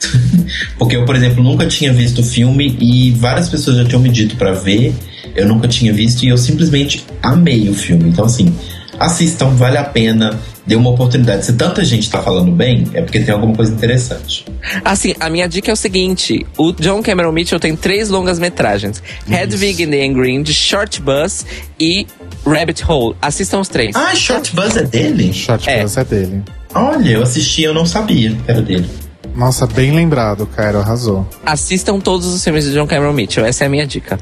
[0.77, 4.10] Porque eu, por exemplo, nunca tinha visto o filme e várias pessoas já tinham me
[4.10, 4.94] dito pra ver,
[5.35, 8.10] eu nunca tinha visto e eu simplesmente amei o filme.
[8.10, 8.53] Então, assim,
[8.99, 11.45] assistam, vale a pena, dê uma oportunidade.
[11.45, 14.45] Se tanta gente tá falando bem, é porque tem alguma coisa interessante.
[14.84, 19.02] Assim, a minha dica é o seguinte: o John Cameron Mitchell tem três longas metragens:
[19.30, 21.45] Hedwig and the Angry Short Bus
[21.80, 22.06] e
[22.45, 23.15] Rabbit Hole.
[23.22, 23.95] Assistam os três.
[23.95, 25.34] Ah, Short Buzz é dele?
[25.34, 25.82] Short É.
[25.82, 26.44] Bus é dele.
[26.74, 28.88] Olha, eu assisti, eu não sabia que era dele.
[29.36, 31.28] Nossa, bem lembrado, Cairo arrasou.
[31.45, 33.45] Assistam todos os filmes de John Cameron Mitchell.
[33.45, 34.19] Essa é a minha dica.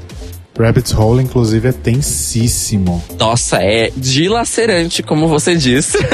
[0.57, 3.03] Rabbit Hole, inclusive, é tensíssimo.
[3.19, 5.97] Nossa, é dilacerante, como você disse.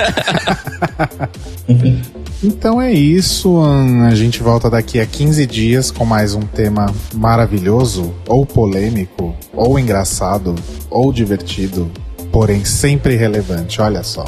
[2.43, 6.91] Então é isso, hum, a gente volta daqui a 15 dias com mais um tema
[7.13, 10.55] maravilhoso, ou polêmico, ou engraçado,
[10.89, 11.91] ou divertido,
[12.31, 14.25] porém sempre relevante, olha só.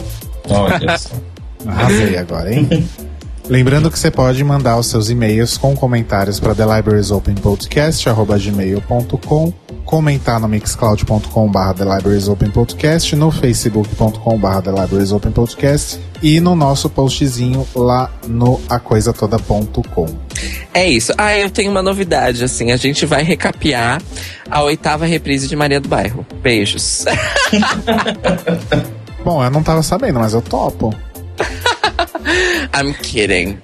[0.48, 1.16] Olha só.
[1.66, 2.88] Arrasei agora, hein?
[3.50, 9.54] Lembrando que você pode mandar os seus e-mails com comentários para thelibrariesopenpodcast.gmail.com
[9.84, 20.06] comentar no mixcloud.com.br thelibrariesopenpodcast no facebook.com.br thelibrariesopenpodcast e no nosso postzinho lá no acoisatoda.com
[20.74, 21.12] É isso.
[21.18, 22.72] Ah, eu tenho uma novidade, assim.
[22.72, 24.02] A gente vai recapear
[24.50, 26.26] a oitava reprise de Maria do Bairro.
[26.42, 27.04] Beijos.
[29.24, 30.92] Bom, eu não tava sabendo, mas eu topo.
[32.74, 33.58] I'm kidding.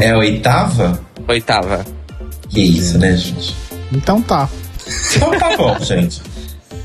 [0.00, 1.00] É a oitava?
[1.28, 1.84] Oitava.
[2.48, 3.54] Que isso, né, gente?
[3.92, 4.48] Então tá.
[5.14, 6.22] Então tá bom, gente.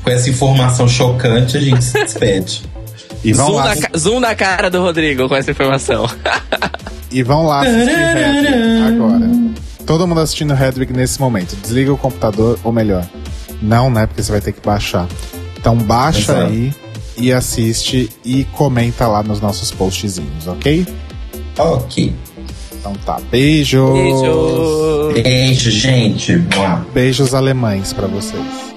[0.02, 2.62] Com essa informação chocante, a gente se despede.
[3.24, 6.08] E vão Zoom lá, na, zoom na cara do Rodrigo com essa informação.
[7.10, 9.30] e vão lá assistir Hedwig agora.
[9.86, 11.54] Todo mundo assistindo Hedwig nesse momento.
[11.56, 13.06] Desliga o computador, ou melhor,
[13.60, 14.06] não, né?
[14.06, 15.06] Porque você vai ter que baixar.
[15.56, 16.40] Então baixa Exato.
[16.50, 16.74] aí
[17.16, 20.86] e assiste e comenta lá nos nossos postzinhos, ok?
[21.58, 22.12] Ok.
[22.72, 23.92] Então tá, beijos.
[23.92, 25.12] Beijo.
[25.22, 26.36] Beijo, gente.
[26.92, 28.71] Beijos alemães pra vocês.